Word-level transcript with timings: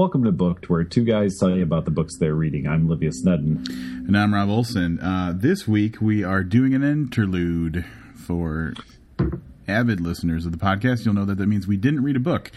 Welcome 0.00 0.24
to 0.24 0.32
Booked, 0.32 0.70
where 0.70 0.82
two 0.82 1.04
guys 1.04 1.36
tell 1.38 1.54
you 1.54 1.62
about 1.62 1.84
the 1.84 1.90
books 1.90 2.16
they're 2.16 2.34
reading. 2.34 2.66
I'm 2.66 2.88
Livius 2.88 3.22
Nedin. 3.22 3.68
And 4.08 4.16
I'm 4.16 4.32
Rob 4.32 4.48
Olson. 4.48 4.98
Uh, 4.98 5.34
this 5.36 5.68
week 5.68 6.00
we 6.00 6.24
are 6.24 6.42
doing 6.42 6.72
an 6.72 6.82
interlude 6.82 7.84
for 8.14 8.72
avid 9.68 10.00
listeners 10.00 10.46
of 10.46 10.52
the 10.52 10.58
podcast. 10.58 11.04
You'll 11.04 11.12
know 11.12 11.26
that 11.26 11.36
that 11.36 11.48
means 11.48 11.66
we 11.66 11.76
didn't 11.76 12.02
read 12.02 12.16
a 12.16 12.18
book, 12.18 12.50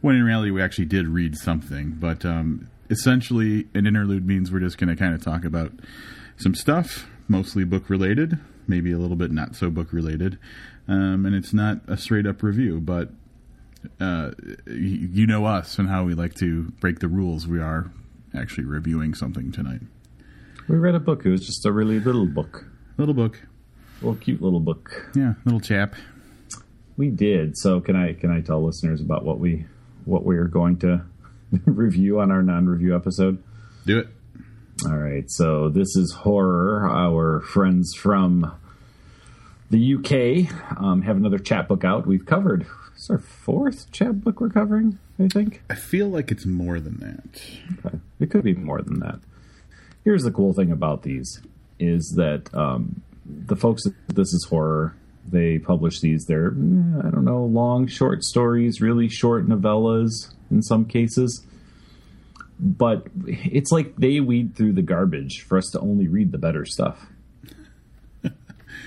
when 0.00 0.14
in 0.14 0.22
reality 0.22 0.52
we 0.52 0.62
actually 0.62 0.84
did 0.84 1.08
read 1.08 1.36
something. 1.36 1.96
But 1.98 2.24
um, 2.24 2.70
essentially, 2.88 3.66
an 3.74 3.88
interlude 3.88 4.24
means 4.24 4.52
we're 4.52 4.60
just 4.60 4.78
going 4.78 4.88
to 4.88 4.96
kind 4.96 5.12
of 5.12 5.20
talk 5.20 5.44
about 5.44 5.72
some 6.36 6.54
stuff, 6.54 7.08
mostly 7.26 7.64
book 7.64 7.90
related, 7.90 8.38
maybe 8.68 8.92
a 8.92 8.98
little 8.98 9.16
bit 9.16 9.32
not 9.32 9.56
so 9.56 9.70
book 9.70 9.92
related. 9.92 10.38
Um, 10.86 11.26
and 11.26 11.34
it's 11.34 11.52
not 11.52 11.80
a 11.88 11.96
straight 11.96 12.26
up 12.26 12.44
review, 12.44 12.78
but 12.78 13.10
uh, 14.00 14.30
you 14.66 15.26
know 15.26 15.44
us 15.44 15.78
and 15.78 15.88
how 15.88 16.04
we 16.04 16.14
like 16.14 16.34
to 16.34 16.64
break 16.80 17.00
the 17.00 17.08
rules. 17.08 17.46
We 17.46 17.60
are 17.60 17.90
actually 18.34 18.64
reviewing 18.64 19.14
something 19.14 19.52
tonight. 19.52 19.80
We 20.68 20.76
read 20.76 20.94
a 20.94 21.00
book. 21.00 21.24
It 21.24 21.30
was 21.30 21.46
just 21.46 21.64
a 21.64 21.72
really 21.72 22.00
little 22.00 22.26
book. 22.26 22.64
Little 22.98 23.14
book. 23.14 23.40
Little 24.00 24.16
cute 24.16 24.42
little 24.42 24.60
book. 24.60 25.10
Yeah, 25.14 25.34
little 25.44 25.60
chap. 25.60 25.94
We 26.96 27.10
did. 27.10 27.56
So 27.56 27.80
can 27.80 27.96
I 27.96 28.14
can 28.14 28.30
I 28.30 28.40
tell 28.40 28.64
listeners 28.64 29.00
about 29.00 29.24
what 29.24 29.38
we 29.38 29.66
what 30.04 30.24
we 30.24 30.36
are 30.36 30.48
going 30.48 30.78
to 30.78 31.04
review 31.64 32.20
on 32.20 32.30
our 32.30 32.42
non-review 32.42 32.94
episode? 32.94 33.42
Do 33.84 33.98
it. 33.98 34.08
All 34.84 34.96
right. 34.96 35.24
So 35.30 35.68
this 35.68 35.96
is 35.96 36.12
horror. 36.12 36.88
Our 36.88 37.40
friends 37.40 37.94
from 37.94 38.52
the 39.70 39.94
UK 39.94 40.78
um, 40.78 41.02
have 41.02 41.16
another 41.16 41.38
chapbook 41.38 41.84
out. 41.84 42.06
We've 42.06 42.24
covered 42.24 42.66
it's 42.96 43.10
our 43.10 43.18
fourth 43.18 43.92
chapbook 43.92 44.40
we're 44.40 44.48
covering, 44.48 44.98
I 45.18 45.28
think. 45.28 45.62
I 45.68 45.74
feel 45.74 46.08
like 46.08 46.30
it's 46.30 46.46
more 46.46 46.80
than 46.80 46.98
that. 47.00 47.42
Okay. 47.84 47.98
It 48.20 48.30
could 48.30 48.42
be 48.42 48.54
more 48.54 48.80
than 48.80 49.00
that. 49.00 49.20
Here's 50.02 50.22
the 50.22 50.30
cool 50.30 50.54
thing 50.54 50.72
about 50.72 51.02
these 51.02 51.40
is 51.78 52.14
that 52.16 52.52
um, 52.54 53.02
the 53.26 53.54
folks 53.54 53.86
at 53.86 53.92
This 54.08 54.32
Is 54.32 54.46
Horror, 54.48 54.96
they 55.28 55.58
publish 55.58 56.00
these. 56.00 56.24
They're, 56.24 56.52
mm, 56.52 57.04
I 57.06 57.10
don't 57.10 57.26
know, 57.26 57.44
long, 57.44 57.86
short 57.86 58.24
stories, 58.24 58.80
really 58.80 59.08
short 59.08 59.46
novellas 59.46 60.32
in 60.50 60.62
some 60.62 60.86
cases. 60.86 61.44
But 62.58 63.08
it's 63.26 63.70
like 63.70 63.96
they 63.96 64.20
weed 64.20 64.56
through 64.56 64.72
the 64.72 64.82
garbage 64.82 65.42
for 65.42 65.58
us 65.58 65.68
to 65.72 65.80
only 65.80 66.08
read 66.08 66.32
the 66.32 66.38
better 66.38 66.64
stuff. 66.64 67.08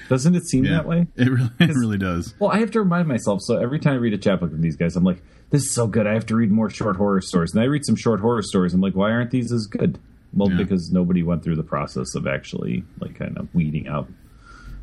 Doesn't 0.09 0.35
it 0.35 0.45
seem 0.45 0.65
Yeah, 0.65 0.71
that 0.73 0.85
way? 0.87 1.07
It 1.15 1.29
really, 1.29 1.49
it 1.59 1.69
really 1.75 1.97
does. 1.97 2.33
Well, 2.39 2.51
I 2.51 2.57
have 2.59 2.71
to 2.71 2.79
remind 2.81 3.07
myself. 3.07 3.39
So 3.43 3.57
every 3.57 3.79
time 3.79 3.93
I 3.93 3.97
read 3.97 4.13
a 4.13 4.17
chapbook 4.17 4.51
of 4.51 4.61
these 4.61 4.75
guys, 4.75 4.95
I'm 4.97 5.03
like, 5.05 5.21
this 5.51 5.61
is 5.63 5.73
so 5.73 5.87
good. 5.87 6.05
I 6.07 6.13
have 6.13 6.25
to 6.27 6.35
read 6.35 6.51
more 6.51 6.69
short 6.69 6.97
horror 6.97 7.21
stories. 7.21 7.53
And 7.53 7.61
I 7.61 7.65
read 7.67 7.85
some 7.85 7.95
short 7.95 8.19
horror 8.19 8.41
stories. 8.41 8.73
I'm 8.73 8.81
like, 8.81 8.95
why 8.95 9.11
aren't 9.11 9.31
these 9.31 9.51
as 9.53 9.65
good? 9.67 9.97
Well, 10.33 10.49
Yeah. 10.51 10.57
because 10.57 10.91
nobody 10.91 11.23
went 11.23 11.43
through 11.43 11.55
the 11.55 11.63
process 11.63 12.13
of 12.15 12.27
actually 12.27 12.83
like 12.99 13.15
kind 13.17 13.37
of 13.37 13.53
weeding 13.55 13.87
out 13.87 14.09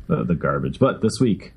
the, 0.07 0.23
the 0.23 0.35
garbage. 0.35 0.79
But 0.79 1.01
this 1.01 1.19
week 1.21 1.53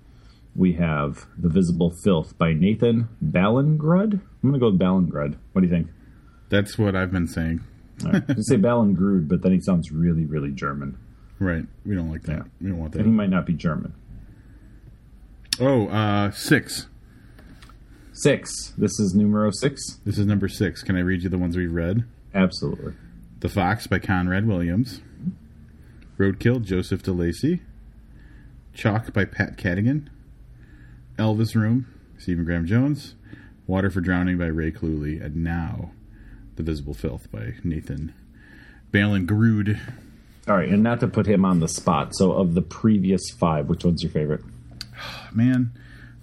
we 0.56 0.72
have 0.74 1.26
The 1.38 1.48
Visible 1.48 1.92
Filth 2.04 2.36
by 2.38 2.52
Nathan 2.52 3.08
Ballingrud. 3.24 4.14
I'm 4.14 4.50
going 4.50 4.54
to 4.54 4.58
go 4.58 4.70
with 4.70 4.78
Ballingrud. 4.80 5.36
What 5.52 5.62
do 5.62 5.66
you 5.68 5.72
think? 5.72 5.88
That's 6.48 6.76
what 6.78 6.94
I've 6.96 7.12
been 7.12 7.28
saying. 7.28 7.60
Right. 8.04 8.22
I 8.28 8.34
say 8.38 8.56
Ballingrud, 8.56 9.28
but 9.28 9.42
then 9.42 9.52
he 9.52 9.60
sounds 9.60 9.92
really, 9.92 10.24
really 10.24 10.50
German. 10.50 10.96
Right. 11.40 11.64
We 11.84 11.96
don't 11.96 12.10
like 12.10 12.22
that. 12.24 12.36
Yeah. 12.36 12.42
We 12.60 12.68
don't 12.68 12.78
want 12.78 12.94
And 12.94 13.06
he 13.06 13.10
might 13.10 13.30
not 13.30 13.46
be 13.46 13.54
German. 13.54 13.94
Oh, 15.58 15.88
uh, 15.88 16.30
six. 16.30 16.86
Six. 18.12 18.74
This 18.76 19.00
is 19.00 19.14
numero 19.14 19.50
six. 19.50 19.98
This 20.04 20.18
is 20.18 20.26
number 20.26 20.48
six. 20.48 20.82
Can 20.82 20.96
I 20.96 21.00
read 21.00 21.22
you 21.22 21.30
the 21.30 21.38
ones 21.38 21.56
we've 21.56 21.72
read? 21.72 22.04
Absolutely. 22.34 22.92
The 23.40 23.48
Fox 23.48 23.86
by 23.86 23.98
Conrad 23.98 24.46
Williams. 24.46 25.00
Roadkill, 26.18 26.62
Joseph 26.62 27.02
D'Lacey. 27.02 27.62
Chalk 28.74 29.12
by 29.14 29.24
Pat 29.24 29.56
Cadigan. 29.56 30.08
Elvis 31.16 31.54
Room, 31.54 31.86
Stephen 32.18 32.44
Graham 32.44 32.66
Jones. 32.66 33.14
Water 33.66 33.90
for 33.90 34.02
Drowning 34.02 34.36
by 34.36 34.46
Ray 34.46 34.72
Cluley. 34.72 35.24
And 35.24 35.36
now, 35.36 35.92
The 36.56 36.62
Visible 36.62 36.94
Filth 36.94 37.30
by 37.32 37.54
Nathan 37.64 38.12
Balin 38.92 39.24
Grood. 39.24 39.80
All 40.50 40.56
right, 40.56 40.68
and 40.68 40.82
not 40.82 40.98
to 40.98 41.06
put 41.06 41.26
him 41.26 41.44
on 41.44 41.60
the 41.60 41.68
spot. 41.68 42.12
So, 42.16 42.32
of 42.32 42.54
the 42.54 42.60
previous 42.60 43.22
five, 43.38 43.68
which 43.68 43.84
one's 43.84 44.02
your 44.02 44.10
favorite? 44.10 44.40
Man, 45.32 45.70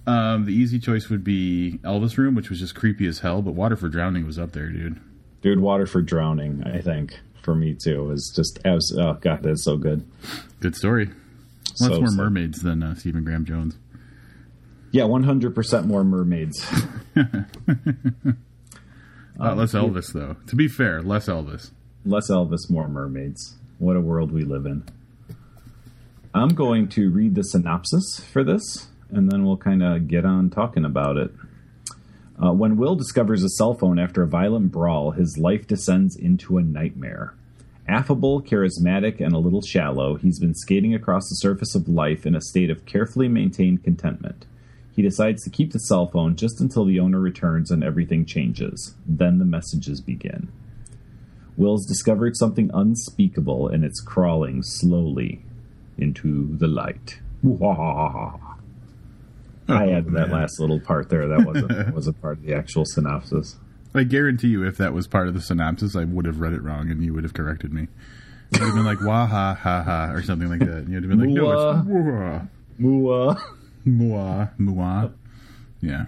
um, 0.06 0.44
the 0.44 0.52
easy 0.52 0.78
choice 0.78 1.08
would 1.08 1.24
be 1.24 1.80
Elvis 1.82 2.18
Room, 2.18 2.34
which 2.34 2.50
was 2.50 2.58
just 2.58 2.74
creepy 2.74 3.06
as 3.06 3.20
hell, 3.20 3.40
but 3.40 3.52
Water 3.52 3.74
for 3.74 3.88
Drowning 3.88 4.26
was 4.26 4.38
up 4.38 4.52
there, 4.52 4.68
dude. 4.68 5.00
Dude, 5.40 5.60
Water 5.60 5.86
for 5.86 6.02
Drowning, 6.02 6.62
I 6.62 6.82
think, 6.82 7.18
for 7.40 7.54
me 7.54 7.74
too, 7.74 8.04
was 8.04 8.30
just, 8.36 8.58
as, 8.66 8.92
oh, 8.98 9.14
God, 9.14 9.42
that's 9.42 9.64
so 9.64 9.78
good. 9.78 10.06
Good 10.60 10.76
story. 10.76 11.08
Lots 11.80 11.94
So 11.94 12.00
more 12.02 12.10
mermaids 12.10 12.60
than 12.60 12.82
uh, 12.82 12.96
Stephen 12.96 13.24
Graham 13.24 13.46
Jones. 13.46 13.78
Yeah, 14.92 15.04
100% 15.04 15.86
more 15.86 16.04
mermaids. 16.04 16.66
Uh, 19.40 19.54
less 19.54 19.72
Elvis, 19.72 20.12
though. 20.12 20.34
To 20.48 20.56
be 20.56 20.66
fair, 20.66 21.00
less 21.00 21.26
Elvis. 21.28 21.70
Less 22.04 22.28
Elvis, 22.28 22.68
more 22.68 22.88
mermaids. 22.88 23.54
What 23.78 23.96
a 23.96 24.00
world 24.00 24.32
we 24.32 24.42
live 24.42 24.66
in. 24.66 24.82
I'm 26.34 26.50
going 26.50 26.88
to 26.90 27.10
read 27.10 27.36
the 27.36 27.44
synopsis 27.44 28.20
for 28.32 28.42
this, 28.42 28.88
and 29.10 29.30
then 29.30 29.44
we'll 29.44 29.56
kind 29.56 29.82
of 29.82 30.08
get 30.08 30.24
on 30.24 30.50
talking 30.50 30.84
about 30.84 31.16
it. 31.16 31.30
Uh, 32.42 32.52
when 32.52 32.76
Will 32.76 32.96
discovers 32.96 33.44
a 33.44 33.48
cell 33.48 33.74
phone 33.74 33.98
after 33.98 34.22
a 34.22 34.28
violent 34.28 34.72
brawl, 34.72 35.12
his 35.12 35.38
life 35.38 35.66
descends 35.66 36.16
into 36.16 36.58
a 36.58 36.62
nightmare. 36.62 37.34
Affable, 37.88 38.42
charismatic, 38.42 39.20
and 39.20 39.32
a 39.32 39.38
little 39.38 39.62
shallow, 39.62 40.16
he's 40.16 40.38
been 40.38 40.54
skating 40.54 40.94
across 40.94 41.28
the 41.28 41.36
surface 41.36 41.74
of 41.74 41.88
life 41.88 42.26
in 42.26 42.34
a 42.34 42.40
state 42.40 42.70
of 42.70 42.84
carefully 42.84 43.28
maintained 43.28 43.82
contentment. 43.82 44.44
He 44.94 45.02
decides 45.02 45.44
to 45.44 45.50
keep 45.50 45.72
the 45.72 45.78
cell 45.78 46.08
phone 46.08 46.34
just 46.34 46.60
until 46.60 46.84
the 46.84 46.98
owner 46.98 47.20
returns 47.20 47.70
and 47.70 47.84
everything 47.84 48.26
changes. 48.26 48.94
Then 49.06 49.38
the 49.38 49.44
messages 49.44 50.00
begin. 50.00 50.48
Will's 51.58 51.84
discovered 51.84 52.36
something 52.36 52.70
unspeakable, 52.72 53.68
and 53.68 53.84
it's 53.84 54.00
crawling 54.00 54.62
slowly 54.62 55.42
into 55.98 56.56
the 56.56 56.68
light. 56.68 57.18
I 59.68 59.90
added 59.90 60.06
oh, 60.08 60.18
that 60.18 60.30
last 60.30 60.60
little 60.60 60.80
part 60.80 61.10
there. 61.10 61.26
That 61.26 61.44
wasn't 61.44 61.94
wasn't 61.94 62.22
part 62.22 62.38
of 62.38 62.44
the 62.44 62.54
actual 62.54 62.84
synopsis. 62.86 63.56
I 63.92 64.04
guarantee 64.04 64.48
you, 64.48 64.64
if 64.64 64.76
that 64.76 64.94
was 64.94 65.08
part 65.08 65.26
of 65.26 65.34
the 65.34 65.40
synopsis, 65.40 65.96
I 65.96 66.04
would 66.04 66.26
have 66.26 66.40
read 66.40 66.52
it 66.52 66.62
wrong 66.62 66.90
and 66.90 67.02
you 67.02 67.12
would 67.14 67.24
have 67.24 67.34
corrected 67.34 67.72
me. 67.72 67.88
It 68.52 68.60
would 68.60 68.66
have 68.66 68.74
been 68.74 68.84
like, 68.84 69.00
wah 69.00 69.26
ha 69.26 69.54
ha 69.54 69.82
ha, 69.82 70.10
or 70.12 70.22
something 70.22 70.48
like 70.48 70.60
that. 70.60 70.84
And 70.84 70.88
you'd 70.90 71.02
have 71.02 71.10
been 71.10 71.18
like, 71.18 71.28
no, 71.30 71.50
it's 71.50 71.88
wah. 71.88 72.42
Mua. 72.78 73.42
Mua, 73.84 74.50
mua. 74.58 75.12
Yeah. 75.80 76.04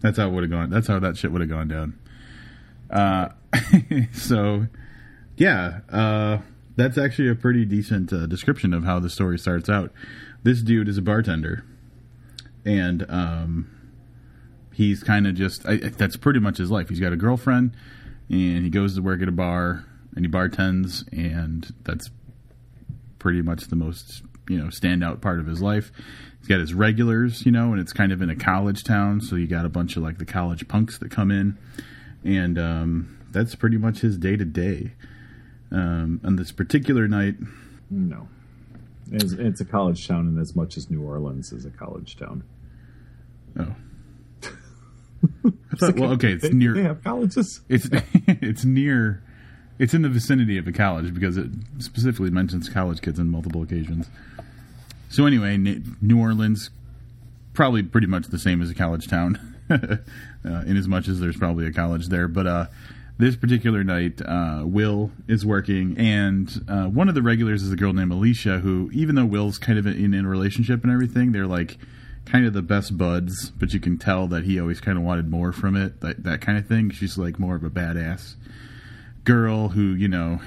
That's 0.00 0.18
how 0.18 0.28
it 0.28 0.30
would 0.30 0.44
have 0.44 0.50
gone. 0.50 0.70
That's 0.70 0.86
how 0.86 1.00
that 1.00 1.16
shit 1.16 1.32
would 1.32 1.40
have 1.40 1.50
gone 1.50 1.68
down. 1.68 1.98
Uh, 2.90 3.28
so, 4.12 4.66
yeah, 5.36 5.80
uh, 5.90 6.38
that's 6.76 6.96
actually 6.96 7.28
a 7.28 7.34
pretty 7.34 7.64
decent 7.64 8.12
uh, 8.12 8.26
description 8.26 8.72
of 8.72 8.84
how 8.84 8.98
the 8.98 9.10
story 9.10 9.38
starts 9.38 9.68
out. 9.68 9.92
This 10.42 10.62
dude 10.62 10.88
is 10.88 10.96
a 10.96 11.02
bartender, 11.02 11.64
and 12.64 13.04
um, 13.08 13.70
he's 14.72 15.02
kind 15.02 15.26
of 15.26 15.34
just 15.34 15.66
I, 15.66 15.76
that's 15.76 16.16
pretty 16.16 16.38
much 16.38 16.58
his 16.58 16.70
life. 16.70 16.88
He's 16.88 17.00
got 17.00 17.12
a 17.12 17.16
girlfriend, 17.16 17.74
and 18.28 18.64
he 18.64 18.70
goes 18.70 18.94
to 18.94 19.02
work 19.02 19.20
at 19.22 19.28
a 19.28 19.32
bar, 19.32 19.84
and 20.14 20.24
he 20.24 20.30
bartends, 20.30 21.04
and 21.12 21.68
that's 21.82 22.10
pretty 23.18 23.42
much 23.42 23.64
the 23.64 23.76
most 23.76 24.22
you 24.48 24.56
know 24.56 24.66
standout 24.66 25.20
part 25.20 25.40
of 25.40 25.46
his 25.46 25.60
life. 25.60 25.90
He's 26.38 26.48
got 26.48 26.60
his 26.60 26.74
regulars, 26.74 27.44
you 27.44 27.50
know, 27.50 27.72
and 27.72 27.80
it's 27.80 27.92
kind 27.92 28.12
of 28.12 28.22
in 28.22 28.30
a 28.30 28.36
college 28.36 28.84
town, 28.84 29.20
so 29.20 29.34
you 29.34 29.48
got 29.48 29.66
a 29.66 29.68
bunch 29.68 29.96
of 29.96 30.04
like 30.04 30.18
the 30.18 30.24
college 30.24 30.68
punks 30.68 30.98
that 30.98 31.10
come 31.10 31.32
in, 31.32 31.58
and 32.24 32.58
um, 32.58 33.18
that's 33.30 33.54
pretty 33.54 33.76
much 33.78 34.00
his 34.00 34.16
day 34.18 34.36
to 34.36 34.44
day. 34.44 34.92
Um, 35.70 36.20
On 36.24 36.36
this 36.36 36.50
particular 36.52 37.06
night, 37.08 37.34
No, 37.90 38.28
it's, 39.12 39.32
it's 39.32 39.60
a 39.60 39.64
college 39.66 40.06
town, 40.08 40.26
and 40.28 40.38
as 40.38 40.56
much 40.56 40.76
as 40.78 40.90
New 40.90 41.02
Orleans 41.02 41.52
is 41.52 41.64
a 41.66 41.70
college 41.70 42.16
town. 42.16 42.42
oh, 43.58 43.74
I 45.44 45.76
thought, 45.76 45.96
well, 45.98 46.12
okay, 46.12 46.32
it's 46.32 46.42
They- 46.44 46.50
near. 46.54 46.74
They 46.74 46.82
have 46.82 47.02
colleges. 47.04 47.60
It's 47.68 47.88
it's 48.26 48.64
near. 48.64 49.22
It's 49.78 49.94
in 49.94 50.02
the 50.02 50.08
vicinity 50.08 50.58
of 50.58 50.66
a 50.66 50.72
college 50.72 51.14
because 51.14 51.36
it 51.36 51.50
specifically 51.78 52.30
mentions 52.30 52.68
college 52.68 53.00
kids 53.00 53.20
on 53.20 53.28
multiple 53.28 53.62
occasions. 53.62 54.08
So 55.08 55.24
anyway, 55.26 55.56
New 55.56 56.18
Orleans 56.18 56.70
probably 57.54 57.82
pretty 57.82 58.06
much 58.08 58.26
the 58.28 58.38
same 58.38 58.60
as 58.60 58.70
a 58.70 58.74
college 58.74 59.06
town, 59.06 59.54
in 60.44 60.76
as 60.76 60.88
much 60.88 61.08
as 61.08 61.20
there's 61.20 61.36
probably 61.36 61.66
a 61.66 61.72
college 61.72 62.08
there. 62.08 62.28
But 62.28 62.46
uh, 62.46 62.66
this 63.18 63.36
particular 63.36 63.84
night, 63.84 64.20
uh, 64.24 64.62
Will 64.64 65.10
is 65.26 65.44
working, 65.44 65.96
and 65.98 66.64
uh, 66.68 66.84
one 66.86 67.08
of 67.08 67.14
the 67.14 67.22
regulars 67.22 67.62
is 67.62 67.72
a 67.72 67.76
girl 67.76 67.92
named 67.92 68.12
Alicia, 68.12 68.60
who, 68.60 68.90
even 68.92 69.14
though 69.14 69.26
Will's 69.26 69.58
kind 69.58 69.78
of 69.78 69.86
in, 69.86 70.14
in 70.14 70.24
a 70.24 70.28
relationship 70.28 70.82
and 70.82 70.92
everything, 70.92 71.32
they're 71.32 71.46
like 71.46 71.78
kind 72.24 72.46
of 72.46 72.52
the 72.52 72.62
best 72.62 72.96
buds, 72.96 73.50
but 73.50 73.72
you 73.72 73.80
can 73.80 73.96
tell 73.96 74.28
that 74.28 74.44
he 74.44 74.60
always 74.60 74.80
kind 74.80 74.98
of 74.98 75.04
wanted 75.04 75.30
more 75.30 75.52
from 75.52 75.76
it. 75.76 76.00
That 76.00 76.22
that 76.24 76.40
kind 76.40 76.58
of 76.58 76.66
thing. 76.66 76.90
She's 76.90 77.18
like 77.18 77.38
more 77.38 77.56
of 77.56 77.64
a 77.64 77.70
badass 77.70 78.34
girl 79.24 79.68
who 79.68 79.94
you 79.94 80.08
know 80.08 80.40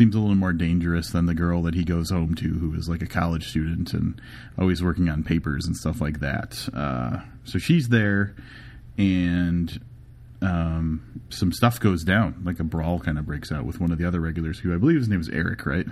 seems 0.00 0.14
a 0.14 0.18
little 0.18 0.34
more 0.34 0.54
dangerous 0.54 1.10
than 1.10 1.26
the 1.26 1.34
girl 1.34 1.60
that 1.60 1.74
he 1.74 1.84
goes 1.84 2.08
home 2.08 2.34
to, 2.34 2.48
who 2.48 2.72
is 2.72 2.88
like 2.88 3.02
a 3.02 3.06
college 3.06 3.50
student 3.50 3.92
and 3.92 4.18
always 4.58 4.82
working 4.82 5.10
on 5.10 5.22
papers 5.22 5.66
and 5.66 5.76
stuff 5.76 6.00
like 6.00 6.20
that. 6.20 6.70
Uh, 6.72 7.18
so 7.44 7.58
she's 7.58 7.90
there, 7.90 8.34
and 8.96 9.78
um, 10.40 11.20
some 11.28 11.52
stuff 11.52 11.78
goes 11.78 12.02
down, 12.02 12.40
like 12.46 12.58
a 12.58 12.64
brawl 12.64 12.98
kind 12.98 13.18
of 13.18 13.26
breaks 13.26 13.52
out 13.52 13.66
with 13.66 13.78
one 13.78 13.92
of 13.92 13.98
the 13.98 14.08
other 14.08 14.20
regulars, 14.20 14.60
who 14.60 14.74
I 14.74 14.78
believe 14.78 14.96
his 14.96 15.08
name 15.10 15.20
is 15.20 15.28
Eric, 15.28 15.66
right? 15.66 15.86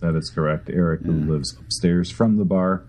That 0.00 0.16
is 0.16 0.30
correct. 0.30 0.70
Eric, 0.70 1.02
who 1.02 1.12
lives 1.12 1.54
upstairs 1.60 2.10
from 2.10 2.38
the 2.38 2.46
bar, 2.46 2.84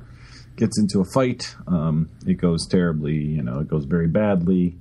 gets 0.56 0.80
into 0.80 1.02
a 1.02 1.06
fight. 1.14 1.54
Um, 1.68 2.10
it 2.26 2.36
goes 2.36 2.66
terribly, 2.66 3.18
you 3.18 3.44
know, 3.44 3.60
it 3.60 3.68
goes 3.68 3.84
very 3.84 4.08
badly. 4.08 4.78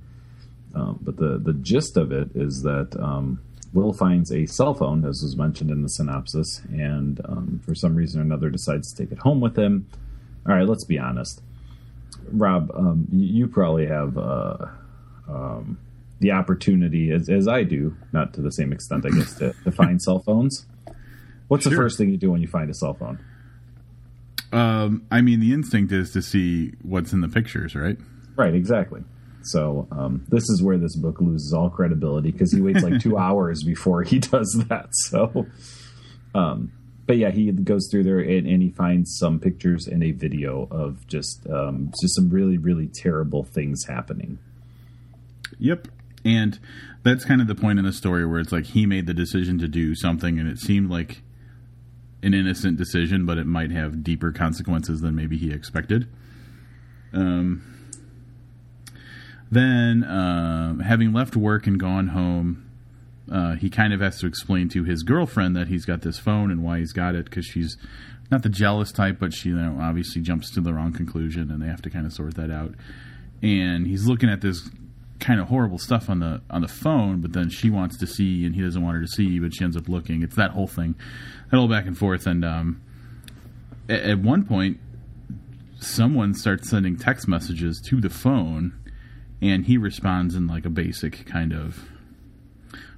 Um, 0.73 0.99
but 1.01 1.17
the, 1.17 1.37
the 1.37 1.51
gist 1.51 1.97
of 1.97 2.13
it 2.13 2.29
is 2.33 2.61
that 2.61 2.95
um, 2.97 3.41
Will 3.73 3.93
finds 3.93 4.31
a 4.31 4.45
cell 4.45 4.73
phone, 4.73 5.05
as 5.05 5.21
was 5.23 5.37
mentioned 5.37 5.71
in 5.71 5.81
the 5.81 5.89
synopsis, 5.89 6.61
and 6.69 7.21
um, 7.25 7.61
for 7.65 7.73
some 7.73 7.95
reason 7.95 8.19
or 8.19 8.23
another 8.23 8.49
decides 8.49 8.91
to 8.91 9.03
take 9.03 9.11
it 9.11 9.19
home 9.19 9.39
with 9.39 9.57
him. 9.57 9.87
All 10.47 10.55
right, 10.55 10.67
let's 10.67 10.83
be 10.83 10.99
honest. 10.99 11.41
Rob, 12.31 12.71
um, 12.75 13.07
you, 13.11 13.47
probably 13.47 13.87
have 13.87 14.17
uh, 14.17 14.65
um, 15.29 15.79
the 16.19 16.31
opportunity, 16.31 17.11
as, 17.11 17.29
as 17.29 17.47
I 17.47 17.63
do, 17.63 17.95
not 18.11 18.33
to 18.33 18.41
the 18.41 18.51
same 18.51 18.73
extent, 18.73 19.05
I 19.05 19.09
guess, 19.09 19.35
to, 19.35 19.53
to 19.63 19.71
find 19.71 20.01
cell 20.01 20.19
phones. 20.19 20.65
What's 21.47 21.65
the 21.65 21.71
first 21.71 21.97
thing 21.97 22.09
you 22.09 22.17
do 22.17 22.31
when 22.31 22.41
you 22.41 22.47
find 22.47 22.69
a 22.69 22.73
cell 22.73 22.93
phone? 22.93 23.19
Um, 24.51 25.05
I 25.11 25.21
mean, 25.21 25.39
the 25.39 25.53
instinct 25.53 25.91
is 25.91 26.11
to 26.11 26.21
see 26.21 26.73
what's 26.81 27.13
in 27.13 27.21
the 27.21 27.27
pictures, 27.27 27.75
right? 27.75 27.97
Right, 28.35 28.53
exactly. 28.53 29.03
So 29.43 29.87
um, 29.91 30.25
this 30.27 30.43
is 30.49 30.61
where 30.63 30.77
this 30.77 30.95
book 30.95 31.19
loses 31.19 31.53
all 31.53 31.69
credibility 31.69 32.31
because 32.31 32.53
he 32.53 32.61
waits 32.61 32.83
like 32.83 33.01
two 33.01 33.17
hours 33.19 33.63
before 33.63 34.03
he 34.03 34.19
does 34.19 34.63
that. 34.69 34.87
So, 34.91 35.47
um, 36.35 36.71
but 37.07 37.17
yeah, 37.17 37.31
he 37.31 37.51
goes 37.51 37.87
through 37.91 38.03
there 38.03 38.19
and, 38.19 38.47
and 38.47 38.61
he 38.61 38.69
finds 38.69 39.17
some 39.17 39.39
pictures 39.39 39.87
and 39.87 40.03
a 40.03 40.11
video 40.11 40.67
of 40.71 41.07
just 41.07 41.45
um, 41.47 41.91
just 42.01 42.15
some 42.15 42.29
really 42.29 42.57
really 42.57 42.87
terrible 42.87 43.43
things 43.43 43.85
happening. 43.85 44.39
Yep. 45.59 45.87
And 46.23 46.59
that's 47.03 47.25
kind 47.25 47.41
of 47.41 47.47
the 47.47 47.55
point 47.55 47.79
in 47.79 47.85
the 47.85 47.93
story 47.93 48.25
where 48.25 48.39
it's 48.39 48.51
like 48.51 48.65
he 48.65 48.85
made 48.85 49.07
the 49.07 49.13
decision 49.13 49.57
to 49.59 49.67
do 49.67 49.95
something 49.95 50.39
and 50.39 50.47
it 50.47 50.59
seemed 50.59 50.89
like 50.89 51.21
an 52.23 52.33
innocent 52.33 52.77
decision, 52.77 53.25
but 53.25 53.37
it 53.37 53.47
might 53.47 53.71
have 53.71 54.03
deeper 54.03 54.31
consequences 54.31 55.01
than 55.01 55.15
maybe 55.15 55.37
he 55.37 55.51
expected. 55.51 56.07
Um, 57.13 57.63
then, 59.51 60.03
um, 60.05 60.79
having 60.79 61.13
left 61.13 61.35
work 61.35 61.67
and 61.67 61.79
gone 61.79 62.07
home, 62.07 62.69
uh, 63.31 63.55
he 63.55 63.69
kind 63.69 63.93
of 63.93 64.01
has 64.01 64.19
to 64.19 64.27
explain 64.27 64.69
to 64.69 64.83
his 64.83 65.03
girlfriend 65.03 65.55
that 65.55 65.67
he's 65.67 65.85
got 65.85 66.01
this 66.01 66.17
phone 66.17 66.51
and 66.51 66.63
why 66.63 66.79
he's 66.79 66.93
got 66.93 67.15
it 67.15 67.25
because 67.25 67.45
she's 67.45 67.77
not 68.31 68.43
the 68.43 68.49
jealous 68.49 68.91
type, 68.91 69.17
but 69.19 69.33
she 69.33 69.49
you 69.49 69.55
know, 69.55 69.77
obviously 69.81 70.21
jumps 70.21 70.49
to 70.51 70.61
the 70.61 70.73
wrong 70.73 70.93
conclusion 70.93 71.51
and 71.51 71.61
they 71.61 71.67
have 71.67 71.81
to 71.81 71.89
kind 71.89 72.05
of 72.05 72.13
sort 72.13 72.35
that 72.35 72.49
out. 72.49 72.73
And 73.41 73.85
he's 73.87 74.05
looking 74.05 74.29
at 74.29 74.41
this 74.41 74.69
kind 75.19 75.39
of 75.39 75.47
horrible 75.49 75.77
stuff 75.77 76.09
on 76.09 76.19
the 76.19 76.41
on 76.49 76.61
the 76.61 76.67
phone, 76.67 77.21
but 77.21 77.33
then 77.33 77.49
she 77.49 77.69
wants 77.69 77.97
to 77.97 78.07
see 78.07 78.45
and 78.45 78.55
he 78.55 78.61
doesn't 78.61 78.81
want 78.81 78.95
her 78.95 79.01
to 79.01 79.07
see, 79.07 79.39
but 79.39 79.53
she 79.53 79.63
ends 79.63 79.77
up 79.77 79.87
looking. 79.87 80.23
It's 80.23 80.35
that 80.35 80.51
whole 80.51 80.67
thing, 80.67 80.95
that 81.49 81.57
whole 81.57 81.67
back 81.67 81.85
and 81.85 81.97
forth. 81.97 82.25
And 82.25 82.43
um, 82.43 82.81
at, 83.89 84.01
at 84.01 84.19
one 84.19 84.45
point, 84.45 84.79
someone 85.79 86.33
starts 86.33 86.69
sending 86.69 86.97
text 86.97 87.27
messages 87.27 87.81
to 87.89 88.01
the 88.01 88.09
phone, 88.09 88.73
and 89.41 89.65
he 89.65 89.77
responds 89.77 90.35
in 90.35 90.47
like 90.47 90.65
a 90.65 90.69
basic 90.69 91.25
kind 91.25 91.53
of. 91.53 91.89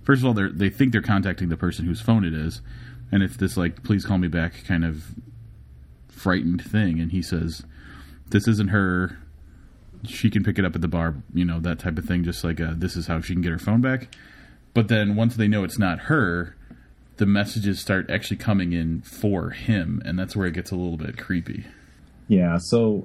First 0.03 0.21
of 0.21 0.25
all, 0.25 0.33
they 0.33 0.49
they 0.51 0.69
think 0.69 0.91
they're 0.91 1.01
contacting 1.01 1.49
the 1.49 1.57
person 1.57 1.85
whose 1.85 2.01
phone 2.01 2.25
it 2.25 2.33
is, 2.33 2.61
and 3.11 3.23
it's 3.23 3.37
this 3.37 3.57
like 3.57 3.83
"please 3.83 4.05
call 4.05 4.17
me 4.17 4.27
back" 4.27 4.63
kind 4.65 4.83
of 4.83 5.15
frightened 6.09 6.61
thing, 6.61 6.99
and 6.99 7.11
he 7.11 7.21
says, 7.21 7.63
"This 8.29 8.47
isn't 8.47 8.69
her." 8.69 9.17
she 10.05 10.29
can 10.29 10.43
pick 10.43 10.59
it 10.59 10.65
up 10.65 10.75
at 10.75 10.81
the 10.81 10.87
bar, 10.87 11.15
you 11.33 11.45
know, 11.45 11.59
that 11.59 11.79
type 11.79 11.97
of 11.97 12.05
thing. 12.05 12.23
Just 12.23 12.43
like 12.43 12.59
uh, 12.59 12.73
this 12.75 12.95
is 12.95 13.07
how 13.07 13.21
she 13.21 13.33
can 13.33 13.41
get 13.41 13.51
her 13.51 13.59
phone 13.59 13.81
back. 13.81 14.15
But 14.73 14.87
then 14.87 15.15
once 15.15 15.35
they 15.35 15.47
know 15.47 15.63
it's 15.63 15.79
not 15.79 16.01
her, 16.01 16.55
the 17.17 17.25
messages 17.25 17.79
start 17.79 18.09
actually 18.09 18.37
coming 18.37 18.73
in 18.73 19.01
for 19.01 19.51
him, 19.51 20.01
and 20.03 20.17
that's 20.17 20.35
where 20.35 20.47
it 20.47 20.53
gets 20.53 20.71
a 20.71 20.75
little 20.75 20.97
bit 20.97 21.17
creepy. 21.17 21.65
Yeah, 22.27 22.57
so 22.57 23.03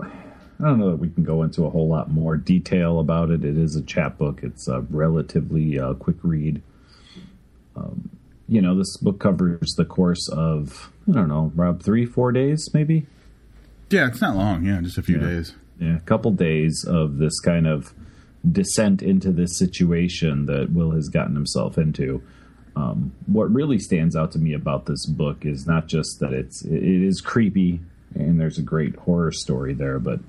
I 0.60 0.64
don't 0.64 0.78
know 0.80 0.90
that 0.90 0.96
we 0.96 1.08
can 1.10 1.22
go 1.24 1.42
into 1.44 1.64
a 1.64 1.70
whole 1.70 1.88
lot 1.88 2.10
more 2.10 2.36
detail 2.36 2.98
about 2.98 3.30
it. 3.30 3.44
It 3.44 3.56
is 3.56 3.76
a 3.76 3.82
chapbook. 3.82 4.42
It's 4.42 4.66
a 4.66 4.80
relatively 4.90 5.78
uh, 5.78 5.94
quick 5.94 6.16
read. 6.22 6.62
Um, 7.76 8.10
you 8.48 8.60
know, 8.60 8.76
this 8.76 8.96
book 8.96 9.20
covers 9.20 9.74
the 9.76 9.84
course 9.84 10.28
of 10.30 10.90
I 11.08 11.12
don't 11.12 11.28
know, 11.28 11.52
Rob, 11.54 11.82
three, 11.82 12.04
four 12.06 12.32
days, 12.32 12.68
maybe. 12.74 13.06
Yeah, 13.90 14.08
it's 14.08 14.20
not 14.20 14.36
long. 14.36 14.64
Yeah, 14.64 14.80
just 14.80 14.98
a 14.98 15.02
few 15.02 15.18
Yeah. 15.20 15.26
days. 15.28 15.54
Yeah, 15.78 15.96
a 15.96 16.00
couple 16.00 16.32
days 16.32 16.84
of 16.88 17.18
this 17.18 17.38
kind 17.40 17.66
of 17.66 17.94
descent 18.50 19.00
into 19.02 19.30
this 19.30 19.56
situation 19.58 20.46
that 20.46 20.72
Will 20.72 20.90
has 20.92 21.08
gotten 21.08 21.34
himself 21.34 21.78
into. 21.78 22.22
Um, 22.74 23.12
what 23.26 23.52
really 23.52 23.78
stands 23.78 24.16
out 24.16 24.32
to 24.32 24.38
me 24.38 24.54
about 24.54 24.86
this 24.86 25.06
book 25.06 25.44
is 25.46 25.66
not 25.66 25.86
just 25.86 26.18
that 26.20 26.32
it's 26.32 26.64
it 26.64 26.82
is 26.82 27.20
creepy 27.20 27.80
and 28.14 28.40
there's 28.40 28.58
a 28.58 28.62
great 28.62 28.96
horror 28.96 29.30
story 29.32 29.72
there, 29.74 29.98
but 29.98 30.20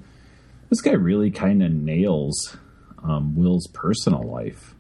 this 0.70 0.82
guy 0.82 0.92
really 0.92 1.32
kind 1.32 1.64
of 1.64 1.72
nails 1.72 2.58
um, 3.04 3.36
Will's 3.36 3.68
personal 3.68 4.24
life 4.24 4.76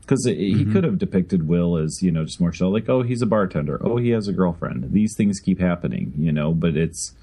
because 0.00 0.24
he 0.24 0.64
could 0.64 0.84
have 0.84 0.98
depicted 0.98 1.48
Will 1.48 1.76
as 1.76 2.00
you 2.00 2.12
know 2.12 2.24
just 2.24 2.40
more 2.40 2.52
so 2.52 2.68
like 2.68 2.88
oh 2.88 3.02
he's 3.02 3.22
a 3.22 3.26
bartender 3.26 3.80
oh 3.84 3.96
he 3.96 4.10
has 4.10 4.28
a 4.28 4.32
girlfriend 4.32 4.92
these 4.92 5.14
things 5.16 5.40
keep 5.40 5.58
happening 5.58 6.12
you 6.16 6.30
know 6.30 6.52
but 6.52 6.76
it's 6.76 7.14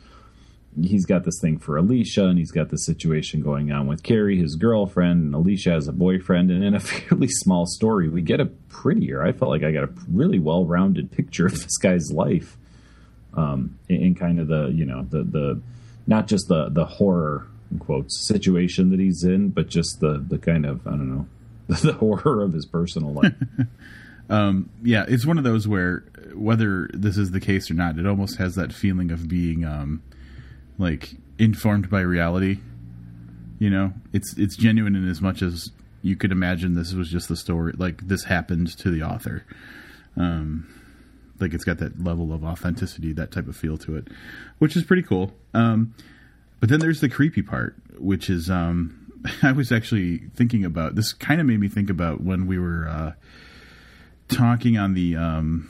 he's 0.81 1.05
got 1.05 1.23
this 1.23 1.39
thing 1.39 1.57
for 1.57 1.77
Alicia, 1.77 2.25
and 2.25 2.37
he's 2.37 2.51
got 2.51 2.69
this 2.69 2.85
situation 2.85 3.41
going 3.41 3.71
on 3.71 3.87
with 3.87 4.03
Carrie, 4.03 4.37
his 4.37 4.55
girlfriend, 4.55 5.23
and 5.23 5.35
Alicia 5.35 5.71
has 5.71 5.87
a 5.87 5.91
boyfriend. 5.91 6.51
And 6.51 6.63
in 6.63 6.73
a 6.73 6.79
fairly 6.79 7.27
small 7.27 7.65
story, 7.65 8.09
we 8.09 8.21
get 8.21 8.39
a 8.39 8.45
prettier. 8.45 9.23
I 9.23 9.31
felt 9.31 9.51
like 9.51 9.63
I 9.63 9.71
got 9.71 9.83
a 9.83 9.89
really 10.11 10.39
well-rounded 10.39 11.11
picture 11.11 11.45
of 11.45 11.53
this 11.53 11.77
guy's 11.77 12.11
life, 12.11 12.57
um, 13.35 13.77
in, 13.89 14.01
in 14.01 14.15
kind 14.15 14.39
of 14.39 14.47
the 14.47 14.67
you 14.67 14.85
know 14.85 15.05
the 15.09 15.23
the 15.23 15.61
not 16.07 16.27
just 16.27 16.47
the 16.47 16.69
the 16.69 16.85
horror 16.85 17.47
quotes 17.79 18.27
situation 18.27 18.89
that 18.91 18.99
he's 18.99 19.23
in, 19.23 19.49
but 19.49 19.69
just 19.69 19.99
the 19.99 20.23
the 20.27 20.37
kind 20.37 20.65
of 20.65 20.85
I 20.87 20.91
don't 20.91 21.09
know 21.09 21.27
the 21.67 21.93
horror 21.93 22.43
of 22.43 22.53
his 22.53 22.65
personal 22.65 23.13
life. 23.13 23.33
um, 24.29 24.69
Yeah, 24.83 25.05
it's 25.07 25.25
one 25.25 25.37
of 25.37 25.43
those 25.43 25.67
where 25.67 26.05
whether 26.33 26.89
this 26.93 27.17
is 27.17 27.31
the 27.31 27.39
case 27.39 27.69
or 27.69 27.73
not, 27.75 27.97
it 27.97 28.07
almost 28.07 28.37
has 28.37 28.55
that 28.55 28.73
feeling 28.73 29.11
of 29.11 29.27
being 29.27 29.65
um, 29.65 30.01
like 30.77 31.15
informed 31.37 31.89
by 31.89 32.01
reality. 32.01 32.59
You 33.59 33.69
know, 33.69 33.93
it's 34.11 34.37
it's 34.37 34.55
genuine 34.55 34.95
in 34.95 35.07
as 35.07 35.21
much 35.21 35.41
as 35.41 35.71
you 36.01 36.17
could 36.17 36.31
imagine 36.31 36.73
this 36.73 36.93
was 36.93 37.09
just 37.09 37.29
the 37.29 37.37
story, 37.37 37.73
like 37.77 38.07
this 38.07 38.25
happened 38.25 38.77
to 38.79 38.91
the 38.91 39.03
author. 39.03 39.45
Um, 40.17 40.67
like 41.39 41.53
it's 41.53 41.63
got 41.63 41.77
that 41.79 42.03
level 42.03 42.33
of 42.33 42.43
authenticity, 42.43 43.13
that 43.13 43.31
type 43.31 43.47
of 43.47 43.55
feel 43.55 43.77
to 43.79 43.95
it, 43.95 44.07
which 44.59 44.75
is 44.75 44.83
pretty 44.83 45.03
cool. 45.03 45.33
Um, 45.53 45.95
but 46.59 46.69
then 46.69 46.79
there's 46.79 47.01
the 47.01 47.09
creepy 47.09 47.41
part, 47.41 47.75
which 47.97 48.29
is 48.29 48.49
um, 48.49 49.11
I 49.43 49.51
was 49.51 49.71
actually 49.71 50.29
thinking 50.35 50.63
about 50.63 50.95
this. 50.95 51.13
Kind 51.13 51.41
of 51.41 51.47
made 51.47 51.59
me 51.59 51.67
think 51.67 51.89
about 51.89 52.21
when 52.21 52.47
we 52.47 52.57
were. 52.57 52.87
Uh, 52.87 53.11
talking 54.27 54.77
on 54.77 54.93
the 54.93 55.15
um, 55.15 55.69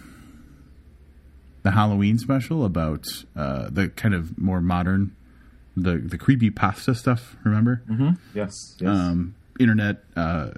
the 1.63 1.71
Halloween 1.71 2.17
special 2.17 2.65
about 2.65 3.05
uh, 3.35 3.69
the 3.69 3.89
kind 3.89 4.13
of 4.13 4.37
more 4.37 4.61
modern 4.61 5.15
the 5.75 5.97
the 5.97 6.17
creepy 6.17 6.49
pasta 6.49 6.95
stuff. 6.95 7.35
Remember, 7.43 7.83
yes, 8.33 8.75
yes. 8.79 8.89
um, 8.89 9.35
internet 9.59 10.03
uh, 10.15 10.51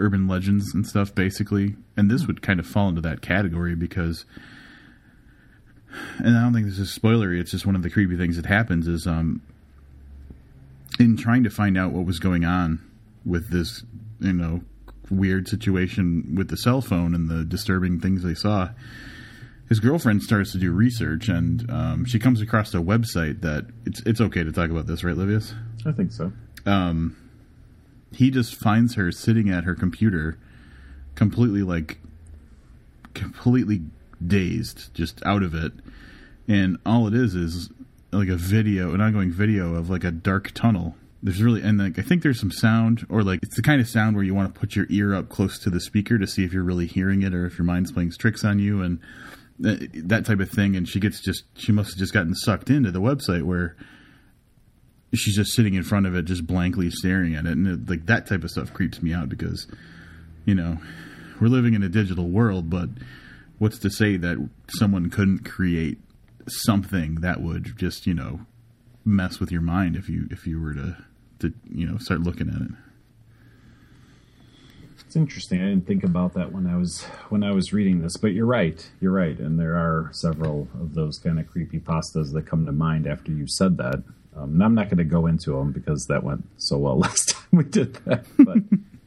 urban 0.00 0.26
legends 0.26 0.74
and 0.74 0.86
stuff, 0.86 1.14
basically. 1.14 1.76
And 1.96 2.10
this 2.10 2.26
would 2.26 2.42
kind 2.42 2.58
of 2.58 2.66
fall 2.66 2.88
into 2.88 3.00
that 3.02 3.20
category 3.20 3.74
because. 3.74 4.24
And 6.18 6.36
I 6.36 6.42
don't 6.42 6.52
think 6.52 6.66
this 6.66 6.78
is 6.78 6.96
spoilery. 6.96 7.40
It's 7.40 7.50
just 7.50 7.66
one 7.66 7.74
of 7.74 7.82
the 7.82 7.90
creepy 7.90 8.16
things 8.16 8.36
that 8.36 8.46
happens 8.46 8.86
is 8.86 9.08
um, 9.08 9.42
in 11.00 11.16
trying 11.16 11.42
to 11.44 11.50
find 11.50 11.76
out 11.76 11.92
what 11.92 12.06
was 12.06 12.20
going 12.20 12.44
on 12.44 12.80
with 13.24 13.50
this, 13.50 13.82
you 14.20 14.32
know, 14.32 14.60
weird 15.10 15.48
situation 15.48 16.34
with 16.36 16.48
the 16.48 16.56
cell 16.56 16.80
phone 16.80 17.14
and 17.14 17.28
the 17.28 17.44
disturbing 17.44 18.00
things 18.00 18.22
they 18.22 18.34
saw. 18.34 18.70
His 19.68 19.80
girlfriend 19.80 20.22
starts 20.22 20.52
to 20.52 20.58
do 20.58 20.72
research, 20.72 21.28
and 21.28 21.68
um, 21.70 22.04
she 22.04 22.18
comes 22.18 22.40
across 22.40 22.74
a 22.74 22.78
website 22.78 23.40
that 23.42 23.66
it's 23.86 24.02
it's 24.04 24.20
okay 24.20 24.42
to 24.42 24.50
talk 24.52 24.70
about 24.70 24.86
this, 24.86 25.04
right, 25.04 25.16
Livius? 25.16 25.54
I 25.86 25.92
think 25.92 26.12
so. 26.12 26.32
He 28.12 28.30
just 28.30 28.54
finds 28.54 28.94
her 28.94 29.10
sitting 29.12 29.50
at 29.50 29.64
her 29.64 29.74
computer 29.74 30.38
completely 31.14 31.62
like 31.62 31.98
completely 33.14 33.82
dazed 34.24 34.92
just 34.94 35.24
out 35.24 35.42
of 35.42 35.54
it 35.54 35.72
and 36.48 36.76
all 36.84 37.06
it 37.06 37.14
is 37.14 37.34
is 37.34 37.70
like 38.12 38.28
a 38.28 38.36
video, 38.36 38.92
an 38.94 39.00
ongoing 39.00 39.30
video 39.30 39.74
of 39.74 39.88
like 39.88 40.04
a 40.04 40.10
dark 40.10 40.52
tunnel. 40.52 40.96
There's 41.22 41.42
really 41.42 41.62
and 41.62 41.78
like 41.78 41.98
I 41.98 42.02
think 42.02 42.22
there's 42.22 42.40
some 42.40 42.50
sound 42.50 43.06
or 43.08 43.22
like 43.22 43.40
it's 43.42 43.56
the 43.56 43.62
kind 43.62 43.80
of 43.80 43.88
sound 43.88 44.16
where 44.16 44.24
you 44.24 44.34
want 44.34 44.52
to 44.52 44.58
put 44.58 44.74
your 44.74 44.86
ear 44.88 45.14
up 45.14 45.28
close 45.28 45.58
to 45.60 45.70
the 45.70 45.80
speaker 45.80 46.18
to 46.18 46.26
see 46.26 46.44
if 46.44 46.52
you're 46.52 46.64
really 46.64 46.86
hearing 46.86 47.22
it 47.22 47.34
or 47.34 47.46
if 47.46 47.58
your 47.58 47.66
mind's 47.66 47.92
playing 47.92 48.12
tricks 48.12 48.42
on 48.42 48.58
you 48.58 48.82
and 48.82 48.98
uh, 49.64 49.76
that 49.94 50.24
type 50.24 50.40
of 50.40 50.50
thing. 50.50 50.76
And 50.76 50.88
she 50.88 50.98
gets 50.98 51.20
just 51.20 51.44
she 51.56 51.72
must 51.72 51.90
have 51.90 51.98
just 51.98 52.14
gotten 52.14 52.34
sucked 52.34 52.70
into 52.70 52.90
the 52.90 53.00
website 53.00 53.42
where 53.42 53.76
she's 55.14 55.36
just 55.36 55.52
sitting 55.52 55.74
in 55.74 55.82
front 55.82 56.06
of 56.06 56.14
it, 56.14 56.24
just 56.24 56.46
blankly 56.46 56.90
staring 56.90 57.34
at 57.34 57.46
it, 57.46 57.52
and 57.52 57.66
it, 57.66 57.90
like 57.90 58.06
that 58.06 58.26
type 58.26 58.44
of 58.44 58.50
stuff 58.50 58.72
creeps 58.72 59.02
me 59.02 59.12
out 59.12 59.28
because 59.28 59.66
you 60.44 60.54
know 60.54 60.78
we're 61.40 61.48
living 61.48 61.74
in 61.74 61.82
a 61.82 61.88
digital 61.88 62.28
world, 62.28 62.70
but 62.70 62.88
what's 63.58 63.78
to 63.78 63.90
say 63.90 64.16
that 64.16 64.48
someone 64.68 65.10
couldn't 65.10 65.44
create 65.44 65.98
something 66.48 67.16
that 67.16 67.40
would 67.40 67.76
just 67.76 68.06
you 68.06 68.14
know 68.14 68.40
mess 69.04 69.40
with 69.40 69.50
your 69.50 69.62
mind 69.62 69.96
if 69.96 70.08
you 70.08 70.26
if 70.30 70.46
you 70.46 70.60
were 70.60 70.74
to 70.74 70.96
to 71.38 71.52
you 71.72 71.86
know 71.86 71.98
start 71.98 72.20
looking 72.20 72.48
at 72.48 72.60
it. 72.60 72.70
It's 75.06 75.16
interesting. 75.16 75.60
I 75.60 75.64
didn't 75.64 75.88
think 75.88 76.04
about 76.04 76.34
that 76.34 76.52
when 76.52 76.68
I 76.68 76.76
was 76.76 77.02
when 77.30 77.42
I 77.42 77.50
was 77.50 77.72
reading 77.72 78.00
this, 78.00 78.16
but 78.16 78.28
you're 78.28 78.46
right. 78.46 78.88
You're 79.00 79.12
right, 79.12 79.36
and 79.38 79.58
there 79.58 79.74
are 79.74 80.10
several 80.12 80.68
of 80.80 80.94
those 80.94 81.18
kind 81.18 81.40
of 81.40 81.48
creepy 81.48 81.80
pastas 81.80 82.32
that 82.32 82.46
come 82.46 82.64
to 82.66 82.72
mind 82.72 83.08
after 83.08 83.32
you 83.32 83.48
said 83.48 83.76
that. 83.78 84.04
Um, 84.36 84.54
and 84.54 84.62
I'm 84.62 84.74
not 84.74 84.86
going 84.86 84.98
to 84.98 85.04
go 85.04 85.26
into 85.26 85.52
them 85.52 85.72
because 85.72 86.06
that 86.08 86.22
went 86.22 86.44
so 86.56 86.78
well 86.78 86.98
last 86.98 87.30
time 87.30 87.48
we 87.52 87.64
did 87.64 87.94
that. 88.06 88.26
But 88.38 88.58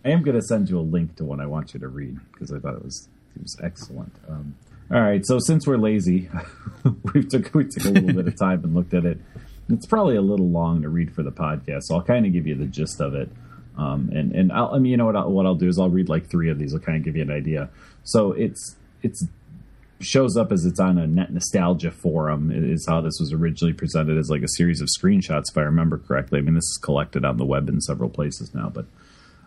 I 0.06 0.10
am 0.10 0.24
going 0.24 0.36
to 0.36 0.42
send 0.42 0.70
you 0.70 0.80
a 0.80 0.82
link 0.82 1.15
to 1.18 1.25
one 1.25 1.39
I 1.39 1.46
want 1.46 1.74
you 1.74 1.80
to 1.80 1.88
read 1.88 2.20
because 2.32 2.51
I 2.51 2.60
thought 2.60 2.75
it 2.75 2.84
was 2.84 3.08
it 3.36 3.42
was 3.42 3.58
excellent. 3.63 4.13
Um, 4.30 4.56
all 4.92 5.01
right, 5.01 5.25
so 5.25 5.39
since 5.39 5.65
we're 5.65 5.77
lazy, 5.77 6.30
we 7.13 7.24
took 7.24 7.53
we 7.53 7.65
took 7.65 7.86
a 7.86 7.89
little 7.89 8.13
bit 8.13 8.27
of 8.27 8.38
time 8.38 8.63
and 8.63 8.75
looked 8.75 8.94
at 8.94 9.06
it. 9.06 9.20
It's 9.70 9.86
probably 9.86 10.18
a 10.18 10.22
little 10.22 10.50
long 10.50 10.82
to 10.82 10.89
read 10.89 11.13
for 11.15 11.24
the 11.24 11.32
podcast, 11.32 11.84
so 11.84 11.96
I'll 11.96 12.03
kind 12.03 12.25
of 12.25 12.34
give 12.34 12.46
you 12.46 12.56
the 12.56 12.65
gist 12.65 13.00
of 13.00 13.15
it. 13.15 13.30
Um, 13.77 14.12
and 14.13 14.34
and 14.34 14.51
I'll, 14.51 14.75
I 14.75 14.80
mean, 14.80 14.92
you 14.92 14.98
know 14.98 15.06
what? 15.06 15.15
I'll, 15.15 15.32
what 15.32 15.46
I'll 15.46 15.56
do 15.56 15.68
is 15.68 15.80
I'll 15.80 15.89
read 15.89 16.10
like 16.10 16.30
three 16.30 16.50
of 16.50 16.60
these. 16.60 16.74
I'll 16.74 16.82
kind 16.82 16.98
of 16.98 17.03
give 17.03 17.15
you 17.15 17.24
an 17.24 17.32
idea. 17.32 17.70
So 18.03 18.34
it's 18.34 18.75
it's 19.01 19.25
shows 20.00 20.36
up 20.36 20.52
as 20.52 20.66
it's 20.66 20.80
on 20.80 20.98
a 20.98 21.08
net 21.08 21.32
nostalgia 21.32 21.92
forum 21.92 22.52
is 22.52 22.86
how 22.88 23.02
this 23.02 23.18
was 23.20 23.32
originally 23.32 23.74
presented 23.74 24.18
as 24.18 24.30
like 24.30 24.42
a 24.42 24.50
series 24.50 24.82
of 24.82 24.88
screenshots 24.88 25.46
if 25.50 25.58
i 25.58 25.62
remember 25.62 25.98
correctly. 25.98 26.40
I 26.40 26.42
mean 26.42 26.56
this 26.56 26.70
is 26.70 26.80
collected 26.82 27.24
on 27.26 27.38
the 27.38 27.46
web 27.46 27.70
in 27.70 27.82
several 27.82 28.10
places 28.10 28.54
now 28.54 28.70
but 28.70 28.86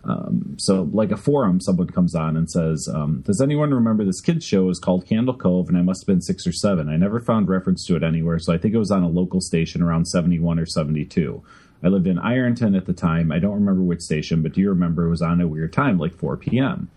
um, 0.04 0.56
so 0.58 0.88
like 0.92 1.10
a 1.10 1.16
forum 1.16 1.60
someone 1.60 1.88
comes 1.88 2.14
on 2.14 2.36
and 2.36 2.48
says 2.48 2.88
um, 2.92 3.22
does 3.26 3.40
anyone 3.40 3.74
remember 3.74 4.04
this 4.04 4.20
kids 4.20 4.44
show? 4.44 4.70
Is 4.70 4.78
called 4.78 5.06
candle 5.06 5.34
cove 5.34 5.68
and 5.68 5.76
i 5.76 5.82
must 5.82 6.02
have 6.02 6.06
been 6.06 6.22
six 6.22 6.46
or 6.46 6.52
seven. 6.52 6.88
I 6.88 6.96
never 6.96 7.20
found 7.20 7.48
reference 7.48 7.84
to 7.86 7.96
it 7.96 8.02
anywhere 8.02 8.38
so 8.38 8.52
i 8.52 8.58
think 8.58 8.74
it 8.74 8.78
was 8.78 8.90
on 8.90 9.02
a 9.02 9.08
local 9.08 9.40
station 9.40 9.82
around 9.82 10.06
71 10.06 10.58
or 10.58 10.66
72 10.66 11.42
i 11.82 11.88
lived 11.88 12.06
in 12.06 12.18
ironton 12.18 12.74
at 12.74 12.86
the 12.86 12.94
time. 12.94 13.30
I 13.30 13.40
don't 13.40 13.54
remember 13.54 13.82
which 13.82 14.00
station 14.00 14.42
but 14.42 14.52
do 14.52 14.60
you 14.60 14.70
remember 14.70 15.06
it 15.06 15.10
was 15.10 15.22
on 15.22 15.40
a 15.40 15.48
weird 15.48 15.72
time 15.72 15.98
like 15.98 16.14
4 16.14 16.36
p.m 16.38 16.90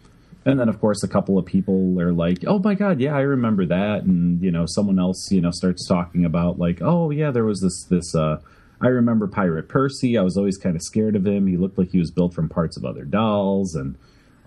and 0.51 0.59
then 0.59 0.69
of 0.69 0.79
course 0.79 1.03
a 1.03 1.07
couple 1.07 1.37
of 1.37 1.45
people 1.45 1.99
are 1.99 2.11
like 2.13 2.43
oh 2.47 2.59
my 2.59 2.73
god 2.73 2.99
yeah 2.99 3.15
i 3.15 3.21
remember 3.21 3.65
that. 3.65 4.03
And 4.03 4.41
you 4.41 4.51
know 4.51 4.65
someone 4.67 4.99
else 4.99 5.31
you 5.31 5.41
know 5.41 5.51
starts 5.51 5.87
talking 5.87 6.25
about 6.25 6.59
like 6.59 6.79
oh 6.81 7.09
yeah 7.11 7.31
there 7.31 7.45
was 7.45 7.61
this 7.61 7.85
this 7.89 8.15
uh 8.15 8.39
i 8.81 8.87
remember 8.87 9.27
pirate 9.27 9.67
percy. 9.67 10.17
I 10.17 10.21
was 10.21 10.37
always 10.37 10.57
kind 10.57 10.75
of 10.75 10.81
scared 10.81 11.15
of 11.15 11.25
him. 11.25 11.47
He 11.47 11.57
looked 11.57 11.77
like 11.77 11.91
he 11.91 11.99
was 11.99 12.11
built 12.11 12.33
from 12.33 12.49
parts 12.49 12.77
of 12.77 12.85
other 12.85 13.05
dolls. 13.05 13.75
And 13.75 13.97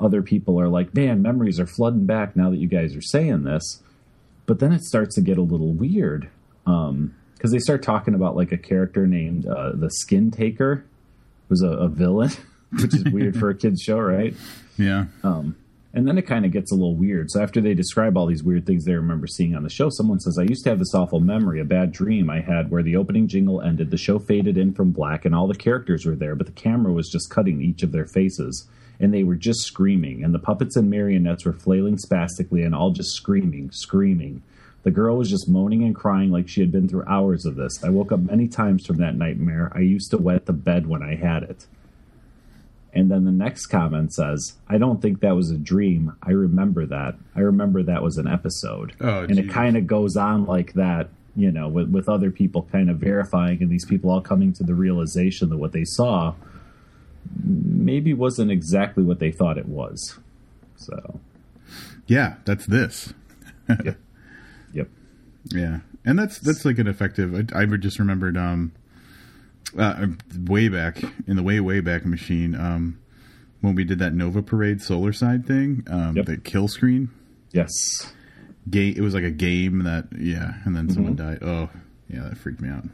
other 0.01 0.23
people 0.23 0.61
are 0.61 0.69
like 0.69 0.95
man 0.95 1.23
memories 1.23 1.61
are 1.61 1.67
flooding 1.67 2.07
back 2.07 2.35
now 2.35 2.51
that 2.51 2.59
you 2.59 2.69
guys 2.69 2.97
are 2.97 3.03
saying 3.03 3.45
this. 3.45 3.83
But 4.47 4.59
then 4.59 4.73
it 4.73 4.83
starts 4.83 5.15
to 5.15 5.21
get 5.21 5.39
a 5.39 5.43
little 5.43 5.73
weird 5.73 6.29
um 6.67 7.15
because 7.35 7.51
they 7.51 7.59
start 7.59 7.83
talking 7.83 8.15
about 8.15 8.37
like 8.37 8.53
a 8.53 8.57
character 8.57 9.07
named 9.07 9.47
uh, 9.47 9.73
the 9.75 9.91
skin 9.91 10.31
taker 10.31 10.85
who's 11.49 11.61
a, 11.63 11.71
a 11.71 11.89
villain 11.89 12.31
which 12.81 12.95
is 12.95 13.05
weird 13.05 13.37
for 13.37 13.51
a 13.51 13.55
kids 13.55 13.83
show 13.83 13.99
right? 13.99 14.35
Yeah. 14.79 15.07
um, 15.23 15.57
and 15.95 16.09
then 16.09 16.17
it 16.17 16.27
kind 16.27 16.47
of 16.47 16.53
gets 16.53 16.73
a 16.73 16.75
little 16.75 16.97
weird. 16.97 17.31
So 17.31 17.43
after 17.43 17.61
they 17.61 17.75
describe 17.75 18.17
all 18.17 18.27
these 18.27 18.43
weird 18.43 18.67
things 18.67 18.85
they 18.85 18.95
remember 18.95 19.27
seeing 19.27 19.55
on 19.55 19.63
the 19.63 19.69
show, 19.69 19.91
someone 19.91 20.21
says, 20.21 20.39
I 20.39 20.45
used 20.45 20.65
to 20.65 20.71
have 20.71 20.79
this 20.79 20.95
awful 20.95 21.21
memory, 21.21 21.61
a 21.61 21.65
bad 21.65 21.93
dream 21.93 22.31
I 22.31 22.41
had 22.41 22.71
where 22.71 22.83
the 22.83 22.97
opening 22.97 23.29
jingle 23.29 23.61
ended, 23.61 23.91
the 23.91 23.99
show 23.99 24.19
faded 24.19 24.57
in 24.57 24.73
from 24.73 24.93
black, 24.93 25.25
and 25.25 25.35
all 25.35 25.47
the 25.47 25.55
characters 25.55 26.07
were 26.07 26.17
there, 26.17 26.35
but 26.35 26.47
the 26.47 26.53
camera 26.53 26.93
was 26.93 27.11
just 27.11 27.31
cutting 27.31 27.61
each 27.61 27.83
of 27.83 27.93
their 27.93 28.07
faces. 28.07 28.67
And 29.01 29.13
they 29.13 29.25
were 29.25 29.35
just 29.35 29.63
screaming, 29.63 30.25
and 30.25 30.33
the 30.33 30.39
puppets 30.39 30.77
and 30.77 30.89
marionettes 30.89 31.45
were 31.45 31.53
flailing 31.53 31.99
spastically 31.99 32.63
and 32.63 32.75
all 32.75 32.91
just 32.91 33.15
screaming, 33.15 33.71
screaming. 33.73 34.43
The 34.85 34.91
girl 34.91 35.17
was 35.17 35.31
just 35.31 35.49
moaning 35.49 35.85
and 35.85 35.95
crying 35.95 36.31
like 36.31 36.49
she 36.49 36.61
had 36.61 36.73
been 36.73 36.89
through 36.89 37.05
hours 37.07 37.45
of 37.45 37.57
this. 37.57 37.85
I 37.85 37.91
woke 37.91 38.13
up 38.13 38.21
many 38.21 38.49
times 38.49 38.87
from 38.87 38.97
that 38.99 39.17
nightmare. 39.17 39.71
I 39.75 39.81
used 39.81 40.11
to 40.11 40.19
wet 40.19 40.47
the 40.47 40.53
bed 40.53 40.87
when 40.87 41.03
I 41.03 41.17
had 41.17 41.43
it. 41.43 41.67
And 42.95 43.11
then 43.11 43.25
the 43.25 43.33
next 43.33 43.67
comment 43.67 44.13
says, 44.13 44.55
I 44.69 44.77
don't 44.77 45.01
think 45.01 45.21
that 45.21 45.35
was 45.35 45.51
a 45.51 45.57
dream. 45.57 46.15
I 46.23 46.33
remember 46.33 46.85
that. 46.87 47.15
I 47.35 47.41
remember 47.41 47.83
that 47.83 48.03
was 48.03 48.19
an 48.19 48.27
episode. 48.27 48.93
Oh, 49.01 49.21
and 49.23 49.39
it 49.39 49.49
kind 49.49 49.77
of 49.79 49.87
goes 49.87 50.15
on 50.17 50.45
like 50.45 50.75
that, 50.75 51.09
you 51.35 51.51
know, 51.51 51.69
with, 51.69 51.89
with 51.89 52.09
other 52.09 52.31
people 52.31 52.69
kind 52.71 52.91
of 52.91 52.99
verifying 52.99 53.63
and 53.63 53.71
these 53.71 53.87
people 53.87 54.11
all 54.11 54.21
coming 54.21 54.53
to 54.55 54.63
the 54.63 54.75
realization 54.75 55.49
that 55.49 55.57
what 55.57 55.73
they 55.73 55.85
saw 55.85 56.35
maybe 57.45 58.13
wasn't 58.13 58.51
exactly 58.51 59.03
what 59.03 59.21
they 59.21 59.33
thought 59.33 59.57
it 59.57 59.67
was. 59.67 60.19
So, 60.77 61.19
Yeah, 62.07 62.35
that's 62.45 62.67
this. 62.67 63.15
yep. 63.69 63.97
Yep. 64.75 64.89
Yeah, 65.47 65.81
and 66.05 66.17
that's 66.19 66.39
that's 66.39 66.65
like 66.65 66.79
an 66.79 66.87
effective. 66.87 67.35
I, 67.35 67.63
I 67.63 67.67
just 67.67 67.99
remembered 67.99 68.37
um, 68.37 68.71
uh, 69.79 70.07
way 70.47 70.69
back 70.69 71.03
in 71.27 71.37
the 71.37 71.43
way 71.43 71.61
way 71.61 71.81
back 71.81 72.05
machine 72.07 72.55
um, 72.55 72.99
when 73.61 73.75
we 73.75 73.85
did 73.85 73.99
that 74.01 74.13
Nova 74.15 74.43
Parade 74.43 74.81
Solar 74.83 75.13
Side 75.13 75.47
thing, 75.47 75.85
um, 75.89 76.17
Yep. 76.17 76.27
the 76.27 76.37
kill 76.37 76.69
screen. 76.69 77.11
Yes. 77.53 77.71
Game. 78.71 78.95
It 78.97 79.01
was 79.01 79.15
like 79.15 79.25
a 79.25 79.31
game 79.31 79.85
that 79.85 80.09
yeah, 80.19 80.55
and 80.65 80.77
then 80.77 80.89
someone 80.91 81.17
died. 81.17 81.39
Oh, 81.43 81.69
yeah, 82.09 82.23
that 82.29 82.39
freaked 82.39 82.61
me 82.61 82.69
out. 82.69 82.85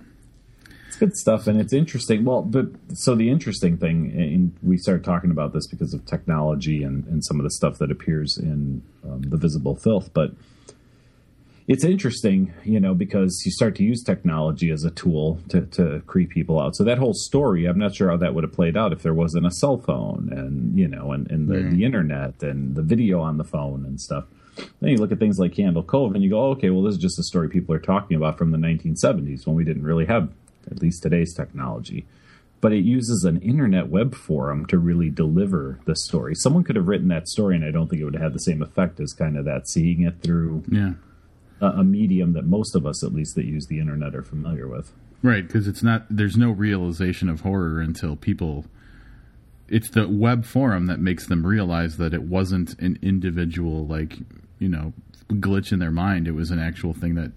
It's 0.87 0.97
good 0.97 1.15
stuff, 1.17 1.47
and 1.47 1.61
it's 1.61 1.73
interesting. 1.75 2.25
Well, 2.25 2.41
but 2.43 2.67
so 2.95 3.15
the 3.15 3.29
interesting 3.29 3.77
thing, 3.77 4.11
and 4.13 4.57
we 4.63 4.79
started 4.79 5.05
talking 5.05 5.31
about 5.31 5.53
this 5.53 5.67
because 5.67 5.93
of 5.93 6.07
technology 6.07 6.83
and, 6.83 7.05
and 7.07 7.23
some 7.25 7.39
of 7.39 7.45
the 7.45 7.51
stuff 7.51 7.79
that 7.79 7.91
appears 7.91 8.39
in 8.39 8.83
um, 9.05 9.23
the 9.23 9.37
visible 9.37 9.77
filth, 9.77 10.11
but 10.15 10.33
it's 11.69 11.85
interesting, 11.85 12.53
you 12.65 12.81
know, 12.81 12.95
because 12.95 13.43
you 13.45 13.53
start 13.53 13.77
to 13.77 13.85
use 13.85 14.03
technology 14.03 14.71
as 14.71 14.85
a 14.85 14.91
tool 14.91 15.39
to, 15.51 15.61
to 15.67 16.03
creep 16.07 16.31
people 16.31 16.59
out. 16.59 16.75
So 16.75 16.83
that 16.85 16.99
whole 16.99 17.13
story, 17.15 17.67
I'm 17.67 17.79
not 17.79 17.95
sure 17.95 18.09
how 18.11 18.17
that 18.17 18.35
would 18.35 18.43
have 18.43 18.53
played 18.55 18.77
out 18.77 18.93
if 18.93 19.03
there 19.03 19.15
wasn't 19.15 19.47
a 19.47 19.51
cell 19.51 19.77
phone 19.77 20.31
and, 20.33 20.79
you 20.79 20.89
know, 20.89 21.13
and, 21.13 21.31
and 21.31 21.47
the, 21.49 21.61
Yeah. 21.61 21.69
the 21.71 21.85
internet 21.85 22.43
and 22.43 22.75
the 22.75 22.83
video 22.83 23.21
on 23.21 23.37
the 23.37 23.45
phone 23.45 23.85
and 23.85 24.01
stuff. 24.01 24.25
Then 24.81 24.91
you 24.91 24.97
look 24.97 25.13
at 25.13 25.19
things 25.21 25.39
like 25.39 25.55
Candle 25.55 25.83
Cove 25.85 26.15
and 26.15 26.25
you 26.25 26.31
go, 26.31 26.47
okay, 26.53 26.71
well, 26.71 26.83
this 26.83 26.95
is 26.95 27.01
just 27.01 27.19
a 27.19 27.23
story 27.23 27.49
people 27.49 27.75
are 27.75 27.79
talking 27.79 28.17
about 28.17 28.39
from 28.39 28.51
the 28.51 28.59
1970s 28.59 29.47
when 29.47 29.55
we 29.55 29.63
didn't 29.63 29.85
really 29.85 30.07
have 30.07 30.31
at 30.71 30.81
least 30.83 31.03
today's 31.03 31.35
technology. 31.35 32.07
But 32.61 32.73
it 32.73 32.83
uses 32.85 33.23
an 33.25 33.41
internet 33.41 33.89
web 33.89 34.17
forum 34.17 34.67
to 34.67 34.79
really 34.79 35.11
deliver 35.11 35.79
the 35.85 35.95
story. 35.95 36.35
Someone 36.35 36.65
could 36.65 36.75
have 36.75 36.89
written 36.89 37.07
that 37.09 37.29
story, 37.29 37.55
and 37.55 37.65
I 37.65 37.71
don't 37.71 37.89
think 37.89 38.03
it 38.03 38.05
would 38.05 38.15
have 38.15 38.23
had 38.23 38.33
the 38.33 38.41
same 38.41 38.63
effect 38.63 38.99
as 38.99 39.13
kind 39.13 39.37
of 39.39 39.45
that 39.45 39.69
seeing 39.69 40.03
it 40.03 40.23
through 40.23 40.65
Yeah, 40.69 40.95
a, 41.61 41.85
medium 41.85 42.33
that 42.35 42.45
most 42.45 42.75
of 42.75 42.87
us, 42.87 43.03
at 43.05 43.13
least 43.13 43.35
that 43.35 43.45
use 43.45 43.67
the 43.67 43.81
internet, 43.81 44.15
are 44.15 44.23
familiar 44.23 44.69
with. 44.69 44.93
right. 45.23 45.47
Because 45.47 45.67
it's 45.67 45.83
not. 45.83 46.07
There's 46.11 46.37
no 46.37 46.51
realization 46.51 47.29
of 47.29 47.41
horror 47.41 47.81
until 47.81 48.17
people. 48.17 48.65
It's 49.69 49.91
the 49.91 50.09
web 50.09 50.45
forum 50.45 50.87
that 50.87 50.99
makes 50.99 51.27
them 51.27 51.47
realize 51.47 51.99
that 51.99 52.15
it 52.15 52.23
wasn't 52.23 52.79
an 52.81 52.99
individual 53.03 53.87
like 53.87 54.19
you 54.59 54.69
know 54.69 54.93
glitch 55.29 55.73
in 55.73 55.79
their 55.79 55.91
mind. 55.91 56.27
It 56.27 56.33
was 56.33 56.51
an 56.51 56.59
actual 56.59 56.95
thing 56.95 57.15
that 57.17 57.33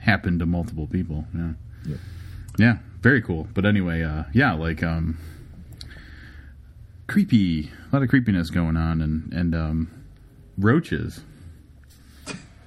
happened 0.00 0.40
to 0.40 0.46
multiple 0.46 0.86
people. 0.86 1.24
Yeah. 1.34 1.52
Yep. 1.86 1.98
Yeah, 2.58 2.78
very 3.00 3.22
cool. 3.22 3.46
But 3.54 3.64
anyway, 3.64 4.02
uh, 4.02 4.24
yeah, 4.32 4.52
like 4.54 4.82
um, 4.82 5.16
creepy, 7.06 7.70
a 7.90 7.96
lot 7.96 8.02
of 8.02 8.08
creepiness 8.08 8.50
going 8.50 8.76
on, 8.76 9.00
and 9.00 9.32
and 9.32 9.54
um, 9.54 10.04
roaches. 10.58 11.20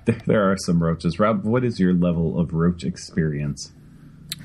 There, 0.05 0.21
there 0.25 0.51
are 0.51 0.57
some 0.57 0.81
roaches. 0.81 1.19
Rob, 1.19 1.43
what 1.43 1.63
is 1.63 1.79
your 1.79 1.93
level 1.93 2.39
of 2.39 2.53
roach 2.53 2.83
experience? 2.83 3.71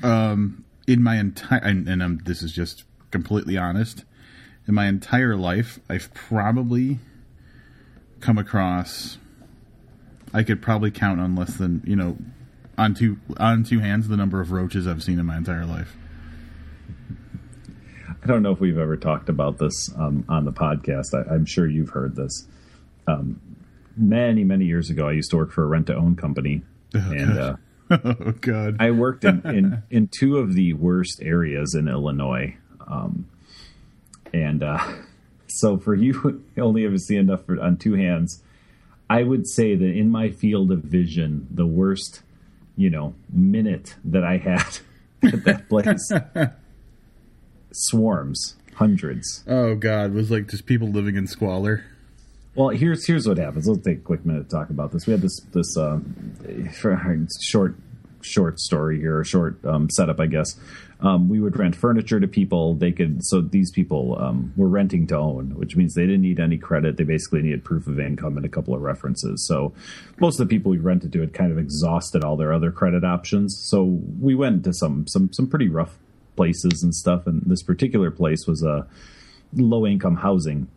Um, 0.03 0.65
in 0.87 1.03
my 1.03 1.17
entire, 1.17 1.59
and, 1.59 1.87
and 1.87 2.01
um, 2.01 2.19
this 2.23 2.41
is 2.41 2.51
just 2.51 2.83
completely 3.11 3.57
honest, 3.57 4.03
in 4.67 4.73
my 4.73 4.87
entire 4.87 5.35
life, 5.35 5.79
I've 5.89 6.13
probably 6.13 6.99
come 8.19 8.37
across. 8.37 9.17
I 10.33 10.43
could 10.43 10.61
probably 10.61 10.91
count 10.91 11.21
on 11.21 11.35
less 11.35 11.55
than 11.55 11.83
you 11.85 11.95
know, 11.95 12.17
on 12.77 12.93
two 12.93 13.17
on 13.37 13.63
two 13.63 13.79
hands 13.79 14.07
the 14.07 14.17
number 14.17 14.41
of 14.41 14.51
roaches 14.51 14.87
I've 14.87 15.03
seen 15.03 15.19
in 15.19 15.25
my 15.25 15.37
entire 15.37 15.65
life. 15.65 15.95
I 18.21 18.25
don't 18.27 18.43
know 18.43 18.51
if 18.51 18.59
we've 18.59 18.77
ever 18.77 18.97
talked 18.97 19.29
about 19.29 19.57
this 19.57 19.89
um, 19.95 20.25
on 20.27 20.43
the 20.43 20.51
podcast. 20.51 21.13
I, 21.13 21.33
I'm 21.33 21.45
sure 21.45 21.67
you've 21.67 21.91
heard 21.91 22.15
this. 22.15 22.47
Um, 23.07 23.39
many, 23.97 24.43
many 24.43 24.65
years 24.65 24.89
ago, 24.89 25.07
I 25.07 25.13
used 25.13 25.31
to 25.31 25.37
work 25.37 25.51
for 25.51 25.63
a 25.63 25.67
rent 25.67 25.87
to 25.87 25.95
own 25.95 26.15
company, 26.15 26.61
Oh, 26.95 27.11
and 27.11 27.37
uh, 27.37 27.55
oh 27.91 28.31
God! 28.41 28.77
I 28.79 28.91
worked 28.91 29.23
in, 29.25 29.41
in 29.45 29.83
in 29.89 30.07
two 30.07 30.37
of 30.37 30.53
the 30.53 30.73
worst 30.73 31.19
areas 31.21 31.75
in 31.75 31.87
Illinois, 31.87 32.55
um, 32.87 33.27
and 34.33 34.63
uh, 34.63 34.79
so 35.47 35.77
for 35.77 35.95
you 35.95 36.43
only 36.57 36.85
ever 36.85 36.97
see 36.97 37.15
enough 37.17 37.45
for, 37.45 37.61
on 37.61 37.77
two 37.77 37.93
hands. 37.93 38.41
I 39.09 39.23
would 39.23 39.47
say 39.47 39.73
that 39.73 39.85
in 39.85 40.09
my 40.09 40.29
field 40.31 40.69
of 40.69 40.79
vision, 40.79 41.47
the 41.49 41.65
worst, 41.65 42.23
you 42.75 42.89
know, 42.89 43.15
minute 43.31 43.95
that 44.03 44.25
I 44.25 44.35
had 44.35 44.79
at 45.23 45.45
that 45.45 45.69
place, 45.69 46.11
swarms, 47.71 48.57
hundreds. 48.75 49.45
Oh 49.47 49.75
God! 49.75 50.11
It 50.11 50.13
was 50.13 50.29
like 50.31 50.49
just 50.49 50.65
people 50.65 50.89
living 50.89 51.15
in 51.15 51.25
squalor. 51.27 51.85
Well, 52.57 52.69
here's 52.69 53.05
here's 53.05 53.27
what 53.27 53.37
happens. 53.37 53.67
Let's 53.67 53.83
take 53.83 53.99
a 53.99 54.01
quick 54.01 54.25
minute 54.25 54.49
to 54.49 54.55
talk 54.55 54.71
about 54.71 54.91
this. 54.91 55.05
We 55.05 55.11
had 55.11 55.21
this 55.21 55.41
this 55.53 55.77
uh, 55.77 55.99
short 57.39 57.75
short 58.21 58.59
story 58.59 58.99
here, 58.99 59.21
a 59.21 59.25
short 59.25 59.63
um, 59.63 59.91
setup, 59.91 60.19
I 60.19 60.25
guess. 60.25 60.59
Um, 60.99 61.29
we 61.29 61.39
would 61.39 61.55
rent 61.55 61.75
furniture 61.75 62.19
to 62.19 62.27
people. 62.27 62.73
They 62.73 62.91
could 62.91 63.23
so 63.23 63.41
these 63.41 63.69
people 63.69 64.17
um, 64.19 64.53
were 64.57 64.67
renting 64.67 65.05
to 65.05 65.17
own, 65.17 65.53
which 65.55 65.75
means 65.75 65.93
they 65.93 66.07
didn't 66.07 66.23
need 66.23 66.39
any 66.39 66.57
credit. 66.57 66.97
They 66.97 67.03
basically 67.03 67.43
needed 67.43 67.63
proof 67.63 67.85
of 67.85 67.99
income 67.99 68.37
and 68.37 68.45
a 68.45 68.49
couple 68.49 68.73
of 68.73 68.81
references. 68.81 69.45
So 69.45 69.75
most 70.19 70.39
of 70.39 70.49
the 70.49 70.55
people 70.55 70.71
we 70.71 70.79
rented 70.79 71.13
to 71.13 71.19
had 71.19 71.35
kind 71.35 71.51
of 71.51 71.59
exhausted 71.59 72.23
all 72.23 72.37
their 72.37 72.53
other 72.53 72.71
credit 72.71 73.03
options. 73.03 73.55
So 73.69 73.83
we 74.19 74.33
went 74.33 74.63
to 74.63 74.73
some 74.73 75.05
some 75.05 75.31
some 75.31 75.47
pretty 75.47 75.69
rough 75.69 75.99
places 76.35 76.81
and 76.81 76.95
stuff. 76.95 77.27
And 77.27 77.43
this 77.45 77.61
particular 77.61 78.09
place 78.09 78.47
was 78.47 78.63
a 78.63 78.87
low 79.53 79.85
income 79.85 80.15
housing 80.15 80.69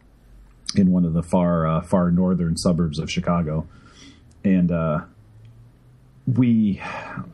in 0.75 0.91
one 0.91 1.05
of 1.05 1.13
the 1.13 1.23
far 1.23 1.67
uh, 1.67 1.81
far 1.83 2.11
northern 2.11 2.57
suburbs 2.57 2.99
of 2.99 3.11
Chicago, 3.11 3.67
and 4.45 4.71
uh, 4.71 5.01
we 6.27 6.81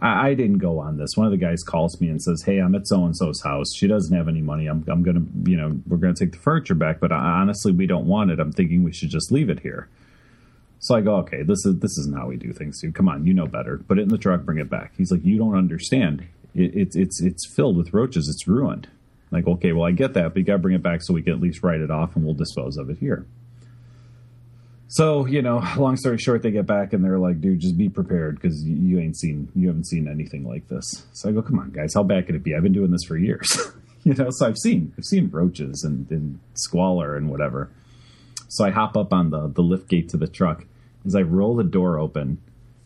I, 0.01 0.29
I, 0.29 0.35
didn't 0.35 0.59
go 0.59 0.79
on 0.79 0.97
this. 0.97 1.17
One 1.17 1.27
of 1.27 1.33
the 1.33 1.39
guys 1.39 1.63
calls 1.63 2.01
me 2.01 2.09
and 2.09 2.23
says, 2.23 2.43
"Hey, 2.43 2.59
I'm 2.59 2.75
at 2.75 2.87
so 2.87 3.05
and 3.05 3.17
so's 3.17 3.43
house. 3.43 3.75
She 3.75 3.87
doesn't 3.87 4.17
have 4.17 4.29
any 4.29 4.41
money. 4.43 4.67
I'm 4.67 4.85
I'm 4.89 5.03
gonna 5.03 5.25
you 5.45 5.57
know 5.57 5.79
we're 5.87 5.99
gonna 5.99 6.15
take 6.15 6.33
the 6.33 6.39
furniture 6.39 6.75
back, 6.75 7.01
but 7.01 7.13
honestly, 7.13 7.73
we 7.73 7.87
don't 7.87 8.07
want 8.07 8.31
it. 8.31 8.41
I'm 8.41 8.53
thinking 8.53 8.83
we 8.85 8.93
should 8.93 9.11
just 9.11 9.33
leave 9.33 9.51
it 9.51 9.61
here." 9.61 9.89
So 10.79 10.95
I 10.95 11.01
go, 11.01 11.17
"Okay, 11.17 11.43
this 11.43 11.65
is 11.67 11.79
this 11.81 11.99
isn't 11.99 12.17
how 12.17 12.29
we 12.29 12.37
do 12.37 12.53
things, 12.53 12.81
dude. 12.81 12.95
Come 12.95 13.09
on, 13.09 13.27
you 13.27 13.35
know 13.35 13.47
better. 13.47 13.79
Put 13.79 13.99
it 13.99 14.03
in 14.03 14.09
the 14.09 14.19
truck, 14.19 14.43
bring 14.43 14.59
it 14.59 14.71
back." 14.71 14.93
He's 14.97 15.11
like, 15.11 15.25
"You 15.25 15.39
don't 15.39 15.57
understand. 15.57 16.27
It, 16.55 16.75
it's 16.75 16.97
it's 16.97 17.21
it's 17.21 17.47
filled 17.47 17.77
with 17.77 17.93
roaches. 17.93 18.29
It's 18.29 18.47
ruined." 18.47 18.89
Like, 19.31 19.47
okay, 19.47 19.73
well, 19.73 19.85
I 19.85 19.91
get 19.91 20.15
that, 20.15 20.33
but 20.33 20.37
you 20.39 20.45
got 20.45 20.55
to 20.55 20.59
bring 20.59 20.75
it 20.75 20.83
back 20.83 21.03
so 21.03 21.13
we 21.13 21.23
can 21.23 21.33
at 21.33 21.41
least 21.41 21.63
write 21.63 21.81
it 21.81 21.91
off 21.91 22.15
and 22.17 22.25
we'll 22.25 22.35
dispose 22.35 22.77
of 22.77 22.91
it 22.91 22.99
here. 22.99 23.27
So, 24.89 25.27
you 25.27 25.43
know, 25.43 25.63
long 25.77 25.97
story 25.97 26.19
short, 26.19 26.43
they 26.43 26.51
get 26.51 26.67
back 26.67 26.93
and 26.93 27.05
they're 27.05 27.19
like, 27.19 27.41
dude, 27.41 27.61
just 27.61 27.77
be 27.77 27.89
prepared 27.89 28.37
because 28.37 28.65
you 28.65 28.99
ain't 28.99 29.17
seen, 29.17 29.49
you 29.55 29.69
haven't 29.69 29.87
seen 29.87 30.09
anything 30.09 30.47
like 30.47 30.69
this. 30.69 31.05
So 31.13 31.29
I 31.29 31.33
go, 31.33 31.43
come 31.43 31.59
on, 31.59 31.71
guys, 31.71 31.95
how 31.95 32.03
bad 32.03 32.27
could 32.27 32.35
it 32.35 32.43
be? 32.43 32.55
I've 32.55 32.63
been 32.63 32.73
doing 32.73 32.91
this 32.91 33.05
for 33.05 33.17
years. 33.17 33.49
you 34.05 34.15
know, 34.15 34.29
so 34.31 34.47
I've 34.47 34.59
seen, 34.59 34.93
I've 34.97 35.05
seen 35.05 35.31
roaches 35.31 35.83
and, 35.83 36.11
and 36.11 36.39
squalor 36.55 37.17
and 37.17 37.29
whatever. 37.29 37.71
So 38.49 38.65
I 38.65 38.71
hop 38.71 38.97
up 38.97 39.13
on 39.13 39.31
the, 39.31 39.49
the 39.49 39.63
lift 39.63 39.89
gate 39.89 40.09
to 40.11 40.17
the 40.17 40.29
truck. 40.29 40.67
As 41.05 41.15
I 41.15 41.23
roll 41.23 41.57
the 41.57 41.65
door 41.65 41.99
open, 41.99 42.39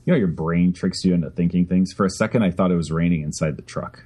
you 0.04 0.12
know, 0.12 0.18
your 0.18 0.28
brain 0.28 0.72
tricks 0.72 1.04
you 1.04 1.14
into 1.14 1.30
thinking 1.30 1.66
things. 1.66 1.92
For 1.92 2.06
a 2.06 2.10
second, 2.10 2.42
I 2.42 2.50
thought 2.50 2.70
it 2.70 2.76
was 2.76 2.90
raining 2.90 3.22
inside 3.22 3.56
the 3.56 3.62
truck. 3.62 4.04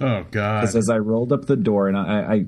Oh 0.00 0.24
God! 0.30 0.60
Because 0.60 0.74
as 0.74 0.90
I 0.90 0.98
rolled 0.98 1.32
up 1.32 1.46
the 1.46 1.56
door, 1.56 1.86
and 1.88 1.96
I, 1.96 2.02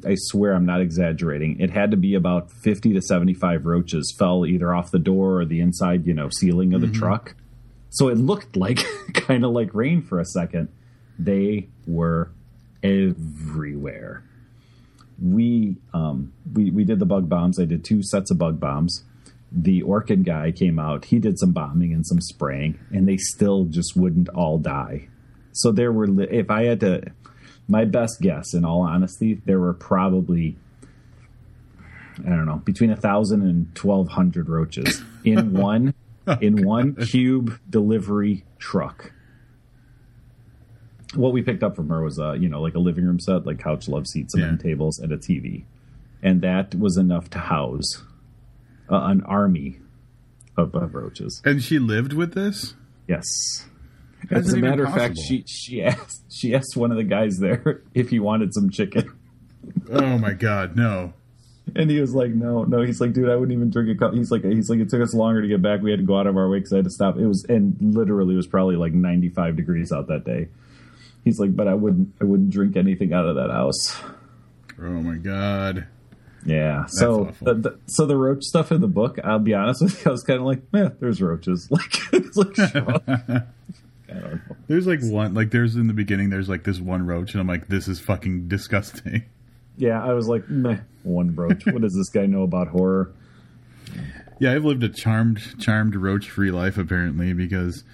I, 0.04 0.10
I, 0.10 0.14
swear 0.16 0.52
I'm 0.52 0.66
not 0.66 0.80
exaggerating, 0.80 1.60
it 1.60 1.70
had 1.70 1.92
to 1.92 1.96
be 1.96 2.14
about 2.14 2.50
fifty 2.50 2.92
to 2.94 3.00
seventy-five 3.00 3.66
roaches 3.66 4.14
fell 4.18 4.44
either 4.44 4.74
off 4.74 4.90
the 4.90 4.98
door 4.98 5.40
or 5.40 5.44
the 5.44 5.60
inside, 5.60 6.06
you 6.06 6.14
know, 6.14 6.28
ceiling 6.40 6.74
of 6.74 6.80
the 6.80 6.88
mm-hmm. 6.88 6.98
truck. 6.98 7.34
So 7.90 8.08
it 8.08 8.18
looked 8.18 8.56
like 8.56 8.84
kind 9.14 9.44
of 9.44 9.52
like 9.52 9.74
rain 9.74 10.02
for 10.02 10.18
a 10.18 10.24
second. 10.24 10.68
They 11.18 11.68
were 11.86 12.32
everywhere. 12.82 14.24
We 15.22 15.76
um 15.94 16.32
we 16.52 16.70
we 16.70 16.84
did 16.84 16.98
the 16.98 17.06
bug 17.06 17.28
bombs. 17.28 17.60
I 17.60 17.64
did 17.64 17.84
two 17.84 18.02
sets 18.02 18.30
of 18.30 18.38
bug 18.38 18.58
bombs. 18.58 19.04
The 19.52 19.82
Orkin 19.82 20.24
guy 20.24 20.50
came 20.50 20.80
out. 20.80 21.06
He 21.06 21.20
did 21.20 21.38
some 21.38 21.52
bombing 21.52 21.92
and 21.92 22.04
some 22.04 22.20
spraying, 22.20 22.78
and 22.90 23.08
they 23.08 23.16
still 23.16 23.64
just 23.64 23.96
wouldn't 23.96 24.28
all 24.30 24.58
die. 24.58 25.08
So 25.52 25.70
there 25.70 25.92
were 25.92 26.08
if 26.20 26.50
I 26.50 26.64
had 26.64 26.80
to 26.80 27.02
my 27.68 27.84
best 27.84 28.20
guess, 28.20 28.54
in 28.54 28.64
all 28.64 28.82
honesty, 28.82 29.40
there 29.44 29.58
were 29.58 29.74
probably 29.74 30.56
I 32.24 32.30
don't 32.30 32.46
know 32.46 32.62
between 32.64 32.90
a 32.90 32.96
thousand 32.96 33.42
and 33.42 33.74
twelve 33.74 34.08
hundred 34.08 34.48
roaches 34.48 35.02
in 35.24 35.52
one 35.52 35.94
oh, 36.26 36.38
in 36.40 36.64
one 36.64 36.96
cube 36.96 37.58
delivery 37.68 38.44
truck. 38.58 39.12
What 41.14 41.32
we 41.32 41.42
picked 41.42 41.62
up 41.62 41.76
from 41.76 41.88
her 41.88 42.02
was 42.02 42.18
a 42.18 42.36
you 42.38 42.48
know 42.48 42.60
like 42.60 42.74
a 42.74 42.78
living 42.78 43.04
room 43.04 43.20
set, 43.20 43.46
like 43.46 43.58
couch, 43.58 43.88
love 43.88 44.06
seats, 44.06 44.34
and 44.34 44.42
yeah. 44.42 44.62
tables, 44.62 44.98
and 44.98 45.12
a 45.12 45.18
TV, 45.18 45.64
and 46.22 46.42
that 46.42 46.74
was 46.74 46.96
enough 46.96 47.30
to 47.30 47.38
house 47.38 48.02
uh, 48.90 49.00
an 49.04 49.22
army 49.22 49.78
of, 50.56 50.74
of 50.74 50.94
roaches. 50.94 51.42
And 51.44 51.62
she 51.62 51.78
lived 51.78 52.12
with 52.12 52.34
this. 52.34 52.74
Yes. 53.06 53.66
As 54.30 54.52
a 54.52 54.56
matter 54.56 54.84
of 54.84 54.94
fact, 54.94 55.18
she 55.18 55.44
she 55.46 55.82
asked 55.84 56.24
she 56.30 56.54
asked 56.54 56.76
one 56.76 56.90
of 56.90 56.96
the 56.96 57.04
guys 57.04 57.38
there 57.38 57.82
if 57.94 58.10
he 58.10 58.18
wanted 58.18 58.54
some 58.54 58.70
chicken. 58.70 59.16
oh 59.90 60.18
my 60.18 60.32
god, 60.32 60.76
no! 60.76 61.12
And 61.74 61.90
he 61.90 62.00
was 62.00 62.14
like, 62.14 62.30
"No, 62.30 62.64
no." 62.64 62.82
He's 62.82 63.00
like, 63.00 63.12
"Dude, 63.12 63.28
I 63.28 63.36
wouldn't 63.36 63.56
even 63.56 63.70
drink 63.70 63.88
a 63.90 63.98
cup." 63.98 64.14
He's 64.14 64.30
like, 64.30 64.44
"He's 64.44 64.70
like, 64.70 64.78
it 64.78 64.88
took 64.88 65.02
us 65.02 65.14
longer 65.14 65.42
to 65.42 65.48
get 65.48 65.62
back. 65.62 65.82
We 65.82 65.90
had 65.90 66.00
to 66.00 66.06
go 66.06 66.18
out 66.18 66.26
of 66.26 66.36
our 66.36 66.48
way 66.48 66.58
because 66.58 66.72
I 66.72 66.76
had 66.76 66.84
to 66.84 66.90
stop. 66.90 67.16
It 67.16 67.26
was 67.26 67.44
and 67.48 67.76
literally 67.80 68.34
it 68.34 68.36
was 68.36 68.46
probably 68.46 68.76
like 68.76 68.92
ninety 68.92 69.28
five 69.28 69.56
degrees 69.56 69.92
out 69.92 70.08
that 70.08 70.24
day." 70.24 70.48
He's 71.24 71.40
like, 71.40 71.56
"But 71.56 71.66
I 71.66 71.74
wouldn't, 71.74 72.14
I 72.20 72.24
wouldn't 72.24 72.50
drink 72.50 72.76
anything 72.76 73.12
out 73.12 73.26
of 73.26 73.36
that 73.36 73.50
house." 73.50 73.96
Oh 74.78 75.02
my 75.02 75.16
god! 75.16 75.88
Yeah. 76.44 76.82
That's 76.82 77.00
so 77.00 77.32
the, 77.42 77.54
the, 77.54 77.78
so 77.86 78.06
the 78.06 78.16
roach 78.16 78.44
stuff 78.44 78.70
in 78.70 78.80
the 78.80 78.88
book, 78.88 79.18
I'll 79.24 79.40
be 79.40 79.54
honest 79.54 79.82
with 79.82 80.04
you, 80.04 80.10
I 80.10 80.12
was 80.12 80.22
kind 80.22 80.38
of 80.38 80.46
like, 80.46 80.62
"Yeah, 80.72 80.90
there's 81.00 81.20
roaches." 81.20 81.68
Like, 81.70 82.12
it's 82.12 82.36
like 82.36 83.42
there's 84.68 84.86
like 84.86 85.00
one, 85.02 85.34
like 85.34 85.50
there's 85.50 85.76
in 85.76 85.86
the 85.86 85.92
beginning, 85.94 86.30
there's 86.30 86.48
like 86.48 86.64
this 86.64 86.80
one 86.80 87.06
roach, 87.06 87.32
and 87.32 87.40
I'm 87.40 87.46
like, 87.46 87.68
this 87.68 87.88
is 87.88 88.00
fucking 88.00 88.48
disgusting. 88.48 89.24
Yeah, 89.78 90.02
I 90.02 90.14
was 90.14 90.26
like, 90.26 90.48
meh, 90.48 90.78
one 91.02 91.34
roach. 91.34 91.66
what 91.66 91.82
does 91.82 91.94
this 91.94 92.08
guy 92.08 92.24
know 92.24 92.44
about 92.44 92.68
horror? 92.68 93.12
Yeah, 94.38 94.52
I've 94.54 94.64
lived 94.64 94.82
a 94.84 94.88
charmed, 94.88 95.60
charmed 95.60 95.94
roach-free 95.94 96.50
life 96.50 96.78
apparently 96.78 97.34
because 97.34 97.84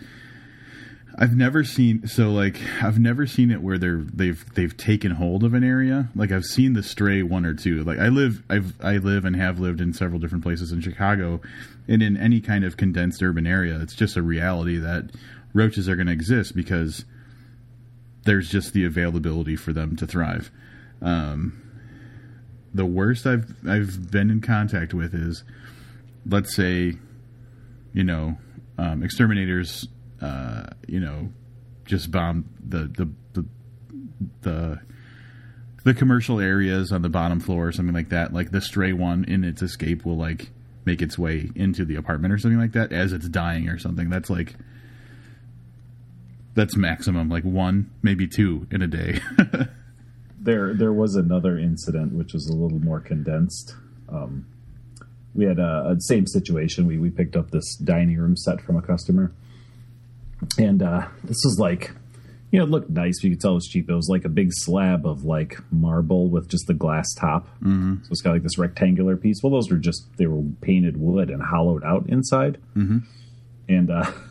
I've 1.18 1.36
never 1.36 1.62
seen 1.64 2.06
so 2.06 2.30
like 2.30 2.58
I've 2.82 2.98
never 2.98 3.26
seen 3.26 3.50
it 3.50 3.62
where 3.62 3.78
they're 3.78 4.02
they've 4.12 4.44
they've 4.54 4.76
taken 4.76 5.12
hold 5.12 5.44
of 5.44 5.54
an 5.54 5.62
area. 5.64 6.08
Like 6.14 6.32
I've 6.32 6.44
seen 6.44 6.72
the 6.72 6.82
stray 6.82 7.22
one 7.22 7.44
or 7.44 7.54
two. 7.54 7.84
Like 7.84 7.98
I 7.98 8.08
live 8.08 8.42
I've 8.48 8.74
I 8.80 8.96
live 8.96 9.24
and 9.24 9.36
have 9.36 9.58
lived 9.58 9.80
in 9.80 9.92
several 9.92 10.20
different 10.20 10.44
places 10.44 10.72
in 10.72 10.80
Chicago 10.80 11.40
and 11.86 12.02
in 12.02 12.16
any 12.16 12.40
kind 12.40 12.64
of 12.64 12.76
condensed 12.76 13.22
urban 13.22 13.46
area. 13.46 13.78
It's 13.80 13.94
just 13.94 14.16
a 14.16 14.22
reality 14.22 14.78
that 14.78 15.10
roaches 15.52 15.88
are 15.88 15.96
going 15.96 16.06
to 16.06 16.12
exist 16.12 16.54
because 16.54 17.04
there's 18.24 18.48
just 18.48 18.72
the 18.72 18.84
availability 18.84 19.56
for 19.56 19.72
them 19.72 19.96
to 19.96 20.06
thrive. 20.06 20.50
Um, 21.00 21.60
the 22.74 22.86
worst 22.86 23.26
I've 23.26 23.54
I've 23.68 24.10
been 24.10 24.30
in 24.30 24.40
contact 24.40 24.94
with 24.94 25.14
is, 25.14 25.44
let's 26.26 26.54
say, 26.54 26.94
you 27.92 28.04
know, 28.04 28.38
um, 28.78 29.02
exterminators, 29.02 29.88
uh, 30.20 30.66
you 30.86 31.00
know, 31.00 31.30
just 31.84 32.10
bomb 32.10 32.48
the 32.66 32.84
the 32.84 33.10
the 33.32 33.46
the 34.42 34.80
the 35.84 35.94
commercial 35.94 36.40
areas 36.40 36.92
on 36.92 37.02
the 37.02 37.08
bottom 37.08 37.40
floor 37.40 37.68
or 37.68 37.72
something 37.72 37.94
like 37.94 38.10
that. 38.10 38.32
Like 38.32 38.52
the 38.52 38.60
stray 38.60 38.92
one 38.92 39.24
in 39.24 39.44
its 39.44 39.62
escape 39.62 40.04
will 40.04 40.16
like 40.16 40.50
make 40.84 41.02
its 41.02 41.18
way 41.18 41.50
into 41.54 41.84
the 41.84 41.96
apartment 41.96 42.32
or 42.32 42.38
something 42.38 42.58
like 42.58 42.72
that 42.72 42.92
as 42.92 43.12
it's 43.12 43.28
dying 43.28 43.68
or 43.68 43.78
something. 43.78 44.08
That's 44.08 44.30
like 44.30 44.54
that's 46.54 46.76
maximum, 46.76 47.28
like 47.28 47.44
one, 47.44 47.90
maybe 48.02 48.26
two 48.26 48.66
in 48.70 48.82
a 48.82 48.86
day. 48.86 49.20
there, 50.40 50.74
there 50.74 50.92
was 50.92 51.14
another 51.14 51.58
incident 51.58 52.12
which 52.12 52.32
was 52.32 52.46
a 52.48 52.52
little 52.52 52.78
more 52.78 53.00
condensed. 53.00 53.74
Um, 54.08 54.46
we 55.34 55.46
had 55.46 55.58
a, 55.58 55.94
a, 55.96 56.00
same 56.00 56.26
situation. 56.26 56.86
We 56.86 56.98
we 56.98 57.08
picked 57.08 57.36
up 57.36 57.50
this 57.50 57.76
dining 57.76 58.18
room 58.18 58.36
set 58.36 58.60
from 58.60 58.76
a 58.76 58.82
customer, 58.82 59.32
and 60.58 60.82
uh, 60.82 61.06
this 61.24 61.40
was 61.44 61.56
like, 61.58 61.92
you 62.50 62.58
know, 62.58 62.66
it 62.66 62.70
looked 62.70 62.90
nice. 62.90 63.22
You 63.22 63.30
could 63.30 63.40
tell 63.40 63.52
it 63.52 63.54
was 63.54 63.66
cheap. 63.66 63.88
It 63.88 63.94
was 63.94 64.10
like 64.10 64.26
a 64.26 64.28
big 64.28 64.50
slab 64.52 65.06
of 65.06 65.24
like 65.24 65.56
marble 65.70 66.28
with 66.28 66.50
just 66.50 66.66
the 66.66 66.74
glass 66.74 67.06
top. 67.14 67.46
Mm-hmm. 67.62 68.02
So 68.02 68.08
it's 68.10 68.20
got 68.20 68.32
like 68.32 68.42
this 68.42 68.58
rectangular 68.58 69.16
piece. 69.16 69.40
Well, 69.42 69.52
those 69.52 69.70
were 69.70 69.78
just 69.78 70.04
they 70.18 70.26
were 70.26 70.42
painted 70.60 70.98
wood 70.98 71.30
and 71.30 71.42
hollowed 71.42 71.82
out 71.84 72.08
inside, 72.08 72.58
mm-hmm. 72.76 72.98
and. 73.68 73.90
Uh, 73.90 74.10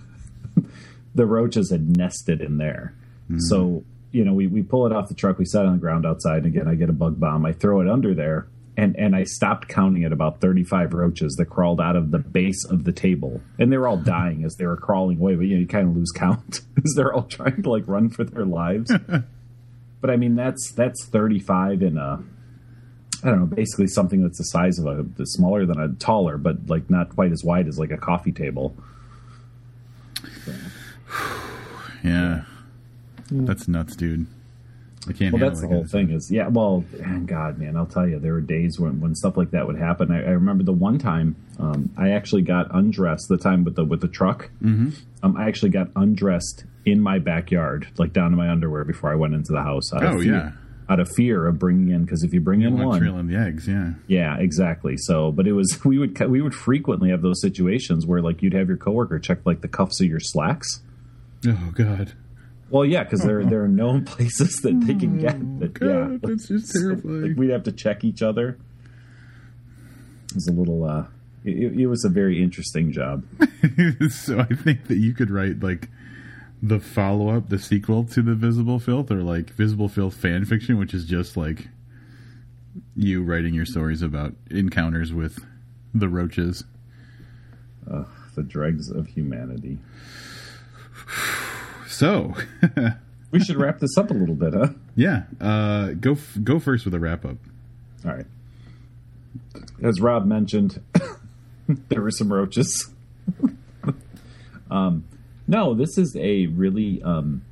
the 1.16 1.26
roaches 1.26 1.72
had 1.72 1.98
nested 1.98 2.42
in 2.42 2.58
there. 2.58 2.96
Mm-hmm. 3.26 3.40
So, 3.40 3.84
you 4.12 4.24
know, 4.24 4.34
we, 4.34 4.48
we 4.48 4.64
pull 4.64 4.86
it 4.86 4.94
off 4.94 5.08
the 5.08 5.16
truck, 5.16 5.38
we 5.38 5.46
set 5.46 5.64
it 5.64 5.68
on 5.68 5.74
the 5.74 5.80
ground 5.80 6.06
outside, 6.06 6.44
and 6.44 6.48
again, 6.48 6.68
I 6.68 6.76
get 6.76 6.90
a 6.90 6.94
bug 6.94 7.20
bomb, 7.20 7.46
I 7.46 7.54
throw 7.54 7.82
it 7.82 7.90
under 7.90 8.14
there, 8.14 8.48
and 8.78 8.96
and 8.98 9.16
I 9.16 9.24
stopped 9.24 9.68
counting 9.68 10.06
at 10.06 10.14
about 10.14 10.40
35 10.40 10.94
roaches 10.94 11.36
that 11.36 11.46
crawled 11.46 11.82
out 11.82 11.96
of 11.96 12.12
the 12.12 12.20
base 12.20 12.66
of 12.66 12.84
the 12.84 12.92
table, 12.92 13.42
and 13.60 13.72
they 13.72 13.78
were 13.78 13.88
all 13.88 13.98
dying 13.98 14.44
as 14.44 14.56
they 14.56 14.66
were 14.66 14.78
crawling 14.78 15.20
away. 15.20 15.36
But 15.36 15.48
you, 15.48 15.56
know, 15.56 15.62
you 15.62 15.68
kind 15.68 15.88
of 15.88 15.96
lose 15.96 16.12
count 16.12 16.62
as 16.84 16.94
they're 16.96 17.14
all 17.14 17.24
trying 17.24 17.62
to 17.64 17.70
like 17.70 17.88
run 17.88 18.10
for 18.10 18.24
their 18.24 18.46
lives. 18.46 18.92
but 20.02 20.10
I 20.10 20.16
mean, 20.16 20.36
that's 20.36 20.72
that's 20.72 21.06
35 21.06 21.82
in 21.82 21.98
a 21.98 22.24
I 23.24 23.28
don't 23.28 23.40
know, 23.40 23.46
basically 23.46 23.88
something 23.88 24.24
that's 24.24 24.40
the 24.40 24.46
size 24.46 24.80
of 24.80 24.88
a 24.88 25.26
smaller 25.26 25.66
than 25.66 25.80
a 25.80 25.90
taller, 25.90 26.38
but 26.38 26.68
like 26.68 26.90
not 26.90 27.10
quite 27.10 27.32
as 27.32 27.44
wide 27.44 27.68
as 27.68 27.78
like 27.78 27.92
a 27.92 27.98
coffee 27.98 28.32
table. 28.32 28.76
So. 30.46 30.54
Yeah. 32.04 32.44
That's 33.32 33.68
nuts, 33.68 33.96
dude. 33.96 34.28
I 35.08 35.14
can't. 35.14 35.34
Well, 35.34 35.42
that's 35.42 35.62
the 35.62 35.68
whole 35.68 35.86
thing. 35.86 36.12
Is 36.12 36.30
yeah. 36.32 36.48
Well, 36.48 36.84
and 37.02 37.28
God, 37.28 37.58
man, 37.58 37.76
I'll 37.76 37.88
tell 37.88 38.08
you, 38.08 38.20
there 38.20 38.34
were 38.34 38.42
days 38.42 38.80
when, 38.80 39.00
when 39.00 39.16
stuff 39.16 39.36
like 39.36 39.52
that 39.52 39.66
would 39.66 39.78
happen. 39.78 40.12
I, 40.12 40.18
I 40.18 40.32
remember 40.32 40.64
the 40.64 40.74
one 40.74 41.00
time 41.00 41.36
um, 41.60 41.90
I 41.98 42.12
actually 42.12 42.44
got 42.44 42.68
undressed. 42.76 43.28
The 43.28 43.38
time 43.38 43.64
with 43.64 43.76
the 43.76 43.84
with 43.84 44.02
the 44.02 44.08
truck, 44.08 44.52
mm-hmm. 44.62 44.90
um, 45.24 45.38
I 45.38 45.48
actually 45.48 45.72
got 45.72 45.88
undressed 45.96 46.66
in 46.86 47.02
my 47.02 47.18
backyard, 47.18 47.88
like 47.98 48.14
down 48.14 48.32
to 48.32 48.38
my 48.38 48.50
underwear, 48.50 48.84
before 48.84 49.12
I 49.12 49.16
went 49.16 49.34
into 49.34 49.52
the 49.52 49.62
house. 49.62 49.92
oh 49.94 50.20
yeah. 50.20 50.52
Out 50.90 51.00
of 51.00 51.08
fear 51.16 51.48
of 51.48 51.58
bringing 51.58 51.90
in, 51.90 52.04
because 52.04 52.22
if 52.24 52.34
you 52.34 52.42
bring 52.42 52.60
you 52.60 52.68
in 52.68 52.78
one, 52.78 53.00
trailing 53.00 53.28
the 53.28 53.38
eggs, 53.38 53.66
yeah, 53.66 53.94
yeah, 54.08 54.38
exactly. 54.38 54.98
So, 54.98 55.32
but 55.32 55.48
it 55.48 55.54
was 55.54 55.80
we 55.86 55.98
would 55.98 56.20
we 56.20 56.42
would 56.42 56.54
frequently 56.54 57.12
have 57.12 57.22
those 57.22 57.42
situations 57.42 58.06
where 58.06 58.22
like 58.22 58.42
you'd 58.42 58.54
have 58.54 58.68
your 58.68 58.78
coworker 58.78 59.18
check 59.18 59.46
like 59.46 59.62
the 59.62 59.70
cuffs 59.70 60.02
of 60.02 60.08
your 60.08 60.20
slacks. 60.20 60.82
Oh 61.48 61.72
God. 61.74 62.14
Well, 62.70 62.86
yeah, 62.86 63.04
because 63.04 63.22
there 63.22 63.44
there 63.44 63.64
are 63.64 63.68
known 63.68 64.06
places 64.06 64.58
that 64.62 64.80
they 64.86 64.96
can 64.96 65.20
get. 65.20 65.38
That, 65.60 65.74
God, 65.74 66.12
yeah, 66.12 66.18
that's 66.22 66.48
just 66.48 66.72
terrifying. 66.74 67.22
like, 67.30 67.38
we'd 67.38 67.50
have 67.50 67.64
to 67.64 67.72
check 67.72 68.04
each 68.04 68.22
other. 68.22 68.58
It 70.30 70.36
was 70.36 70.48
a 70.48 70.54
little. 70.54 70.84
uh 70.86 71.06
it, 71.44 71.80
it 71.80 71.88
was 71.88 72.06
a 72.06 72.10
very 72.10 72.42
interesting 72.42 72.92
job. 72.92 73.24
so 74.12 74.40
I 74.40 74.54
think 74.54 74.88
that 74.88 74.98
you 74.98 75.14
could 75.14 75.32
write 75.32 75.62
like 75.62 75.90
the 76.62 76.80
follow 76.80 77.36
up, 77.36 77.50
the 77.50 77.58
sequel 77.58 78.04
to 78.06 78.22
the 78.22 78.36
Visible 78.36 78.80
Filth, 78.80 79.10
or 79.10 79.24
like 79.24 79.50
Visible 79.50 79.90
Filth 79.90 80.14
fan 80.16 80.46
fiction, 80.46 80.78
which 80.78 80.94
is 80.94 81.06
just 81.06 81.36
like 81.36 81.68
you 82.96 83.24
writing 83.24 83.54
your 83.54 83.66
stories 83.66 84.02
about 84.04 84.34
encounters 84.50 85.12
with 85.12 85.44
the 85.94 86.08
roaches. 86.08 86.64
Uh, 87.90 88.04
the 88.36 88.44
dregs 88.44 88.90
of 88.90 89.08
humanity. 89.08 89.80
So 92.02 92.34
we 93.30 93.40
should 93.42 93.58
wrap 93.58 93.78
this 93.78 93.96
up 93.96 94.10
a 94.10 94.16
little 94.16 94.34
bit, 94.34 94.56
huh? 94.56 94.70
Yeah. 94.96 95.26
Uh, 95.40 95.90
go 95.92 96.14
f- 96.14 96.36
go 96.44 96.60
first 96.60 96.84
with 96.84 96.96
a 96.96 97.00
wrap 97.00 97.24
up. 97.24 97.38
All 98.04 98.12
right. 98.12 98.26
As 99.84 100.02
Rob 100.02 100.26
mentioned, 100.26 100.82
there 101.90 102.02
were 102.02 102.10
some 102.10 102.34
roaches. 102.34 102.90
um, 104.72 105.06
no, 105.48 105.76
this 105.76 105.96
is 106.00 106.18
a 106.20 106.48
really. 106.48 107.04
Um, 107.04 107.44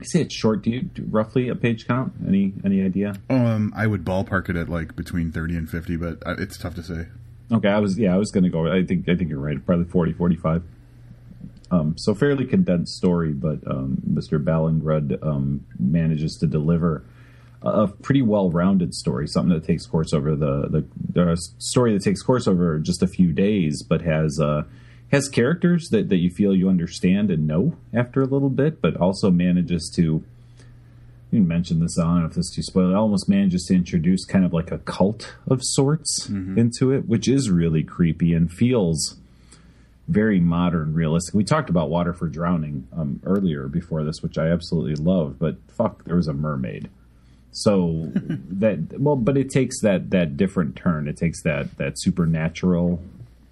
I 0.00 0.04
say 0.04 0.20
it's 0.20 0.36
short. 0.36 0.62
Do 0.62 0.70
you 0.70 0.82
do 0.82 1.04
roughly 1.10 1.48
a 1.48 1.56
page 1.56 1.88
count? 1.88 2.12
Any 2.24 2.52
any 2.64 2.80
idea? 2.80 3.14
Um, 3.28 3.72
I 3.74 3.88
would 3.88 4.04
ballpark 4.04 4.50
it 4.50 4.54
at 4.56 4.68
like 4.68 4.94
between 4.94 5.32
thirty 5.32 5.56
and 5.56 5.68
fifty, 5.68 5.96
but 5.96 6.24
uh, 6.24 6.36
it's 6.38 6.56
tough 6.56 6.76
to 6.76 6.82
say. 6.84 7.08
Okay, 7.50 7.68
I 7.68 7.80
was 7.80 7.98
yeah, 7.98 8.14
I 8.14 8.18
was 8.18 8.30
going 8.30 8.44
to 8.44 8.50
go. 8.50 8.72
I 8.72 8.86
think 8.86 9.08
I 9.08 9.16
think 9.16 9.30
you're 9.30 9.40
right. 9.40 9.66
Probably 9.66 9.86
40, 9.86 10.12
45. 10.12 10.62
Um, 11.72 11.96
so 11.96 12.14
fairly 12.14 12.44
condensed 12.44 12.94
story, 12.94 13.32
but 13.32 13.66
um, 13.66 13.96
Mr. 14.06 14.42
Ballingrud 14.42 15.26
um, 15.26 15.64
manages 15.78 16.36
to 16.40 16.46
deliver 16.46 17.02
a 17.62 17.86
pretty 17.86 18.20
well-rounded 18.20 18.92
story, 18.92 19.26
something 19.26 19.54
that 19.54 19.64
takes 19.64 19.86
course 19.86 20.12
over 20.12 20.36
the 20.36 20.84
the, 21.14 21.36
story 21.58 21.94
that 21.94 22.02
takes 22.02 22.20
course 22.22 22.46
over 22.46 22.78
just 22.78 23.02
a 23.02 23.06
few 23.06 23.32
days, 23.32 23.82
but 23.82 24.02
has 24.02 24.38
uh, 24.38 24.64
has 25.12 25.28
characters 25.28 25.88
that, 25.90 26.10
that 26.10 26.16
you 26.16 26.28
feel 26.28 26.54
you 26.54 26.68
understand 26.68 27.30
and 27.30 27.46
know 27.46 27.76
after 27.94 28.20
a 28.20 28.26
little 28.26 28.50
bit, 28.50 28.82
but 28.82 28.96
also 28.96 29.30
manages 29.30 29.90
to. 29.96 30.24
You 31.30 31.40
mentioned 31.40 31.80
this. 31.80 31.98
I 31.98 32.02
don't 32.02 32.20
know 32.20 32.26
if 32.26 32.34
this 32.34 32.48
is 32.48 32.54
too 32.54 32.62
spoiler. 32.62 32.94
Almost 32.94 33.26
manages 33.26 33.64
to 33.68 33.74
introduce 33.74 34.26
kind 34.26 34.44
of 34.44 34.52
like 34.52 34.70
a 34.70 34.76
cult 34.76 35.34
of 35.48 35.60
sorts 35.62 36.28
mm-hmm. 36.28 36.58
into 36.58 36.92
it, 36.92 37.08
which 37.08 37.26
is 37.26 37.48
really 37.48 37.82
creepy 37.82 38.34
and 38.34 38.52
feels 38.52 39.16
very 40.12 40.40
modern, 40.40 40.92
realistic. 40.94 41.34
We 41.34 41.44
talked 41.44 41.70
about 41.70 41.90
Water 41.90 42.12
for 42.12 42.28
Drowning 42.28 42.86
um, 42.92 43.20
earlier 43.24 43.66
before 43.68 44.04
this, 44.04 44.22
which 44.22 44.38
I 44.38 44.48
absolutely 44.48 44.96
love. 44.96 45.38
But 45.38 45.56
fuck, 45.68 46.04
there 46.04 46.16
was 46.16 46.28
a 46.28 46.34
mermaid. 46.34 46.90
So 47.50 48.10
that 48.14 49.00
well, 49.00 49.16
but 49.16 49.36
it 49.36 49.50
takes 49.50 49.80
that 49.80 50.10
that 50.10 50.36
different 50.36 50.76
turn. 50.76 51.08
It 51.08 51.16
takes 51.16 51.42
that 51.42 51.76
that 51.78 51.98
supernatural 51.98 53.02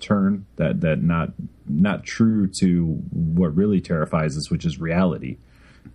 turn 0.01 0.46
that 0.57 0.81
that 0.83 1.03
not 1.03 1.33
not 1.66 2.05
true 2.05 2.49
to 2.61 2.85
what 3.11 3.55
really 3.57 3.81
terrifies 3.81 4.37
us, 4.37 4.51
which 4.51 4.64
is 4.64 4.79
reality. 4.79 5.38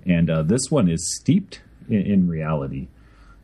And 0.05 0.29
uh, 0.29 0.41
this 0.43 0.69
one 0.71 0.89
is 0.89 1.15
steeped 1.15 1.61
in, 1.89 2.01
in 2.01 2.27
reality. 2.27 2.87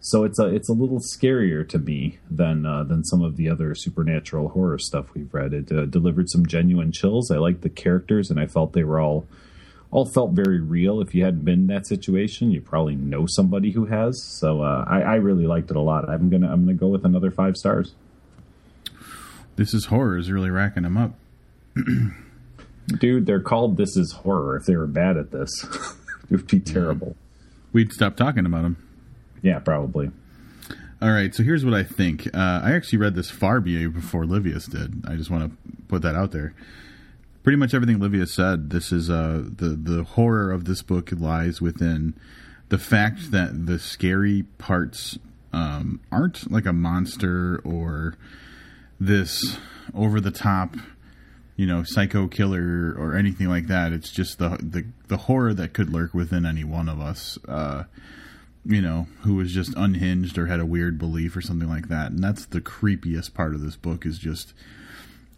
So 0.03 0.23
it's 0.23 0.39
a 0.39 0.47
it's 0.47 0.67
a 0.67 0.73
little 0.73 0.99
scarier 0.99 1.67
to 1.69 1.77
me 1.77 2.17
than 2.29 2.65
uh, 2.65 2.83
than 2.83 3.03
some 3.03 3.21
of 3.21 3.37
the 3.37 3.47
other 3.49 3.75
supernatural 3.75 4.49
horror 4.49 4.79
stuff 4.79 5.13
we've 5.13 5.31
read. 5.31 5.53
It 5.53 5.71
uh, 5.71 5.85
delivered 5.85 6.27
some 6.27 6.47
genuine 6.47 6.91
chills. 6.91 7.29
I 7.29 7.37
liked 7.37 7.61
the 7.61 7.69
characters, 7.69 8.31
and 8.31 8.39
I 8.39 8.47
felt 8.47 8.73
they 8.73 8.83
were 8.83 8.99
all 8.99 9.27
all 9.91 10.07
felt 10.07 10.31
very 10.31 10.59
real. 10.59 11.01
If 11.01 11.13
you 11.13 11.23
hadn't 11.23 11.45
been 11.45 11.59
in 11.61 11.67
that 11.67 11.85
situation, 11.85 12.49
you 12.49 12.61
probably 12.61 12.95
know 12.95 13.27
somebody 13.27 13.71
who 13.71 13.85
has. 13.85 14.23
So 14.23 14.63
uh, 14.63 14.85
I, 14.87 15.01
I 15.01 15.15
really 15.15 15.45
liked 15.45 15.69
it 15.69 15.77
a 15.77 15.81
lot. 15.81 16.09
I'm 16.09 16.31
gonna 16.31 16.51
I'm 16.51 16.65
gonna 16.65 16.73
go 16.73 16.87
with 16.87 17.05
another 17.05 17.29
five 17.29 17.55
stars. 17.55 17.93
This 19.55 19.71
is 19.71 19.85
horror 19.85 20.17
is 20.17 20.31
really 20.31 20.49
racking 20.49 20.81
them 20.81 20.97
up. 20.97 21.13
Dude, 22.87 23.27
they're 23.27 23.41
called 23.41 23.77
This 23.77 23.95
Is 23.95 24.11
Horror. 24.13 24.57
If 24.57 24.65
they 24.65 24.75
were 24.75 24.87
bad 24.87 25.17
at 25.17 25.29
this, 25.31 25.63
it 26.23 26.31
would 26.31 26.47
be 26.47 26.59
terrible. 26.59 27.15
We'd 27.71 27.93
stop 27.93 28.15
talking 28.15 28.47
about 28.47 28.63
them. 28.63 28.90
Yeah, 29.41 29.59
probably. 29.59 30.11
All 31.01 31.11
right, 31.11 31.33
so 31.33 31.41
here's 31.41 31.65
what 31.65 31.73
I 31.73 31.83
think. 31.83 32.27
Uh, 32.27 32.61
I 32.63 32.73
actually 32.73 32.99
read 32.99 33.15
this 33.15 33.31
far 33.31 33.59
before 33.59 34.25
Livius 34.25 34.67
did. 34.67 35.03
I 35.07 35.15
just 35.15 35.31
want 35.31 35.49
to 35.49 35.57
put 35.87 36.03
that 36.03 36.15
out 36.15 36.31
there. 36.31 36.53
Pretty 37.41 37.57
much 37.57 37.73
everything 37.73 37.97
Livius 37.97 38.35
said. 38.35 38.69
This 38.69 38.91
is 38.91 39.09
uh, 39.09 39.43
the 39.43 39.69
the 39.69 40.03
horror 40.03 40.51
of 40.51 40.65
this 40.65 40.83
book 40.83 41.09
lies 41.11 41.59
within 41.59 42.13
the 42.69 42.77
fact 42.77 43.31
that 43.31 43.65
the 43.65 43.79
scary 43.79 44.43
parts 44.59 45.17
um, 45.51 46.01
aren't 46.11 46.51
like 46.51 46.67
a 46.67 46.73
monster 46.73 47.59
or 47.65 48.15
this 48.99 49.57
over 49.95 50.21
the 50.21 50.29
top, 50.29 50.75
you 51.55 51.65
know, 51.65 51.81
psycho 51.83 52.27
killer 52.27 52.95
or 52.95 53.15
anything 53.15 53.47
like 53.47 53.65
that. 53.67 53.91
It's 53.91 54.11
just 54.11 54.37
the 54.37 54.49
the, 54.61 54.85
the 55.07 55.17
horror 55.17 55.55
that 55.55 55.73
could 55.73 55.91
lurk 55.91 56.13
within 56.13 56.45
any 56.45 56.63
one 56.63 56.87
of 56.87 57.01
us. 57.01 57.39
Uh, 57.47 57.85
you 58.65 58.81
know, 58.81 59.07
who 59.21 59.35
was 59.35 59.51
just 59.51 59.73
unhinged 59.75 60.37
or 60.37 60.45
had 60.45 60.59
a 60.59 60.65
weird 60.65 60.99
belief 60.99 61.35
or 61.35 61.41
something 61.41 61.69
like 61.69 61.87
that. 61.87 62.11
And 62.11 62.23
that's 62.23 62.45
the 62.45 62.61
creepiest 62.61 63.33
part 63.33 63.55
of 63.55 63.61
this 63.61 63.75
book 63.75 64.05
is 64.05 64.19
just 64.19 64.53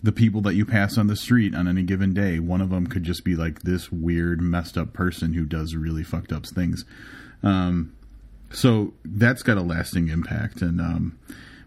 the 0.02 0.12
people 0.12 0.42
that 0.42 0.56
you 0.56 0.66
pass 0.66 0.98
on 0.98 1.08
the 1.08 1.16
street 1.16 1.56
on 1.56 1.68
any 1.68 1.84
given 1.84 2.14
day. 2.14 2.40
One 2.40 2.60
of 2.60 2.70
them 2.70 2.88
could 2.88 3.04
just 3.04 3.24
be 3.24 3.36
like 3.36 3.62
this 3.62 3.92
weird, 3.92 4.42
messed 4.42 4.78
up 4.78 4.92
person 4.92 5.34
who 5.34 5.46
does 5.46 5.76
really 5.76 6.04
fucked 6.04 6.34
up 6.34 6.46
things. 6.46 6.84
Um, 7.42 7.94
so 8.52 8.94
that's 9.06 9.42
got 9.42 9.58
a 9.58 9.62
lasting 9.62 10.10
impact. 10.10 10.62
And 10.62 10.82
um, 10.82 11.18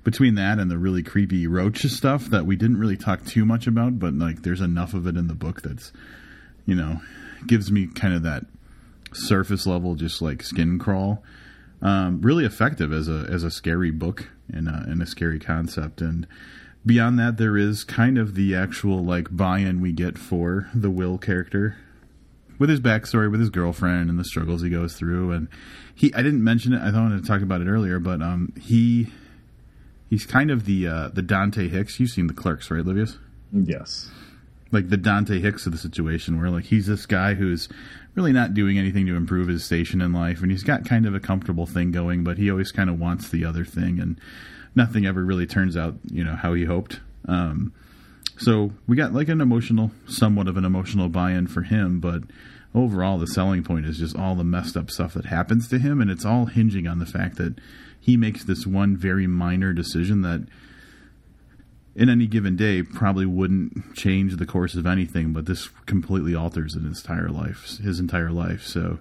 between 0.05 0.35
that 0.35 0.59
and 0.59 0.71
the 0.71 0.79
really 0.79 1.03
creepy 1.03 1.47
roach 1.47 1.87
stuff 1.87 2.27
that 2.27 2.45
we 2.45 2.57
didn't 2.57 2.79
really 2.79 2.99
talk 2.99 3.25
too 3.25 3.47
much 3.47 3.67
about, 3.67 3.99
but 3.99 4.13
like 4.13 4.43
there's 4.43 4.61
enough 4.61 4.93
of 4.93 5.07
it 5.07 5.17
in 5.17 5.27
the 5.27 5.35
book 5.35 5.63
that's, 5.63 5.91
you 6.67 6.75
know, 6.75 7.01
gives 7.47 7.73
me 7.73 7.87
kind 7.87 8.13
of 8.13 8.23
that 8.25 8.45
surface 9.15 9.67
level, 9.67 9.95
just 9.95 10.21
like 10.21 10.43
skin 10.43 10.79
crawl 10.79 11.25
um, 11.83 12.21
really 12.23 12.45
effective 12.45 12.93
as 12.93 13.09
a 13.09 13.27
as 13.31 13.45
a 13.45 13.51
scary 13.51 13.91
book 13.91 14.29
and 14.53 14.69
a, 14.69 14.85
and 14.87 15.03
a 15.03 15.07
scary 15.07 15.39
concept. 15.39 16.01
And 16.01 16.27
beyond 16.85 17.19
that, 17.19 17.37
there 17.37 17.57
is 17.57 17.85
kind 17.85 18.19
of 18.19 18.35
the 18.35 18.55
actual 18.55 19.05
like 19.05 19.29
buy-in 19.31 19.81
we 19.81 19.93
get 19.93 20.19
for 20.19 20.69
the 20.75 20.91
Will 20.91 21.19
character 21.19 21.77
with 22.59 22.71
his 22.71 22.81
backstory 22.81 23.31
with 23.31 23.41
his 23.41 23.51
girlfriend 23.51 24.09
and 24.11 24.19
the 24.19 24.25
struggles 24.25 24.63
he 24.63 24.71
goes 24.71 24.95
through. 24.95 25.33
And 25.33 25.49
he, 25.95 26.13
I 26.15 26.23
didn't 26.23 26.43
mention 26.43 26.73
it. 26.73 26.81
I 26.81 26.91
thought 26.91 26.99
I 26.99 27.03
wanted 27.03 27.23
to 27.23 27.29
talk 27.29 27.43
about 27.43 27.61
it 27.61 27.69
earlier, 27.69 27.99
but 27.99 28.23
um, 28.23 28.53
he 28.61 29.09
he's 30.09 30.27
kind 30.27 30.51
of 30.51 30.65
the 30.65 30.87
uh, 30.87 31.09
the 31.09 31.23
Dante 31.23 31.69
Hicks. 31.69 32.01
You've 32.01 32.11
seen 32.11 32.27
the 32.27 32.35
Clerks, 32.35 32.71
right, 32.71 32.85
Livius? 32.85 33.19
Yes. 33.53 34.11
Like 34.73 34.89
the 34.89 34.97
Dante 34.97 35.41
Hicks 35.41 35.67
of 35.67 35.73
the 35.73 35.79
situation, 35.79 36.41
where 36.41 36.51
like 36.51 36.65
he's 36.65 36.87
this 36.87 37.07
guy 37.07 37.35
who's 37.35 37.69
really 38.17 38.33
not 38.33 38.55
doing 38.55 38.79
anything 38.79 39.07
to 39.07 39.15
improve 39.15 39.47
his 39.47 39.65
station 39.65 40.01
in 40.01 40.13
life, 40.13 40.43
and 40.43 40.51
he's 40.51 40.63
got 40.63 40.87
kind 40.87 41.07
of 41.07 41.15
a 41.15 41.21
comfortable 41.21 41.67
thing 41.67 41.93
going, 41.93 42.25
but 42.25 42.39
he 42.39 42.51
always 42.51 42.73
kind 42.73 42.89
of 42.89 42.99
wants 42.99 43.29
the 43.29 43.45
other 43.45 43.65
thing, 43.65 44.01
and 44.01 44.19
nothing 44.75 45.07
ever 45.07 45.23
really 45.23 45.47
turns 45.47 45.77
out, 45.77 45.95
you 46.11 46.25
know, 46.25 46.35
how 46.35 46.55
he 46.55 46.65
hoped. 46.65 47.01
Um, 47.29 47.73
so 48.39 48.73
we 48.87 48.97
got 48.97 49.13
like 49.13 49.29
an 49.29 49.41
emotional, 49.41 49.91
somewhat 50.09 50.49
of 50.49 50.57
an 50.57 50.65
emotional 50.65 51.09
buy-in 51.09 51.47
for 51.47 51.63
him, 51.63 52.01
but 52.01 52.23
overall, 52.75 53.19
the 53.19 53.27
selling 53.27 53.63
point 53.63 53.87
is 53.87 53.99
just 53.99 54.17
all 54.17 54.35
the 54.35 54.45
messed 54.45 54.77
up 54.77 54.91
stuff 54.91 55.15
that 55.15 55.27
happens 55.27 55.69
to 55.69 55.79
him, 55.79 56.01
and 56.01 56.11
it's 56.11 56.25
all 56.25 56.47
hinging 56.47 56.87
on 56.87 56.99
the 56.99 57.07
fact 57.07 57.37
that 57.37 57.59
he 58.01 58.17
makes 58.17 58.45
this 58.45 58.67
one 58.67 58.97
very 58.97 59.27
minor 59.27 59.73
decision 59.73 60.23
that 60.23 60.47
in 61.97 62.09
any 62.09 62.27
given 62.27 62.55
day 62.57 62.83
probably 62.83 63.27
wouldn't 63.27 63.97
change 63.97 64.37
the 64.37 64.47
course 64.47 64.75
of 64.75 64.87
anything, 64.87 65.33
but 65.33 65.47
this 65.47 65.69
completely 65.87 66.35
alters 66.35 66.75
his 66.75 66.85
entire 66.85 67.31
life, 67.31 67.79
his 67.79 67.99
entire 67.99 68.31
life. 68.31 68.63
So, 68.63 68.99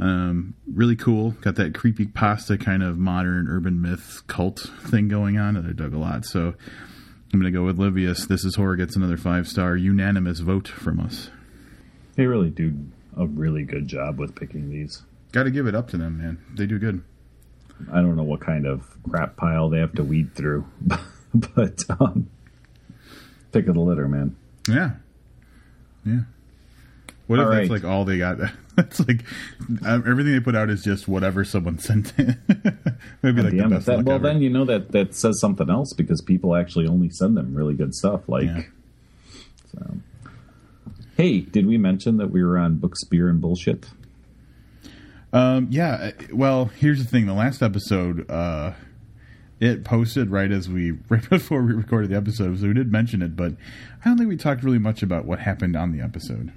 um, 0.00 0.54
really 0.66 0.96
cool. 0.96 1.30
Got 1.40 1.54
that 1.54 1.74
creepy 1.74 2.06
pasta 2.06 2.58
kind 2.58 2.82
of 2.82 2.98
modern 2.98 3.48
urban 3.48 3.80
myth 3.80 4.22
cult 4.26 4.68
thing 4.82 5.06
going 5.06 5.38
on 5.38 5.54
that 5.54 5.64
I 5.64 5.72
dug 5.72 5.94
a 5.94 5.98
lot. 5.98 6.26
So, 6.26 6.54
I'm 7.32 7.40
going 7.40 7.52
to 7.52 7.58
go 7.58 7.64
with 7.64 7.78
Livius. 7.78 8.26
This 8.26 8.44
is 8.44 8.54
horror 8.56 8.76
gets 8.76 8.94
another 8.94 9.16
five 9.16 9.48
star 9.48 9.76
unanimous 9.76 10.40
vote 10.40 10.68
from 10.68 11.00
us. 11.00 11.30
They 12.16 12.26
really 12.26 12.50
do 12.50 12.74
a 13.16 13.26
really 13.26 13.64
good 13.64 13.88
job 13.88 14.18
with 14.18 14.36
picking 14.36 14.70
these. 14.70 15.02
Got 15.32 15.44
to 15.44 15.50
give 15.50 15.66
it 15.66 15.74
up 15.74 15.88
to 15.90 15.96
them, 15.96 16.18
man. 16.18 16.38
They 16.54 16.66
do 16.66 16.78
good. 16.78 17.02
I 17.92 17.96
don't 17.96 18.16
know 18.16 18.22
what 18.22 18.40
kind 18.40 18.66
of 18.66 18.86
crap 19.08 19.36
pile 19.36 19.68
they 19.68 19.80
have 19.80 19.92
to 19.94 20.04
weed 20.04 20.34
through, 20.34 20.64
but 21.54 21.82
um, 22.00 22.28
pick 23.52 23.66
of 23.66 23.74
the 23.74 23.80
litter, 23.80 24.08
man. 24.08 24.36
Yeah, 24.68 24.92
yeah. 26.06 26.20
What 27.26 27.38
if 27.40 27.46
All 27.46 27.52
that's 27.52 27.70
like 27.70 27.84
all 27.84 28.04
they 28.04 28.18
got? 28.18 28.38
That's 28.76 28.98
like 29.06 29.22
um, 29.86 30.02
everything 30.04 30.32
they 30.32 30.40
put 30.40 30.56
out 30.56 30.68
is 30.68 30.82
just 30.82 31.06
whatever 31.06 31.44
someone 31.44 31.78
sent 31.78 32.12
in. 32.18 32.36
Maybe 33.22 33.40
like 33.40 33.52
the 33.52 33.64
it. 33.64 33.70
best 33.70 33.86
That, 33.86 34.04
well, 34.04 34.16
ever. 34.16 34.24
then 34.26 34.42
you 34.42 34.50
know 34.50 34.64
that 34.64 34.90
that 34.90 35.14
says 35.14 35.38
something 35.40 35.70
else 35.70 35.92
because 35.92 36.20
people 36.20 36.56
actually 36.56 36.88
only 36.88 37.08
send 37.08 37.36
them 37.36 37.54
really 37.54 37.74
good 37.74 37.94
stuff. 37.94 38.28
Like, 38.28 38.46
Yeah. 38.46 38.62
so. 39.70 39.96
Hey, 41.16 41.40
did 41.42 41.66
we 41.66 41.78
mention 41.78 42.16
that 42.16 42.32
we 42.32 42.42
were 42.42 42.58
on 42.58 42.78
Books, 42.78 43.04
Beer, 43.04 43.28
and 43.28 43.40
Bullshit? 43.40 43.86
Um, 45.32 45.68
yeah. 45.70 46.10
Well, 46.32 46.64
here's 46.66 46.98
the 46.98 47.08
thing. 47.08 47.26
The 47.26 47.32
last 47.34 47.62
episode, 47.62 48.28
uh, 48.28 48.72
it 49.64 49.84
posted 49.84 50.30
right 50.30 50.50
as 50.50 50.68
we 50.68 50.92
right 51.08 51.28
before 51.28 51.62
we 51.62 51.72
recorded 51.72 52.10
the 52.10 52.16
episode, 52.16 52.58
so 52.58 52.66
we 52.66 52.74
did 52.74 52.92
mention 52.92 53.22
it, 53.22 53.36
but 53.36 53.52
I 54.04 54.08
don't 54.08 54.18
think 54.18 54.28
we 54.28 54.36
talked 54.36 54.62
really 54.62 54.78
much 54.78 55.02
about 55.02 55.24
what 55.24 55.40
happened 55.40 55.76
on 55.76 55.92
the 55.92 56.02
episode. 56.02 56.52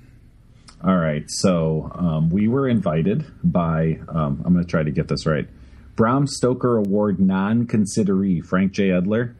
All 0.84 0.98
right, 0.98 1.24
so 1.28 1.92
um, 1.96 2.30
we 2.30 2.48
were 2.48 2.68
invited 2.68 3.26
by 3.44 4.00
um, 4.10 4.44
I'm 4.46 4.54
going 4.54 4.64
to 4.64 4.70
try 4.70 4.84
to 4.84 4.92
get 4.92 5.08
this 5.08 5.26
right. 5.26 5.48
Bram 5.96 6.28
Stoker 6.28 6.78
Award 6.78 7.20
non-consideree 7.20 8.46
Frank 8.46 8.74
J. 8.74 8.90
Edler 8.90 9.34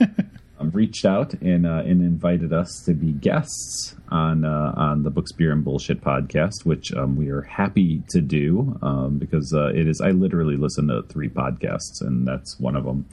reached 0.68 1.04
out 1.04 1.32
and 1.34 1.66
uh, 1.66 1.82
and 1.84 2.02
invited 2.02 2.52
us 2.52 2.82
to 2.86 2.92
be 2.94 3.12
guests 3.12 3.94
on 4.10 4.44
uh, 4.44 4.72
on 4.76 5.02
the 5.02 5.10
Books, 5.10 5.32
Beer, 5.32 5.52
and 5.52 5.64
Bullshit 5.64 6.02
podcast, 6.02 6.64
which 6.64 6.92
um, 6.92 7.16
we 7.16 7.30
are 7.30 7.42
happy 7.42 8.02
to 8.10 8.20
do 8.20 8.78
um, 8.82 9.18
because 9.18 9.52
uh, 9.54 9.68
it 9.68 9.88
is. 9.88 10.00
I 10.00 10.10
literally 10.10 10.56
listen 10.56 10.88
to 10.88 11.02
three 11.02 11.28
podcasts, 11.28 12.00
and 12.00 12.26
that's 12.26 12.58
one 12.60 12.76
of 12.76 12.84
them. 12.84 13.06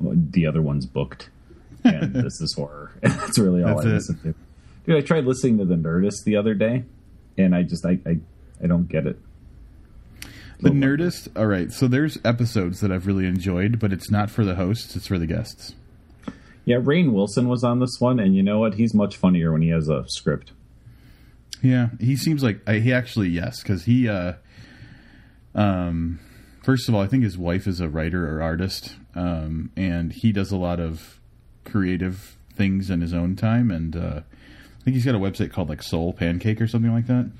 The 0.00 0.46
other 0.46 0.62
one's 0.62 0.86
booked, 0.86 1.30
and 1.84 2.12
this 2.14 2.40
is 2.40 2.54
horror. 2.54 2.92
That's 3.02 3.38
really 3.38 3.64
all 3.64 3.76
That's 3.76 3.86
I 3.86 3.90
it. 3.90 3.94
listen 3.94 4.18
to. 4.22 4.34
Dude, 4.86 4.96
I 4.96 5.00
tried 5.00 5.24
listening 5.24 5.58
to 5.58 5.64
the 5.64 5.74
Nerdist 5.74 6.24
the 6.24 6.36
other 6.36 6.54
day, 6.54 6.84
and 7.36 7.54
I 7.54 7.62
just 7.62 7.84
I 7.84 7.98
I, 8.06 8.18
I 8.62 8.66
don't 8.66 8.88
get 8.88 9.06
it. 9.06 9.18
The 10.60 10.70
Nerdist. 10.70 11.36
All 11.36 11.46
right, 11.46 11.70
so 11.72 11.86
there's 11.86 12.18
episodes 12.24 12.80
that 12.80 12.90
I've 12.90 13.06
really 13.06 13.26
enjoyed, 13.26 13.78
but 13.78 13.92
it's 13.92 14.10
not 14.10 14.30
for 14.30 14.44
the 14.44 14.56
hosts; 14.56 14.96
it's 14.96 15.06
for 15.06 15.18
the 15.18 15.26
guests. 15.26 15.74
Yeah, 16.68 16.76
Rainn 16.76 17.12
Wilson 17.12 17.48
was 17.48 17.64
on 17.64 17.78
this 17.78 17.98
one, 17.98 18.20
and 18.20 18.36
you 18.36 18.42
know 18.42 18.58
what? 18.58 18.74
He's 18.74 18.92
much 18.92 19.16
funnier 19.16 19.52
when 19.52 19.62
he 19.62 19.70
has 19.70 19.88
a 19.88 20.04
script. 20.06 20.52
Yeah, 21.62 21.88
he 21.98 22.14
seems 22.14 22.42
like 22.42 22.60
uh, 22.66 22.72
he 22.74 22.92
actually 22.92 23.30
yes, 23.30 23.62
because 23.62 23.84
he. 23.84 24.06
Uh, 24.06 24.34
um, 25.54 26.20
first 26.62 26.86
of 26.86 26.94
all, 26.94 27.00
I 27.00 27.06
think 27.06 27.24
his 27.24 27.38
wife 27.38 27.66
is 27.66 27.80
a 27.80 27.88
writer 27.88 28.28
or 28.28 28.42
artist, 28.42 28.96
um, 29.14 29.70
and 29.76 30.12
he 30.12 30.30
does 30.30 30.52
a 30.52 30.58
lot 30.58 30.78
of 30.78 31.18
creative 31.64 32.36
things 32.54 32.90
in 32.90 33.00
his 33.00 33.14
own 33.14 33.34
time. 33.34 33.70
And 33.70 33.96
uh, 33.96 34.20
I 34.20 34.82
think 34.84 34.94
he's 34.94 35.06
got 35.06 35.14
a 35.14 35.18
website 35.18 35.50
called 35.50 35.70
like 35.70 35.82
Soul 35.82 36.12
Pancake 36.12 36.60
or 36.60 36.66
something 36.68 36.92
like 36.92 37.06
that. 37.06 37.30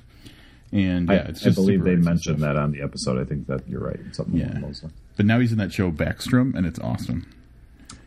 And 0.72 1.10
yeah, 1.10 1.30
I, 1.44 1.48
I 1.48 1.50
believe 1.50 1.84
they 1.84 1.96
mentioned 1.96 2.38
stuff. 2.38 2.54
that 2.54 2.56
on 2.56 2.72
the 2.72 2.80
episode. 2.80 3.20
I 3.20 3.26
think 3.26 3.46
that 3.48 3.68
you're 3.68 3.84
right. 3.84 4.00
Something 4.12 4.38
Yeah. 4.38 4.88
But 5.18 5.26
now 5.26 5.38
he's 5.38 5.52
in 5.52 5.58
that 5.58 5.74
show 5.74 5.90
Backstrom, 5.90 6.54
and 6.54 6.64
it's 6.64 6.78
awesome. 6.78 7.30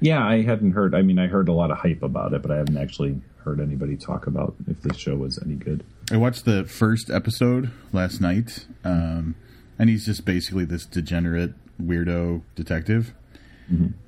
Yeah, 0.01 0.25
I 0.25 0.41
hadn't 0.41 0.71
heard. 0.71 0.93
I 0.95 1.01
mean, 1.03 1.19
I 1.19 1.27
heard 1.27 1.47
a 1.47 1.53
lot 1.53 1.69
of 1.71 1.77
hype 1.77 2.01
about 2.03 2.33
it, 2.33 2.41
but 2.41 2.51
I 2.51 2.57
haven't 2.57 2.77
actually 2.77 3.21
heard 3.43 3.59
anybody 3.59 3.95
talk 3.95 4.27
about 4.27 4.55
if 4.67 4.81
this 4.81 4.97
show 4.97 5.15
was 5.15 5.39
any 5.45 5.55
good. 5.55 5.83
I 6.11 6.17
watched 6.17 6.43
the 6.45 6.65
first 6.65 7.09
episode 7.09 7.71
last 7.93 8.19
night, 8.19 8.65
um, 8.83 9.35
and 9.79 9.89
he's 9.89 10.05
just 10.05 10.25
basically 10.25 10.65
this 10.65 10.85
degenerate 10.85 11.53
weirdo 11.81 12.41
detective. 12.55 13.13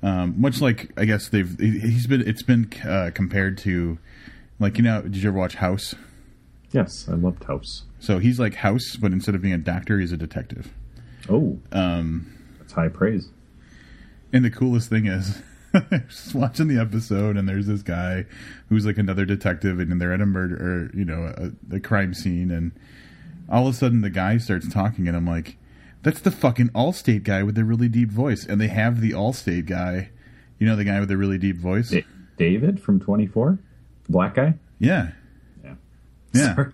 Um, 0.02 0.34
much 0.38 0.60
like 0.60 0.90
I 0.98 1.06
guess 1.06 1.30
they've 1.30 1.58
he- 1.58 1.78
he's 1.78 2.06
been 2.06 2.20
it's 2.28 2.42
been 2.42 2.70
uh, 2.86 3.10
compared 3.14 3.56
to 3.58 3.96
like 4.60 4.76
you 4.76 4.84
know 4.84 5.00
did 5.00 5.16
you 5.16 5.28
ever 5.30 5.38
watch 5.38 5.54
House? 5.54 5.94
Yes, 6.72 7.08
I 7.08 7.14
loved 7.14 7.44
House. 7.44 7.84
So 7.98 8.18
he's 8.18 8.38
like 8.38 8.56
House, 8.56 8.96
but 9.00 9.12
instead 9.12 9.34
of 9.34 9.40
being 9.40 9.54
a 9.54 9.58
doctor, 9.58 9.98
he's 9.98 10.12
a 10.12 10.18
detective. 10.18 10.70
Oh, 11.30 11.58
Um, 11.72 12.30
that's 12.58 12.74
high 12.74 12.88
praise. 12.88 13.30
And 14.34 14.44
the 14.44 14.50
coolest 14.50 14.90
thing 14.90 15.06
is, 15.06 15.40
just 16.08 16.34
watching 16.34 16.68
the 16.68 16.80
episode, 16.80 17.36
and 17.36 17.48
there's 17.48 17.66
this 17.66 17.82
guy 17.82 18.26
who's 18.68 18.86
like 18.86 18.98
another 18.98 19.24
detective, 19.24 19.80
and 19.80 20.00
they're 20.00 20.12
at 20.12 20.20
a 20.20 20.26
murder, 20.26 20.56
or 20.56 20.96
you 20.96 21.04
know, 21.04 21.32
a, 21.36 21.76
a 21.76 21.80
crime 21.80 22.14
scene, 22.14 22.50
and 22.50 22.72
all 23.48 23.66
of 23.66 23.74
a 23.74 23.76
sudden 23.76 24.00
the 24.00 24.10
guy 24.10 24.38
starts 24.38 24.72
talking, 24.72 25.08
and 25.08 25.16
I'm 25.16 25.26
like, 25.26 25.56
"That's 26.02 26.20
the 26.20 26.30
fucking 26.30 26.68
Allstate 26.70 27.24
guy 27.24 27.42
with 27.42 27.54
the 27.56 27.64
really 27.64 27.88
deep 27.88 28.10
voice." 28.10 28.46
And 28.46 28.60
they 28.60 28.68
have 28.68 29.00
the 29.00 29.10
Allstate 29.12 29.66
guy, 29.66 30.10
you 30.58 30.66
know, 30.66 30.76
the 30.76 30.84
guy 30.84 31.00
with 31.00 31.08
the 31.08 31.16
really 31.16 31.38
deep 31.38 31.56
voice. 31.56 31.90
Da- 31.90 32.04
David 32.36 32.80
from 32.80 32.98
24, 33.00 33.58
black 34.08 34.34
guy. 34.34 34.54
Yeah, 34.78 35.12
Yeah, 35.62 35.74
yeah. 36.32 36.56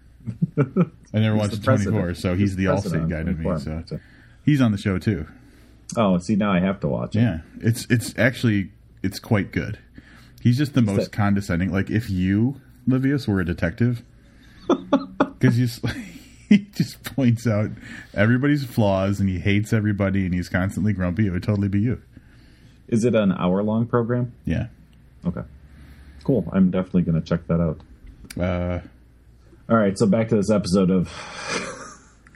I 1.13 1.19
never 1.19 1.35
He's 1.37 1.51
watched 1.51 1.65
24, 1.65 1.93
president. 1.93 2.17
so 2.19 2.35
he's, 2.35 2.57
the 2.57 2.67
president 2.67 3.09
Allstate 3.09 3.11
guy 3.11 3.23
to 3.25 3.33
me. 3.33 3.85
So 3.89 4.01
he's 4.45 4.61
on 4.61 4.73
the 4.73 4.79
show 4.79 4.99
too. 4.99 5.27
Oh, 5.97 6.19
see, 6.19 6.37
now 6.37 6.53
I 6.53 6.61
have 6.61 6.81
to 6.81 6.89
watch 6.89 7.17
it. 7.17 7.21
Yeah, 7.21 7.41
it's 7.61 7.87
it's 7.91 8.15
actually 8.17 8.71
it's 9.03 9.19
quite 9.19 9.53
good. 9.53 9.79
He's 10.43 10.57
just 10.59 10.75
the 10.75 10.83
most 10.83 11.05
that- 11.05 11.13
condescending. 11.13 11.73
Like 11.73 11.91
if 11.91 12.09
you, 12.11 12.61
Livius, 12.89 13.29
were 13.29 13.41
a 13.41 13.45
detective, 13.45 14.03
because 15.39 15.57
he's 15.57 15.81
he 16.49 16.59
just 16.75 17.03
points 17.15 17.47
out 17.47 17.71
everybody's 18.15 18.65
flaws 18.65 19.21
and 19.21 19.29
he 19.29 19.39
hates 19.39 19.73
everybody 19.73 20.25
and 20.25 20.35
he's 20.35 20.49
constantly 20.49 20.93
grumpy. 20.93 21.27
It 21.27 21.31
would 21.31 21.43
totally 21.43 21.69
be 21.69 21.81
you. 21.81 22.01
Is 22.89 23.05
it 23.05 23.15
an 23.15 23.33
hour 23.33 23.63
long 23.63 23.87
program? 23.87 24.33
Yeah. 24.45 24.67
Okay, 25.25 25.43
cool. 26.25 26.49
I'm 26.53 26.71
definitely 26.71 27.03
going 27.03 27.21
to 27.21 27.27
check 27.29 27.47
that 27.47 27.61
out. 27.61 27.81
Uh, 28.41 28.81
All 29.69 29.77
right, 29.77 29.97
so 29.99 30.07
back 30.07 30.29
to 30.29 30.37
this 30.37 30.51
episode 30.51 30.91
of 30.91 31.09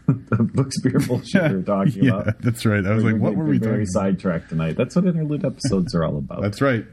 the 0.07 0.43
books, 0.43 0.81
beer, 0.81 0.99
bullshit 1.07 1.51
we 1.51 1.57
were 1.57 1.63
talking 1.63 2.05
yeah, 2.05 2.21
about. 2.21 2.41
that's 2.41 2.67
right. 2.67 2.85
I 2.85 2.95
was 2.95 3.05
like, 3.05 3.17
what 3.17 3.35
were 3.35 3.45
we 3.45 3.59
very 3.59 3.85
talking? 3.85 3.87
sidetracked 3.87 4.49
tonight? 4.51 4.77
That's 4.77 4.95
what 4.97 5.07
interlude 5.07 5.45
episodes 5.45 5.95
are 5.95 6.05
all 6.05 6.19
about. 6.19 6.43
That's 6.43 6.61
right. 6.61 6.85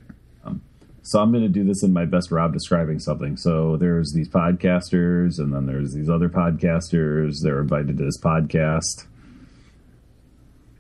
Um, 0.46 0.62
so 1.04 1.20
I'm 1.20 1.32
going 1.32 1.44
to 1.44 1.50
do 1.50 1.64
this 1.64 1.84
in 1.84 1.94
my 1.94 2.06
best 2.06 2.32
Rob 2.32 2.54
describing 2.54 3.00
something. 3.00 3.38
So 3.38 3.78
there's 3.78 4.14
these 4.14 4.30
podcasters, 4.30 5.40
and 5.40 5.54
then 5.54 5.66
there's 5.66 5.94
these 5.94 6.10
other 6.10 6.30
podcasters. 6.30 7.38
They're 7.44 7.62
invited 7.62 7.98
to 7.98 8.06
this 8.06 8.20
podcast. 8.20 9.06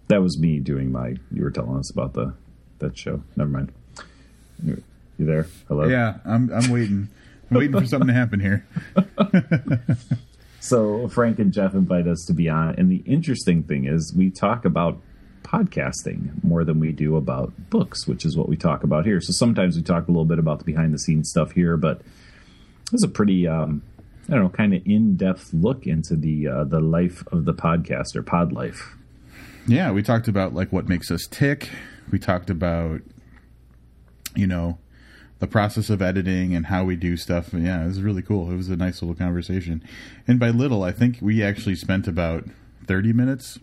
That 0.07 0.21
was 0.21 0.39
me 0.39 0.59
doing 0.59 0.91
my. 0.91 1.15
You 1.31 1.43
were 1.43 1.51
telling 1.51 1.77
us 1.77 1.91
about 1.91 2.13
the 2.13 2.33
that 2.79 2.97
show. 2.97 3.23
Never 3.35 3.49
mind. 3.49 3.71
You 4.63 4.83
you 5.17 5.25
there? 5.25 5.47
Hello. 5.67 5.87
Yeah, 5.87 6.17
I'm 6.25 6.51
I'm 6.51 6.71
waiting. 6.71 7.09
I'm 7.49 7.57
waiting 7.57 7.79
for 7.79 7.85
something 7.85 8.07
to 8.07 8.13
happen 8.13 8.39
here. 8.39 8.65
So 10.61 11.07
Frank 11.07 11.39
and 11.39 11.51
Jeff 11.51 11.73
invite 11.73 12.07
us 12.07 12.23
to 12.27 12.33
be 12.33 12.47
on, 12.47 12.75
and 12.75 12.89
the 12.91 13.03
interesting 13.07 13.63
thing 13.63 13.85
is 13.85 14.13
we 14.15 14.29
talk 14.29 14.63
about 14.63 15.01
podcasting 15.41 16.43
more 16.43 16.63
than 16.63 16.79
we 16.79 16.91
do 16.91 17.15
about 17.15 17.51
books, 17.71 18.07
which 18.07 18.25
is 18.25 18.37
what 18.37 18.47
we 18.47 18.55
talk 18.55 18.83
about 18.83 19.03
here. 19.03 19.19
So 19.19 19.33
sometimes 19.33 19.75
we 19.75 19.81
talk 19.81 20.07
a 20.07 20.11
little 20.11 20.23
bit 20.23 20.37
about 20.37 20.59
the 20.59 20.65
behind 20.65 20.93
the 20.93 20.99
scenes 20.99 21.31
stuff 21.31 21.51
here, 21.53 21.77
but 21.77 22.03
is 22.93 23.03
a 23.03 23.07
pretty, 23.07 23.47
um, 23.47 23.81
I 24.27 24.33
don't 24.33 24.43
know, 24.43 24.49
kind 24.49 24.75
of 24.75 24.83
in 24.85 25.15
depth 25.15 25.51
look 25.51 25.87
into 25.87 26.15
the 26.15 26.47
uh, 26.47 26.63
the 26.65 26.79
life 26.79 27.23
of 27.31 27.45
the 27.45 27.55
podcaster, 27.55 28.23
pod 28.23 28.53
life. 28.53 28.95
Yeah, 29.67 29.91
we 29.91 30.03
talked 30.03 30.27
about 30.27 30.53
like 30.53 30.71
what 30.71 30.87
makes 30.87 31.09
us 31.09 31.27
tick. 31.29 31.69
We 32.11 32.19
talked 32.19 32.51
about 32.51 33.01
you 34.35 34.45
know 34.45 34.77
the 35.41 35.47
process 35.47 35.89
of 35.89 36.01
editing 36.01 36.55
and 36.55 36.67
how 36.67 36.85
we 36.85 36.95
do 36.95 37.17
stuff. 37.17 37.53
Yeah, 37.53 37.83
it 37.83 37.87
was 37.87 38.01
really 38.01 38.21
cool. 38.21 38.49
It 38.49 38.55
was 38.55 38.69
a 38.69 38.77
nice 38.77 39.01
little 39.01 39.15
conversation. 39.15 39.83
And 40.25 40.39
by 40.39 40.49
little, 40.49 40.83
I 40.83 40.93
think 40.93 41.17
we 41.21 41.43
actually 41.43 41.75
spent 41.75 42.07
about 42.07 42.45
30 42.87 43.11
minutes 43.11 43.59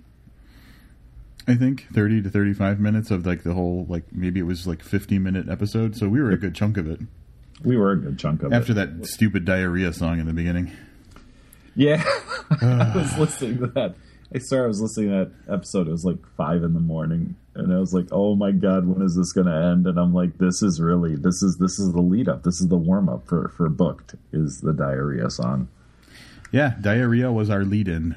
I 1.49 1.55
think 1.55 1.87
30 1.95 2.23
to 2.25 2.31
35 2.31 2.79
minutes 2.79 3.11
of 3.11 3.25
like 3.25 3.43
the 3.43 3.55
whole 3.55 3.87
like 3.88 4.05
maybe 4.12 4.38
it 4.38 4.43
was 4.43 4.67
like 4.67 4.83
50 4.83 5.19
minute 5.19 5.49
episode. 5.49 5.97
So 5.97 6.07
we 6.07 6.21
were 6.21 6.31
a 6.31 6.37
good 6.37 6.55
chunk 6.55 6.77
of 6.77 6.87
it 6.87 7.01
We 7.64 7.79
were 7.79 7.93
a 7.93 7.97
good 7.97 8.19
chunk 8.19 8.43
of 8.43 8.53
after 8.53 8.73
it. 8.73 8.79
After 8.79 8.99
that 8.99 9.07
stupid 9.07 9.47
diarrhea 9.47 9.95
song 9.95 10.21
in 10.21 10.27
the 10.27 10.35
beginning. 10.35 10.71
Yeah, 11.75 12.05
I 12.61 12.93
was 12.95 13.17
listening 13.17 13.59
to 13.61 13.67
that, 13.69 13.95
I 14.35 14.38
swear 14.38 14.64
I 14.64 14.69
was 14.69 14.81
listening 14.81 15.09
to 15.11 15.31
that 15.47 15.53
episode. 15.55 15.88
It 15.88 15.93
was 15.93 16.05
like 16.05 16.19
five 16.37 16.62
in 16.62 16.75
the 16.75 16.81
morning, 16.81 17.37
and 17.55 17.73
I 17.73 17.79
was 17.79 17.95
like, 17.95 18.09
"Oh 18.12 18.35
my 18.37 18.53
god, 18.53 18.87
when 18.87 19.01
is 19.01 19.17
this 19.17 19.33
going 19.33 19.47
to 19.47 19.55
end?" 19.55 19.87
And 19.87 19.99
I'm 19.99 20.12
like, 20.12 20.37
"This 20.38 20.62
is 20.62 20.81
really 20.81 21.17
this 21.17 21.43
is 21.43 21.57
this 21.57 21.79
is 21.79 21.93
the 21.93 22.03
lead 22.03 22.29
up. 22.29 22.43
This 22.43 22.61
is 22.61 22.69
the 22.69 22.77
warm 22.77 23.09
up 23.09 23.27
for 23.27 23.49
for 23.57 23.69
booked 23.69 24.17
is 24.33 24.61
the 24.61 24.75
diarrhea 24.75 25.31
song." 25.31 25.69
Yeah, 26.53 26.75
diarrhea 26.81 27.33
was 27.33 27.49
our 27.51 27.64
lead 27.64 27.88
in. 27.88 28.17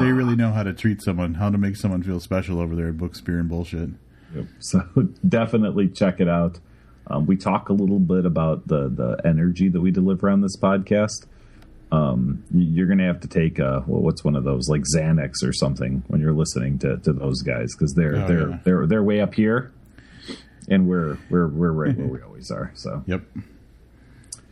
they 0.00 0.12
really 0.12 0.36
know 0.36 0.52
how 0.52 0.64
to 0.64 0.72
treat 0.72 1.00
someone, 1.02 1.34
how 1.34 1.50
to 1.50 1.58
make 1.58 1.76
someone 1.76 2.02
feel 2.02 2.20
special 2.20 2.60
over 2.60 2.74
there 2.74 2.88
at 2.88 2.98
Books, 2.98 3.20
Beer, 3.20 3.38
and 3.38 3.48
Bullshit. 3.48 3.90
Yep. 4.34 4.46
So 4.58 4.80
definitely 5.28 5.88
check 5.88 6.20
it 6.20 6.28
out. 6.28 6.58
Um, 7.06 7.26
we 7.26 7.36
talk 7.36 7.68
a 7.68 7.72
little 7.72 7.98
bit 8.00 8.26
about 8.26 8.66
the 8.66 8.88
the 8.88 9.20
energy 9.24 9.68
that 9.68 9.80
we 9.80 9.90
deliver 9.92 10.28
on 10.28 10.40
this 10.40 10.56
podcast 10.56 11.26
um, 11.92 12.42
you're 12.50 12.86
going 12.86 12.98
to 12.98 13.04
have 13.04 13.20
to 13.20 13.28
take 13.28 13.58
a, 13.58 13.84
well, 13.86 14.00
what's 14.00 14.24
one 14.24 14.34
of 14.34 14.44
those 14.44 14.66
like 14.68 14.82
Xanax 14.96 15.44
or 15.44 15.52
something 15.52 16.02
when 16.08 16.22
you're 16.22 16.32
listening 16.32 16.78
to, 16.78 16.96
to 16.96 17.12
those 17.12 17.42
guys 17.42 17.74
because 17.76 17.92
they're 17.92 18.16
oh, 18.16 18.26
they're 18.26 18.48
yeah. 18.48 18.58
they're 18.64 18.86
they're 18.86 19.02
way 19.02 19.20
up 19.20 19.34
here, 19.34 19.70
and 20.70 20.88
we're 20.88 21.18
we're 21.28 21.48
we're 21.48 21.70
right 21.70 21.94
where 21.96 22.06
we 22.06 22.22
always 22.26 22.50
are. 22.50 22.72
So 22.74 23.04
yep, 23.06 23.22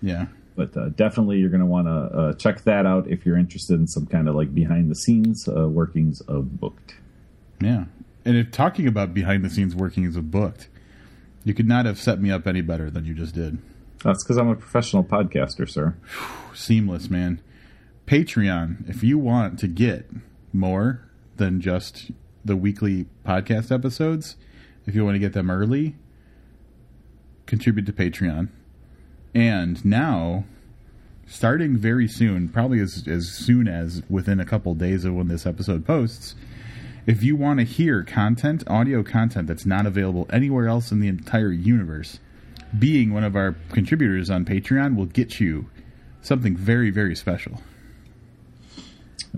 yeah. 0.02 0.26
But 0.54 0.76
uh, 0.76 0.90
definitely, 0.90 1.38
you're 1.38 1.48
going 1.48 1.60
to 1.60 1.66
want 1.66 1.86
to 1.86 2.18
uh, 2.18 2.34
check 2.34 2.64
that 2.64 2.84
out 2.84 3.08
if 3.08 3.24
you're 3.24 3.38
interested 3.38 3.80
in 3.80 3.86
some 3.86 4.04
kind 4.04 4.28
of 4.28 4.34
like 4.34 4.54
behind 4.54 4.90
the 4.90 4.94
scenes 4.94 5.48
uh, 5.48 5.66
workings 5.66 6.20
of 6.22 6.60
Booked. 6.60 6.96
Yeah, 7.62 7.84
and 8.26 8.36
if 8.36 8.50
talking 8.50 8.86
about 8.86 9.14
behind 9.14 9.46
the 9.46 9.48
scenes 9.48 9.74
workings 9.74 10.14
of 10.14 10.30
Booked, 10.30 10.68
you 11.44 11.54
could 11.54 11.68
not 11.68 11.86
have 11.86 11.98
set 11.98 12.20
me 12.20 12.30
up 12.30 12.46
any 12.46 12.60
better 12.60 12.90
than 12.90 13.06
you 13.06 13.14
just 13.14 13.34
did. 13.34 13.56
That's 14.02 14.24
because 14.24 14.38
I'm 14.38 14.48
a 14.48 14.56
professional 14.56 15.04
podcaster, 15.04 15.68
sir. 15.68 15.96
Seamless, 16.54 17.10
man. 17.10 17.40
Patreon, 18.06 18.88
if 18.88 19.02
you 19.02 19.18
want 19.18 19.58
to 19.60 19.68
get 19.68 20.10
more 20.52 21.08
than 21.36 21.60
just 21.60 22.10
the 22.44 22.56
weekly 22.56 23.06
podcast 23.26 23.70
episodes, 23.70 24.36
if 24.86 24.94
you 24.94 25.04
want 25.04 25.14
to 25.14 25.20
get 25.20 25.32
them 25.32 25.50
early, 25.50 25.96
contribute 27.46 27.86
to 27.86 27.92
Patreon. 27.92 28.48
And 29.34 29.84
now, 29.84 30.44
starting 31.26 31.76
very 31.76 32.08
soon, 32.08 32.48
probably 32.48 32.80
as, 32.80 33.04
as 33.06 33.28
soon 33.28 33.68
as 33.68 34.02
within 34.08 34.40
a 34.40 34.44
couple 34.44 34.74
days 34.74 35.04
of 35.04 35.14
when 35.14 35.28
this 35.28 35.46
episode 35.46 35.86
posts, 35.86 36.34
if 37.06 37.22
you 37.22 37.36
want 37.36 37.60
to 37.60 37.64
hear 37.64 38.02
content, 38.02 38.64
audio 38.66 39.02
content 39.02 39.46
that's 39.46 39.66
not 39.66 39.86
available 39.86 40.26
anywhere 40.32 40.66
else 40.66 40.90
in 40.90 41.00
the 41.00 41.08
entire 41.08 41.52
universe, 41.52 42.18
being 42.78 43.12
one 43.12 43.24
of 43.24 43.36
our 43.36 43.56
contributors 43.70 44.30
on 44.30 44.44
Patreon 44.44 44.96
will 44.96 45.06
get 45.06 45.40
you 45.40 45.68
something 46.22 46.56
very, 46.56 46.90
very 46.90 47.14
special. 47.16 47.60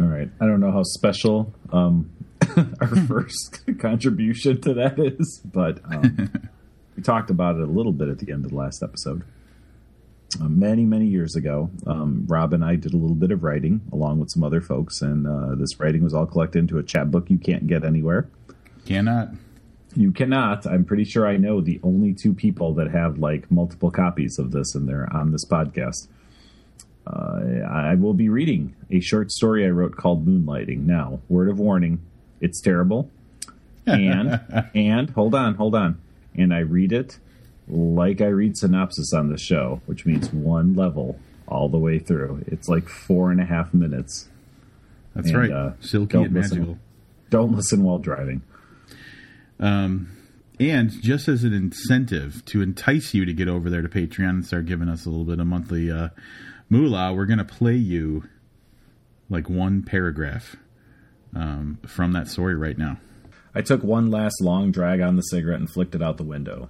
All 0.01 0.07
right. 0.07 0.29
I 0.40 0.47
don't 0.47 0.61
know 0.61 0.73
how 0.73 0.83
special 0.83 1.53
um, 1.73 2.11
our 2.81 2.97
first 3.07 3.64
contribution 3.79 4.61
to 4.62 4.75
that 4.75 4.99
is, 4.99 5.40
but 5.45 5.81
um, 5.85 6.31
we 6.97 7.03
talked 7.03 7.31
about 7.31 7.57
it 7.57 7.62
a 7.62 7.66
little 7.66 7.92
bit 7.92 8.09
at 8.09 8.18
the 8.18 8.33
end 8.33 8.45
of 8.45 8.51
the 8.51 8.57
last 8.57 8.83
episode. 8.83 9.25
Uh, 10.40 10.49
many, 10.49 10.87
many 10.87 11.07
years 11.07 11.37
ago, 11.37 11.71
um, 11.87 12.27
Rob 12.27 12.55
and 12.55 12.64
I 12.64 12.77
did 12.77 12.95
a 12.95 12.97
little 12.97 13.14
bit 13.14 13.31
of 13.33 13.42
writing 13.42 13.83
along 13.92 14.18
with 14.18 14.31
some 14.31 14.42
other 14.42 14.62
folks, 14.62 15.03
and 15.03 15.27
uh, 15.27 15.55
this 15.57 15.79
writing 15.79 16.03
was 16.03 16.14
all 16.14 16.25
collected 16.25 16.61
into 16.61 16.79
a 16.79 16.83
chapbook 16.83 17.29
you 17.29 17.37
can't 17.37 17.66
get 17.66 17.85
anywhere. 17.85 18.31
Cannot. 18.87 19.29
You 19.94 20.11
cannot. 20.11 20.66
I'm 20.66 20.85
pretty 20.85 21.05
sure 21.05 21.26
I 21.26 21.37
know 21.37 21.61
the 21.61 21.81
only 21.83 22.14
two 22.14 22.33
people 22.33 22.74
that 22.74 22.90
have 22.90 23.18
like 23.18 23.50
multiple 23.50 23.90
copies 23.90 24.38
of 24.38 24.50
this 24.50 24.74
and 24.74 24.88
they're 24.88 25.09
on 25.12 25.33
this 25.33 25.44
podcast. 25.44 26.09
Uh, 27.07 27.66
I 27.68 27.94
will 27.96 28.14
be 28.14 28.28
reading 28.28 28.74
a 28.90 29.00
short 29.00 29.31
story 29.33 29.66
I 29.66 29.70
wrote 29.70 29.96
called 29.96 30.26
Moonlighting. 30.26 30.87
Now, 30.87 31.20
word 31.28 31.48
of 31.48 31.59
warning, 31.59 32.00
it's 32.40 32.61
terrible. 32.61 33.11
And 33.87 34.40
and 34.74 35.11
hold 35.11 35.35
on, 35.35 35.57
hold 35.57 35.74
on. 35.74 36.00
And 36.35 36.55
I 36.55 36.61
read 36.61 36.92
it 36.92 37.18
like 37.68 38.20
I 38.20 38.26
read 38.26 38.57
synopsis 38.57 39.12
on 39.12 39.31
the 39.31 39.38
show, 39.38 39.81
which 39.87 40.07
means 40.07 40.33
one 40.33 40.74
level 40.74 41.18
all 41.48 41.68
the 41.68 41.78
way 41.78 41.98
through. 41.98 42.44
It's 42.46 42.68
like 42.68 42.88
four 42.88 43.31
and 43.31 43.40
a 43.40 43.44
half 43.44 43.74
minutes. 43.74 44.28
That's 45.14 45.28
and, 45.28 45.38
right. 45.38 45.50
Uh, 45.50 45.72
Silky 45.81 46.18
and 46.18 46.33
listen, 46.33 46.59
magical. 46.59 46.78
Don't 47.31 47.52
listen 47.55 47.83
while 47.83 47.98
driving. 47.98 48.42
Um, 49.62 50.09
and 50.61 50.90
just 50.90 51.29
as 51.29 51.44
an 51.44 51.55
incentive 51.55 52.44
to 52.46 52.61
entice 52.61 53.14
you 53.14 53.25
to 53.25 53.33
get 53.33 53.48
over 53.48 53.70
there 53.70 53.81
to 53.81 53.88
Patreon 53.88 54.29
and 54.29 54.44
start 54.44 54.66
giving 54.66 54.88
us 54.88 55.07
a 55.07 55.09
little 55.09 55.25
bit 55.25 55.38
of 55.38 55.46
monthly 55.46 55.90
uh, 55.90 56.09
moolah, 56.68 57.14
we're 57.14 57.27
going 57.27 57.38
to 57.38 57.44
play 57.44 57.77
you 57.77 58.25
like 59.31 59.48
one 59.48 59.83
paragraph 59.83 60.57
um, 61.35 61.79
from 61.87 62.12
that 62.12 62.29
story 62.29 62.57
right 62.57 62.77
now. 62.77 62.98
I 63.55 63.62
took 63.62 63.83
one 63.83 64.11
last 64.11 64.40
long 64.40 64.72
drag 64.72 65.01
on 65.01 65.16
the 65.16 65.22
cigarette 65.22 65.61
and 65.61 65.70
flicked 65.70 65.94
it 65.94 66.03
out 66.03 66.16
the 66.16 66.25
window. 66.25 66.68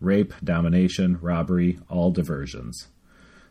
Rape, 0.00 0.34
domination, 0.44 1.18
robbery, 1.22 1.78
all 1.88 2.10
diversions. 2.10 2.88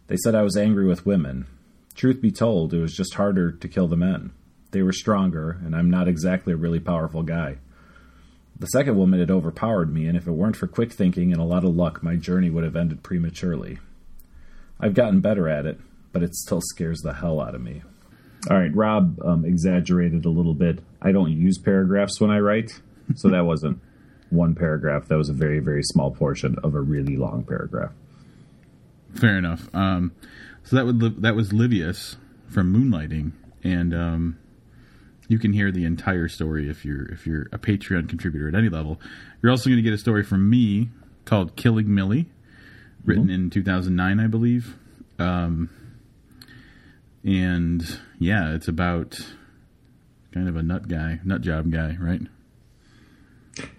They 0.08 0.18
said 0.18 0.36
I 0.36 0.44
was 0.44 0.56
angry 0.56 0.86
with 0.86 1.06
women. 1.06 1.48
Truth 1.96 2.22
be 2.22 2.32
told, 2.32 2.74
it 2.74 2.82
was 2.82 2.96
just 2.96 3.16
harder 3.16 3.52
to 3.52 3.68
kill 3.68 3.88
the 3.88 3.98
men. 3.98 4.32
They 4.72 4.84
were 4.84 4.92
stronger, 4.92 5.60
and 5.66 5.76
I'm 5.76 5.90
not 5.90 6.08
exactly 6.08 6.54
a 6.54 6.58
really 6.58 6.80
powerful 6.80 7.24
guy. 7.24 7.58
The 8.58 8.68
second 8.68 8.98
woman 8.98 9.20
had 9.20 9.32
overpowered 9.32 9.94
me, 9.94 10.08
and 10.08 10.16
if 10.18 10.28
it 10.28 10.32
weren't 10.32 10.56
for 10.56 10.68
quick 10.68 10.94
thinking 10.94 11.34
and 11.34 11.42
a 11.42 11.46
lot 11.46 11.66
of 11.66 11.76
luck, 11.76 12.02
my 12.02 12.16
journey 12.16 12.50
would 12.50 12.64
have 12.64 12.76
ended 12.76 13.04
prematurely. 13.04 13.80
I've 14.80 14.94
gotten 14.94 15.20
better 15.20 15.50
at 15.50 15.66
it, 15.66 15.80
but 16.14 16.24
it 16.24 16.36
still 16.36 16.62
scares 16.62 17.02
the 17.02 17.14
hell 17.14 17.42
out 17.42 17.56
of 17.56 17.62
me. 17.62 17.84
All 18.50 18.58
right, 18.58 18.74
Rob 18.74 19.20
um, 19.26 19.44
exaggerated 19.44 20.26
a 20.26 20.30
little 20.30 20.54
bit. 20.54 20.80
I 21.02 21.12
don't 21.12 21.32
use 21.32 21.58
paragraphs 21.58 22.22
when 22.22 22.30
I 22.30 22.40
write, 22.40 22.80
so 23.16 23.30
that 23.30 23.46
wasn't 23.46 23.82
one 24.30 24.56
paragraph. 24.56 25.08
That 25.08 25.18
was 25.18 25.30
a 25.30 25.34
very, 25.34 25.60
very 25.60 25.84
small 25.84 26.12
portion 26.12 26.58
of 26.64 26.76
a 26.76 26.82
really 26.82 27.18
long 27.18 27.44
paragraph. 27.44 27.92
Fair 29.16 29.38
enough. 29.38 29.74
Um, 29.74 30.12
so 30.64 30.76
that 30.76 30.86
would 30.86 31.22
that 31.22 31.36
was 31.36 31.52
Livius 31.52 32.18
from 32.48 32.74
Moonlighting, 32.74 33.32
and 33.64 33.94
um, 33.94 34.40
you 35.28 35.40
can 35.40 35.54
hear 35.54 35.72
the 35.72 35.86
entire 35.86 36.28
story 36.28 36.70
if 36.70 36.86
you're 36.86 37.06
if 37.06 37.26
you're 37.26 37.44
a 37.52 37.58
Patreon 37.58 38.10
contributor 38.10 38.48
at 38.48 38.56
any 38.56 38.70
level. 38.70 39.00
You're 39.42 39.52
also 39.52 39.70
going 39.70 39.78
to 39.78 39.84
get 39.84 39.94
a 39.94 39.98
story 39.98 40.24
from 40.24 40.50
me 40.50 40.90
called 41.26 41.56
"Killing 41.56 41.94
Millie," 41.94 42.28
written 43.04 43.26
mm-hmm. 43.26 43.46
in 43.46 43.50
2009, 43.50 44.20
I 44.20 44.28
believe. 44.28 44.76
Um, 45.18 45.70
and 47.24 48.00
yeah, 48.20 48.54
it's 48.54 48.68
about 48.68 49.20
kind 50.34 50.48
of 50.48 50.56
a 50.56 50.64
nut 50.64 50.88
guy, 50.88 51.20
nut 51.24 51.42
job 51.42 51.72
guy, 51.72 51.98
right? 52.00 52.22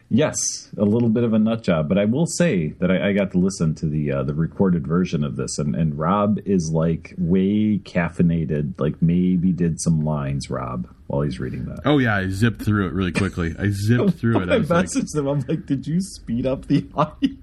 Yes, 0.08 0.68
a 0.76 0.84
little 0.84 1.08
bit 1.08 1.24
of 1.24 1.32
a 1.32 1.38
nut 1.38 1.64
job, 1.64 1.88
but 1.88 1.98
I 1.98 2.04
will 2.04 2.26
say 2.26 2.68
that 2.78 2.92
I, 2.92 3.08
I 3.08 3.12
got 3.12 3.32
to 3.32 3.38
listen 3.38 3.74
to 3.76 3.86
the 3.86 4.12
uh, 4.12 4.22
the 4.22 4.34
recorded 4.34 4.86
version 4.86 5.24
of 5.24 5.34
this, 5.34 5.58
and, 5.58 5.74
and 5.74 5.98
Rob 5.98 6.38
is 6.44 6.70
like 6.72 7.12
way 7.18 7.78
caffeinated. 7.78 8.78
Like 8.78 9.02
maybe 9.02 9.50
did 9.50 9.80
some 9.80 10.04
lines, 10.04 10.48
Rob, 10.48 10.88
while 11.08 11.22
he's 11.22 11.40
reading 11.40 11.64
that. 11.64 11.80
Oh 11.84 11.98
yeah, 11.98 12.14
I 12.14 12.28
zipped 12.28 12.62
through 12.62 12.86
it 12.86 12.92
really 12.92 13.10
quickly. 13.10 13.56
I 13.58 13.70
zipped 13.70 14.10
through 14.18 14.42
it. 14.42 14.48
I, 14.48 14.56
I 14.56 14.58
messaged 14.60 15.14
like... 15.14 15.14
him. 15.14 15.26
I'm 15.26 15.44
like, 15.48 15.66
did 15.66 15.88
you 15.88 16.00
speed 16.00 16.46
up 16.46 16.66
the 16.66 16.86
audio? 16.94 17.36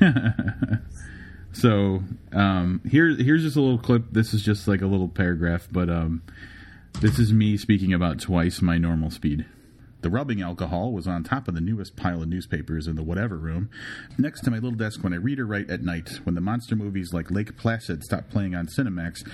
so 1.52 2.04
um, 2.32 2.82
here, 2.88 3.16
here's 3.16 3.42
just 3.42 3.56
a 3.56 3.60
little 3.60 3.78
clip. 3.78 4.04
This 4.12 4.32
is 4.32 4.42
just 4.42 4.68
like 4.68 4.80
a 4.80 4.86
little 4.86 5.08
paragraph, 5.08 5.66
but 5.72 5.90
um, 5.90 6.22
this 7.00 7.18
is 7.18 7.32
me 7.32 7.56
speaking 7.56 7.92
about 7.92 8.20
twice 8.20 8.62
my 8.62 8.78
normal 8.78 9.10
speed. 9.10 9.44
The 10.06 10.12
rubbing 10.12 10.40
alcohol 10.40 10.92
was 10.92 11.08
on 11.08 11.24
top 11.24 11.48
of 11.48 11.54
the 11.54 11.60
newest 11.60 11.96
pile 11.96 12.22
of 12.22 12.28
newspapers 12.28 12.86
in 12.86 12.94
the 12.94 13.02
whatever 13.02 13.36
room, 13.36 13.70
next 14.16 14.42
to 14.42 14.52
my 14.52 14.58
little 14.58 14.78
desk 14.78 15.02
when 15.02 15.12
I 15.12 15.16
read 15.16 15.40
or 15.40 15.46
write 15.46 15.68
at 15.68 15.82
night, 15.82 16.20
when 16.22 16.36
the 16.36 16.40
monster 16.40 16.76
movies 16.76 17.12
like 17.12 17.28
Lake 17.28 17.56
Placid 17.56 18.04
stop 18.04 18.30
playing 18.30 18.54
on 18.54 18.68
Cinemax, 18.68 19.28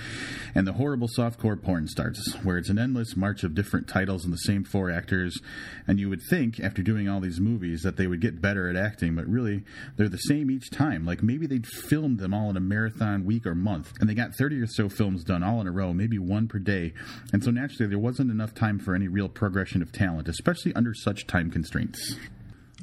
and 0.55 0.65
the 0.65 0.73
horrible 0.73 1.07
softcore 1.15 1.61
porn 1.61 1.87
starts, 1.87 2.33
where 2.41 2.57
it's 2.57 2.71
an 2.71 2.79
endless 2.79 3.15
march 3.15 3.43
of 3.43 3.53
different 3.53 3.87
titles 3.87 4.23
and 4.23 4.33
the 4.33 4.37
same 4.37 4.63
four 4.63 4.89
actors, 4.89 5.39
and 5.85 5.99
you 5.99 6.09
would 6.09 6.23
think, 6.27 6.59
after 6.59 6.81
doing 6.81 7.07
all 7.07 7.19
these 7.19 7.39
movies, 7.39 7.83
that 7.83 7.95
they 7.95 8.07
would 8.07 8.19
get 8.19 8.41
better 8.41 8.67
at 8.67 8.75
acting, 8.75 9.13
but 9.13 9.27
really, 9.27 9.61
they're 9.95 10.09
the 10.09 10.17
same 10.17 10.49
each 10.49 10.71
time. 10.71 11.05
Like 11.05 11.21
maybe 11.21 11.45
they'd 11.45 11.67
filmed 11.67 12.17
them 12.17 12.33
all 12.33 12.49
in 12.49 12.57
a 12.57 12.59
marathon 12.59 13.25
week 13.25 13.45
or 13.45 13.53
month, 13.53 13.93
and 13.99 14.09
they 14.09 14.15
got 14.15 14.33
30 14.33 14.59
or 14.59 14.65
so 14.65 14.89
films 14.89 15.23
done 15.23 15.43
all 15.43 15.61
in 15.61 15.67
a 15.67 15.71
row, 15.71 15.93
maybe 15.93 16.17
one 16.17 16.47
per 16.47 16.57
day, 16.57 16.95
and 17.31 17.43
so 17.43 17.51
naturally 17.51 17.87
there 17.87 17.99
wasn't 17.99 18.31
enough 18.31 18.55
time 18.55 18.79
for 18.79 18.95
any 18.95 19.07
real 19.07 19.29
progression 19.29 19.83
of 19.83 19.91
talent, 19.91 20.27
especially 20.27 20.62
especially 20.63 20.75
under 20.75 20.93
such 20.93 21.27
time 21.27 21.51
constraints. 21.51 22.17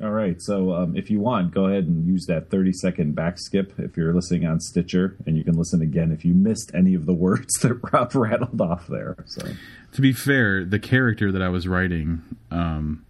All 0.03 0.11
right. 0.11 0.41
So 0.41 0.73
um, 0.73 0.97
if 0.97 1.11
you 1.11 1.21
want, 1.21 1.53
go 1.53 1.67
ahead 1.67 1.85
and 1.85 2.07
use 2.07 2.25
that 2.27 2.51
30 2.51 2.73
second 2.73 3.15
back 3.15 3.39
skip 3.39 3.75
if 3.79 3.97
you're 3.97 4.15
listening 4.15 4.47
on 4.47 4.59
Stitcher, 4.61 5.17
and 5.27 5.37
you 5.37 5.45
can 5.45 5.55
listen 5.55 5.83
again 5.83 6.11
if 6.11 6.25
you 6.25 6.33
missed 6.33 6.71
any 6.75 6.95
of 6.95 7.05
the 7.05 7.13
words 7.27 7.53
that 7.61 7.75
Rob 7.93 8.15
rattled 8.15 8.61
off 8.61 8.87
there. 8.87 9.17
So, 9.27 9.47
to 9.93 10.01
be 10.01 10.13
fair, 10.13 10.65
the 10.65 10.79
character 10.79 11.31
that 11.33 11.43
I 11.43 11.49
was 11.49 11.69
writing 11.69 12.23
um, 12.51 13.05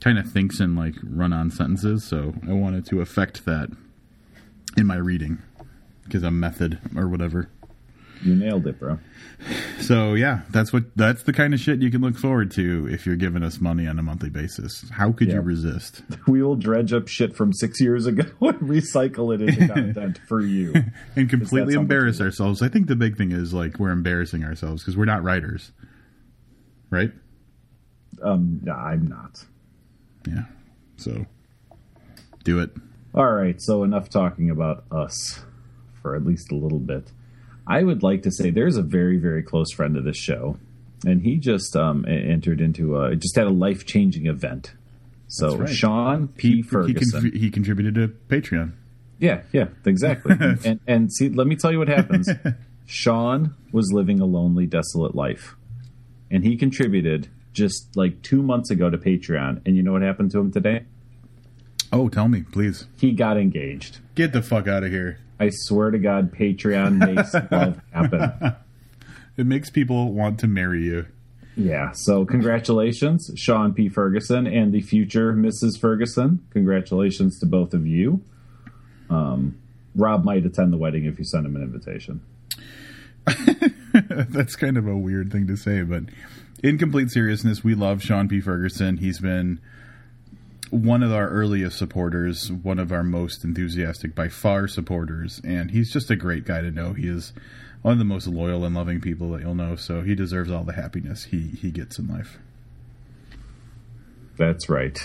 kind 0.00 0.18
of 0.18 0.30
thinks 0.30 0.58
in 0.58 0.74
like 0.74 0.94
run 1.02 1.32
on 1.32 1.50
sentences, 1.50 2.04
so 2.04 2.34
I 2.48 2.52
wanted 2.52 2.86
to 2.86 3.00
affect 3.00 3.44
that 3.44 3.68
in 4.76 4.86
my 4.86 4.96
reading 4.96 5.38
because 6.04 6.22
I'm 6.22 6.40
method 6.40 6.78
or 6.96 7.08
whatever. 7.08 7.50
You 8.24 8.34
nailed 8.34 8.66
it, 8.66 8.78
bro. 8.80 8.98
So 9.80 10.14
yeah, 10.14 10.40
that's 10.50 10.72
what 10.72 10.84
that's 10.96 11.22
the 11.24 11.32
kind 11.32 11.52
of 11.52 11.60
shit 11.60 11.80
you 11.82 11.90
can 11.90 12.00
look 12.00 12.16
forward 12.16 12.50
to 12.52 12.88
if 12.90 13.04
you're 13.06 13.16
giving 13.16 13.42
us 13.42 13.60
money 13.60 13.86
on 13.86 13.98
a 13.98 14.02
monthly 14.02 14.30
basis. 14.30 14.88
How 14.90 15.12
could 15.12 15.28
Yeah. 15.28 15.34
you 15.34 15.40
resist? 15.42 16.02
We 16.26 16.42
will 16.42 16.56
dredge 16.56 16.92
up 16.92 17.08
shit 17.08 17.36
from 17.36 17.52
six 17.52 17.80
years 17.80 18.06
ago 18.06 18.24
and 18.40 18.60
recycle 18.60 19.34
it 19.34 19.42
into 19.42 19.68
content 19.72 20.18
for 20.28 20.40
you. 20.40 20.72
And 21.14 21.28
completely 21.28 21.74
that's 21.74 21.74
how 21.74 21.80
much 21.82 21.84
embarrass 21.84 22.20
ourselves. 22.20 22.62
I 22.62 22.68
think 22.68 22.86
the 22.88 22.96
big 22.96 23.16
thing 23.18 23.32
is 23.32 23.52
like 23.52 23.78
we're 23.78 23.90
embarrassing 23.90 24.42
ourselves 24.44 24.82
because 24.82 24.96
we're 24.96 25.04
not 25.04 25.22
writers, 25.22 25.72
right? 26.90 27.12
Um, 28.22 28.60
no, 28.62 28.72
I'm 28.72 29.06
not. 29.06 29.44
Yeah. 30.26 30.44
So 30.96 31.26
do 32.44 32.60
it. 32.60 32.70
All 33.14 33.30
right, 33.32 33.60
so 33.60 33.82
enough 33.84 34.08
talking 34.10 34.50
about 34.50 34.84
us 34.90 35.40
for 36.02 36.14
at 36.16 36.24
least 36.24 36.50
a 36.52 36.54
little 36.54 36.78
bit. 36.78 37.12
I 37.66 37.82
would 37.82 38.02
like 38.02 38.22
to 38.22 38.30
say 38.30 38.50
there's 38.50 38.76
a 38.76 38.82
very, 38.82 39.18
very 39.18 39.42
close 39.42 39.72
friend 39.72 39.96
of 39.96 40.04
this 40.04 40.16
show, 40.16 40.56
and 41.04 41.22
he 41.22 41.36
just 41.36 41.76
um, 41.76 42.04
entered 42.06 42.60
into 42.60 43.00
a 43.00 43.16
just 43.16 43.34
had 43.36 43.46
a 43.46 43.50
life 43.50 43.86
changing 43.86 44.26
event. 44.26 44.72
So 45.28 45.56
right. 45.56 45.68
Sean 45.68 46.28
P. 46.28 46.56
He, 46.56 46.62
Ferguson. 46.62 47.20
con- 47.20 47.32
he 47.32 47.50
contributed 47.50 47.94
to 47.96 48.08
Patreon. 48.28 48.72
Yeah, 49.18 49.42
yeah, 49.52 49.68
exactly. 49.84 50.36
and 50.64 50.80
and 50.86 51.12
see, 51.12 51.28
let 51.28 51.46
me 51.46 51.56
tell 51.56 51.72
you 51.72 51.78
what 51.78 51.88
happens. 51.88 52.28
Sean 52.86 53.54
was 53.72 53.92
living 53.92 54.20
a 54.20 54.24
lonely, 54.24 54.66
desolate 54.66 55.14
life, 55.14 55.56
and 56.30 56.44
he 56.44 56.56
contributed 56.56 57.28
just 57.52 57.96
like 57.96 58.22
two 58.22 58.42
months 58.42 58.70
ago 58.70 58.90
to 58.90 58.98
Patreon. 58.98 59.62
And 59.66 59.76
you 59.76 59.82
know 59.82 59.92
what 59.92 60.02
happened 60.02 60.30
to 60.32 60.38
him 60.38 60.52
today? 60.52 60.84
Oh, 61.92 62.08
tell 62.08 62.28
me, 62.28 62.42
please. 62.42 62.86
He 62.98 63.12
got 63.12 63.36
engaged. 63.36 63.98
Get 64.14 64.32
the 64.32 64.42
fuck 64.42 64.68
out 64.68 64.84
of 64.84 64.90
here. 64.90 65.18
I 65.38 65.50
swear 65.50 65.90
to 65.90 65.98
God, 65.98 66.32
Patreon 66.32 66.98
makes 66.98 67.34
love 67.50 67.80
happen. 67.92 68.56
It 69.38 69.44
makes 69.44 69.68
people 69.68 70.14
want 70.14 70.40
to 70.40 70.46
marry 70.46 70.84
you. 70.84 71.04
Yeah. 71.56 71.92
So 71.92 72.24
congratulations, 72.24 73.30
Sean 73.36 73.74
P. 73.74 73.90
Ferguson 73.90 74.46
and 74.46 74.72
the 74.72 74.80
future 74.80 75.34
Mrs. 75.34 75.78
Ferguson. 75.78 76.46
Congratulations 76.52 77.38
to 77.40 77.46
both 77.46 77.74
of 77.74 77.86
you. 77.86 78.22
Um, 79.10 79.58
Rob 79.94 80.24
might 80.24 80.44
attend 80.46 80.72
the 80.72 80.78
wedding 80.78 81.04
if 81.04 81.18
you 81.18 81.24
send 81.24 81.44
him 81.44 81.56
an 81.56 81.62
invitation. 81.62 82.20
That's 83.92 84.56
kind 84.56 84.76
of 84.76 84.86
a 84.86 84.96
weird 84.96 85.32
thing 85.32 85.46
to 85.48 85.56
say, 85.56 85.82
but 85.82 86.04
in 86.62 86.78
complete 86.78 87.10
seriousness, 87.10 87.62
we 87.64 87.74
love 87.74 88.02
Sean 88.02 88.28
P. 88.28 88.40
Ferguson. 88.40 88.98
He's 88.98 89.18
been 89.18 89.60
one 90.70 91.02
of 91.02 91.12
our 91.12 91.28
earliest 91.28 91.78
supporters, 91.78 92.50
one 92.50 92.78
of 92.78 92.92
our 92.92 93.02
most 93.02 93.44
enthusiastic 93.44 94.14
by 94.14 94.28
far 94.28 94.66
supporters, 94.66 95.40
and 95.44 95.70
he's 95.70 95.92
just 95.92 96.10
a 96.10 96.16
great 96.16 96.44
guy 96.44 96.60
to 96.60 96.70
know. 96.70 96.92
He 96.92 97.08
is 97.08 97.32
one 97.82 97.92
of 97.92 97.98
the 97.98 98.04
most 98.04 98.26
loyal 98.26 98.64
and 98.64 98.74
loving 98.74 99.00
people 99.00 99.30
that 99.32 99.42
you'll 99.42 99.54
know, 99.54 99.76
so 99.76 100.02
he 100.02 100.14
deserves 100.14 100.50
all 100.50 100.64
the 100.64 100.72
happiness 100.72 101.24
he, 101.24 101.48
he 101.48 101.70
gets 101.70 101.98
in 101.98 102.08
life. 102.08 102.38
That's 104.36 104.68
right. 104.68 104.98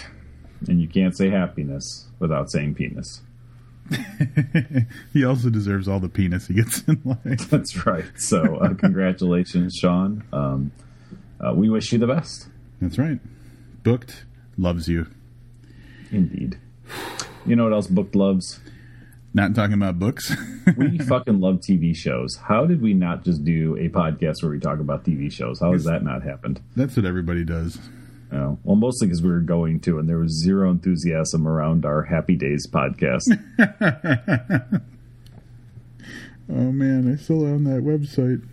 And 0.67 0.81
you 0.81 0.87
can't 0.87 1.15
say 1.15 1.29
happiness 1.29 2.07
without 2.19 2.51
saying 2.51 2.75
penis. 2.75 3.21
He 5.13 5.25
also 5.25 5.49
deserves 5.49 5.87
all 5.87 5.99
the 5.99 6.09
penis 6.09 6.47
he 6.47 6.53
gets 6.53 6.81
in 6.83 7.01
life. 7.03 7.49
That's 7.49 7.85
right. 7.85 8.05
So 8.15 8.57
uh, 8.57 8.73
congratulations, 8.79 9.75
Sean. 9.75 10.23
Um, 10.31 10.71
uh, 11.39 11.53
we 11.53 11.69
wish 11.69 11.91
you 11.91 11.99
the 11.99 12.07
best. 12.07 12.47
That's 12.81 12.97
right. 12.97 13.19
Booked 13.83 14.25
loves 14.57 14.87
you. 14.87 15.07
Indeed. 16.11 16.59
You 17.45 17.55
know 17.55 17.63
what 17.63 17.73
else 17.73 17.87
Booked 17.87 18.15
loves? 18.15 18.59
Not 19.33 19.55
talking 19.55 19.73
about 19.73 19.97
books. 19.99 20.35
We 20.77 20.99
fucking 20.99 21.39
love 21.39 21.55
TV 21.61 21.95
shows. 21.95 22.35
How 22.35 22.67
did 22.67 22.81
we 22.83 22.93
not 22.93 23.23
just 23.25 23.43
do 23.43 23.75
a 23.77 23.89
podcast 23.89 24.43
where 24.43 24.51
we 24.51 24.59
talk 24.59 24.79
about 24.79 25.03
TV 25.03 25.31
shows? 25.31 25.59
How 25.59 25.71
has 25.73 25.85
that 25.85 26.03
not 26.03 26.21
happened? 26.21 26.61
That's 26.75 26.95
what 26.95 27.05
everybody 27.05 27.43
does. 27.43 27.79
Oh, 28.31 28.59
well, 28.63 28.75
mostly 28.75 29.07
because 29.07 29.23
we 29.23 29.31
were 29.31 29.39
going 29.39 29.79
to, 29.81 29.97
and 29.97 30.07
there 30.07 30.19
was 30.19 30.39
zero 30.39 30.69
enthusiasm 30.69 31.47
around 31.47 31.83
our 31.83 32.03
Happy 32.03 32.35
Days 32.35 32.67
podcast. 32.67 33.23
Oh 36.49 36.71
man, 36.71 37.11
I 37.11 37.15
still 37.15 37.45
own 37.45 37.63
that 37.63 37.81
website. 37.81 38.43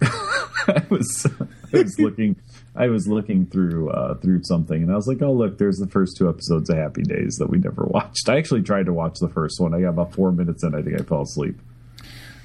I 0.02 0.82
was, 0.88 1.26
I 1.74 1.82
was 1.82 1.98
looking, 1.98 2.36
I 2.78 2.88
was 2.88 3.08
looking 3.08 3.44
through 3.46 3.90
uh, 3.90 4.14
through 4.14 4.44
something, 4.44 4.80
and 4.80 4.92
I 4.92 4.94
was 4.94 5.08
like, 5.08 5.20
"Oh, 5.20 5.32
look, 5.32 5.58
there's 5.58 5.78
the 5.78 5.88
first 5.88 6.16
two 6.16 6.28
episodes 6.28 6.70
of 6.70 6.76
Happy 6.76 7.02
Days 7.02 7.36
that 7.38 7.50
we 7.50 7.58
never 7.58 7.84
watched." 7.90 8.28
I 8.28 8.38
actually 8.38 8.62
tried 8.62 8.86
to 8.86 8.92
watch 8.92 9.18
the 9.18 9.28
first 9.28 9.60
one. 9.60 9.74
I 9.74 9.80
got 9.80 9.90
about 9.90 10.14
four 10.14 10.30
minutes 10.30 10.62
in. 10.62 10.74
I 10.74 10.82
think 10.82 11.00
I 11.00 11.02
fell 11.02 11.22
asleep. 11.22 11.58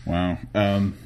Wow. 0.07 0.39
Um, 0.55 0.97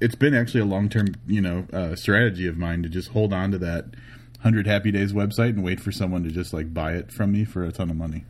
it's 0.00 0.14
been 0.14 0.34
actually 0.34 0.60
a 0.60 0.64
long 0.64 0.88
term, 0.88 1.08
you 1.26 1.42
know, 1.42 1.66
uh, 1.72 1.94
strategy 1.94 2.46
of 2.46 2.56
mine 2.56 2.82
to 2.82 2.88
just 2.88 3.10
hold 3.10 3.32
on 3.34 3.50
to 3.50 3.58
that 3.58 3.84
hundred 4.40 4.66
Happy 4.66 4.90
Days 4.90 5.12
website 5.12 5.50
and 5.50 5.62
wait 5.62 5.80
for 5.80 5.92
someone 5.92 6.24
to 6.24 6.30
just 6.30 6.54
like 6.54 6.72
buy 6.72 6.92
it 6.92 7.12
from 7.12 7.32
me 7.32 7.44
for 7.44 7.64
a 7.64 7.72
ton 7.72 7.90
of 7.90 7.96
money. 7.96 8.24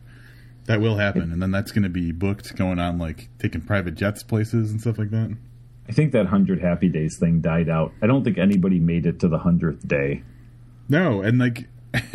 That 0.65 0.81
will 0.81 0.97
happen, 0.97 1.31
and 1.31 1.41
then 1.41 1.51
that's 1.51 1.71
going 1.71 1.83
to 1.83 1.89
be 1.89 2.11
booked 2.11 2.55
going 2.55 2.79
on 2.79 2.97
like 2.97 3.29
taking 3.39 3.61
private 3.61 3.95
jets 3.95 4.23
places 4.23 4.71
and 4.71 4.81
stuff 4.81 4.97
like 4.97 5.11
that. 5.11 5.37
I 5.87 5.91
think 5.91 6.11
that 6.13 6.25
hundred 6.27 6.61
Happy 6.61 6.89
Days 6.89 7.17
thing 7.19 7.41
died 7.41 7.69
out. 7.69 7.91
I 8.01 8.07
don't 8.07 8.23
think 8.23 8.37
anybody 8.37 8.79
made 8.79 9.05
it 9.05 9.19
to 9.19 9.27
the 9.27 9.37
hundredth 9.39 9.87
day. 9.87 10.23
No, 10.89 11.21
and 11.21 11.37
like, 11.39 11.67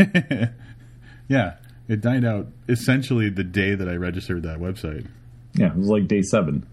yeah, 1.28 1.54
it 1.88 2.00
died 2.00 2.24
out 2.24 2.48
essentially 2.68 3.28
the 3.30 3.44
day 3.44 3.74
that 3.74 3.88
I 3.88 3.94
registered 3.94 4.42
that 4.42 4.58
website. 4.58 5.06
Yeah, 5.54 5.68
it 5.68 5.76
was 5.76 5.88
like 5.88 6.08
day 6.08 6.22
seven. 6.22 6.66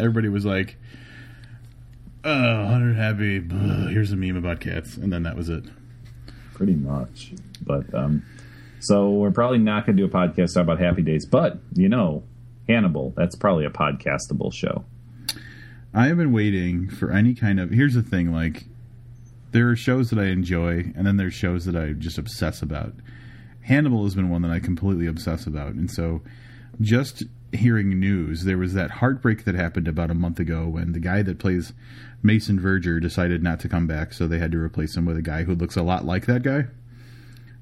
Everybody 0.00 0.28
was 0.28 0.44
like, 0.44 0.76
"Oh, 2.24 2.62
100 2.64 2.94
happy. 2.96 3.38
ugh, 3.38 3.90
here's 3.90 4.12
a 4.12 4.16
meme 4.16 4.36
about 4.36 4.60
cats," 4.60 4.96
and 4.96 5.12
then 5.12 5.22
that 5.24 5.36
was 5.36 5.48
it. 5.48 5.64
pretty 6.54 6.74
much. 6.74 7.32
But 7.64 7.92
um, 7.94 8.24
so 8.80 9.10
we're 9.10 9.30
probably 9.30 9.58
not 9.58 9.86
going 9.86 9.96
to 9.96 10.06
do 10.06 10.06
a 10.06 10.12
podcast 10.12 10.56
about 10.60 10.78
Happy 10.78 11.02
Days, 11.02 11.26
but 11.26 11.58
you 11.74 11.88
know, 11.88 12.22
Hannibal, 12.68 13.12
that's 13.16 13.36
probably 13.36 13.64
a 13.64 13.70
podcastable 13.70 14.52
show. 14.52 14.84
I 15.94 16.06
have 16.06 16.16
been 16.16 16.32
waiting 16.32 16.88
for 16.88 17.10
any 17.10 17.34
kind 17.34 17.58
of. 17.58 17.70
Here's 17.70 17.94
the 17.94 18.02
thing: 18.02 18.32
like, 18.32 18.64
there 19.52 19.68
are 19.70 19.76
shows 19.76 20.10
that 20.10 20.18
I 20.18 20.26
enjoy, 20.26 20.92
and 20.94 21.06
then 21.06 21.16
there's 21.16 21.34
shows 21.34 21.64
that 21.64 21.76
I 21.76 21.92
just 21.92 22.18
obsess 22.18 22.62
about. 22.62 22.94
Hannibal 23.62 24.04
has 24.04 24.14
been 24.14 24.30
one 24.30 24.42
that 24.42 24.50
I 24.50 24.60
completely 24.60 25.06
obsess 25.06 25.46
about, 25.46 25.74
and 25.74 25.90
so 25.90 26.22
just 26.80 27.24
hearing 27.52 27.98
news, 27.98 28.44
there 28.44 28.58
was 28.58 28.74
that 28.74 28.90
heartbreak 28.90 29.44
that 29.44 29.54
happened 29.54 29.88
about 29.88 30.10
a 30.10 30.14
month 30.14 30.38
ago 30.38 30.68
when 30.68 30.92
the 30.92 31.00
guy 31.00 31.22
that 31.22 31.38
plays 31.38 31.72
Mason 32.22 32.60
Verger 32.60 33.00
decided 33.00 33.42
not 33.42 33.60
to 33.60 33.68
come 33.68 33.86
back, 33.86 34.12
so 34.12 34.26
they 34.26 34.38
had 34.38 34.52
to 34.52 34.58
replace 34.58 34.96
him 34.96 35.04
with 35.04 35.16
a 35.16 35.22
guy 35.22 35.44
who 35.44 35.54
looks 35.54 35.76
a 35.76 35.82
lot 35.82 36.04
like 36.04 36.26
that 36.26 36.42
guy. 36.42 36.66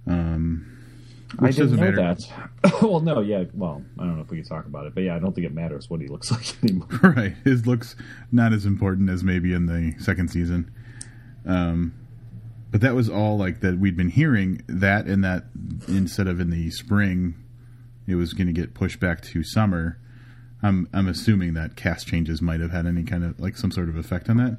Um, 0.07 0.76
I 1.39 1.47
which 1.47 1.57
didn't 1.57 1.77
doesn't 1.77 1.97
know 1.97 2.03
matter. 2.03 2.15
that. 2.63 2.83
well, 2.83 3.01
no, 3.01 3.21
yeah, 3.21 3.45
well, 3.55 3.83
I 3.99 4.05
don't 4.05 4.17
know 4.17 4.23
if 4.23 4.31
we 4.31 4.39
can 4.39 4.47
talk 4.47 4.67
about 4.67 4.87
it, 4.87 4.95
but 4.95 5.03
yeah, 5.03 5.17
I 5.17 5.19
don't 5.19 5.35
think 5.35 5.47
it 5.47 5.53
matters 5.55 5.91
what 5.91 6.01
he 6.01 6.07
looks 6.15 6.31
like 6.31 6.63
anymore. 6.63 6.89
right 7.03 7.35
his 7.45 7.67
looks 7.67 7.97
not 8.33 8.53
as 8.53 8.65
important 8.65 9.11
as 9.11 9.23
maybe 9.25 9.53
in 9.53 9.67
the 9.67 9.95
second 9.99 10.29
season 10.29 10.71
um 11.47 11.93
but 12.71 12.81
that 12.81 12.95
was 12.95 13.09
all 13.09 13.37
like 13.39 13.61
that 13.61 13.79
we'd 13.79 13.97
been 13.97 14.09
hearing 14.11 14.63
that 14.69 15.07
and 15.07 15.23
that 15.25 15.45
instead 15.89 16.27
of 16.27 16.41
in 16.41 16.51
the 16.51 16.71
spring 16.71 17.35
it 18.07 18.15
was 18.17 18.33
going 18.35 18.47
to 18.47 18.53
get 18.53 18.75
pushed 18.75 18.99
back 19.01 19.21
to 19.23 19.43
summer 19.45 19.99
i'm 20.63 20.89
i'm 20.93 21.07
assuming 21.09 21.55
that 21.55 21.77
cast 21.77 22.07
changes 22.07 22.43
might 22.43 22.61
have 22.61 22.71
had 22.73 22.87
any 22.87 23.03
kind 23.05 23.25
of 23.25 23.39
like 23.39 23.57
some 23.57 23.71
sort 23.71 23.89
of 23.89 23.97
effect 23.97 24.29
on 24.29 24.37
that 24.37 24.59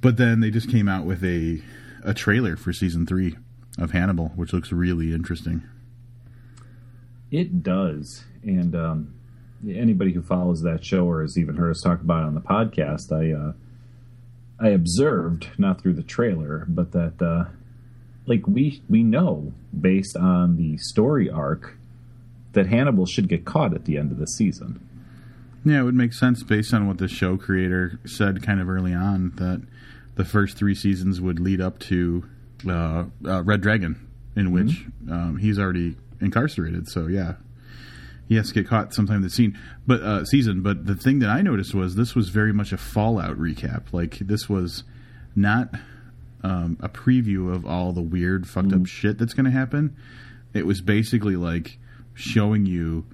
but 0.00 0.16
then 0.16 0.40
they 0.40 0.50
just 0.50 0.70
came 0.70 0.88
out 0.88 1.04
with 1.04 1.22
a 1.24 1.62
a 2.04 2.12
trailer 2.14 2.56
for 2.56 2.72
season 2.72 3.06
3 3.06 3.36
of 3.78 3.90
Hannibal 3.92 4.28
which 4.36 4.52
looks 4.52 4.72
really 4.72 5.12
interesting 5.14 5.62
It 7.30 7.62
does, 7.62 8.24
and 8.42 8.74
um, 8.76 9.14
anybody 9.68 10.12
who 10.12 10.22
follows 10.22 10.62
that 10.62 10.84
show 10.84 11.06
or 11.08 11.22
has 11.22 11.38
even 11.38 11.56
heard 11.56 11.70
us 11.70 11.80
talk 11.80 12.00
about 12.00 12.24
it 12.24 12.26
on 12.26 12.34
the 12.34 12.40
podcast, 12.40 13.10
I 13.12 13.32
uh, 13.32 13.52
I 14.60 14.68
observed 14.70 15.48
not 15.58 15.80
through 15.80 15.94
the 15.94 16.02
trailer, 16.02 16.66
but 16.68 16.92
that 16.92 17.22
uh, 17.22 17.50
like 18.26 18.46
we 18.46 18.82
we 18.88 19.02
know 19.02 19.52
based 19.78 20.16
on 20.16 20.56
the 20.56 20.76
story 20.78 21.30
arc 21.30 21.78
that 22.52 22.66
Hannibal 22.66 23.06
should 23.06 23.28
get 23.28 23.46
caught 23.46 23.72
at 23.74 23.86
the 23.86 23.96
end 23.96 24.12
of 24.12 24.18
the 24.18 24.26
season. 24.26 24.86
Yeah, 25.64 25.80
it 25.80 25.84
would 25.84 25.94
make 25.94 26.12
sense 26.12 26.42
based 26.42 26.74
on 26.74 26.86
what 26.86 26.98
the 26.98 27.08
show 27.08 27.36
creator 27.36 27.98
said 28.04 28.42
kind 28.42 28.60
of 28.60 28.68
early 28.68 28.92
on 28.92 29.32
that 29.36 29.62
the 30.16 30.24
first 30.24 30.58
three 30.58 30.74
seasons 30.74 31.20
would 31.20 31.40
lead 31.40 31.60
up 31.60 31.78
to 31.78 32.24
uh, 32.68 33.04
uh, 33.24 33.42
Red 33.42 33.60
Dragon, 33.60 34.08
in 34.36 34.52
which 34.52 34.86
um, 35.10 35.38
he's 35.38 35.58
already 35.58 35.96
incarcerated. 36.20 36.88
So 36.88 37.06
yeah, 37.06 37.34
he 38.28 38.36
has 38.36 38.48
to 38.48 38.54
get 38.54 38.68
caught 38.68 38.94
sometime 38.94 39.22
this 39.22 39.34
scene, 39.34 39.58
but 39.86 40.00
uh, 40.02 40.24
season. 40.24 40.62
But 40.62 40.86
the 40.86 40.94
thing 40.94 41.18
that 41.20 41.28
I 41.28 41.42
noticed 41.42 41.74
was 41.74 41.94
this 41.94 42.14
was 42.14 42.28
very 42.28 42.52
much 42.52 42.72
a 42.72 42.78
Fallout 42.78 43.38
recap. 43.38 43.92
Like 43.92 44.18
this 44.18 44.48
was 44.48 44.84
not 45.34 45.74
um, 46.42 46.76
a 46.80 46.88
preview 46.88 47.54
of 47.54 47.66
all 47.66 47.92
the 47.92 48.02
weird, 48.02 48.48
fucked 48.48 48.72
up 48.72 48.86
shit 48.86 49.18
that's 49.18 49.34
going 49.34 49.44
to 49.44 49.50
happen. 49.50 49.96
It 50.54 50.66
was 50.66 50.80
basically 50.80 51.36
like 51.36 51.78
showing 52.14 52.66
you 52.66 53.06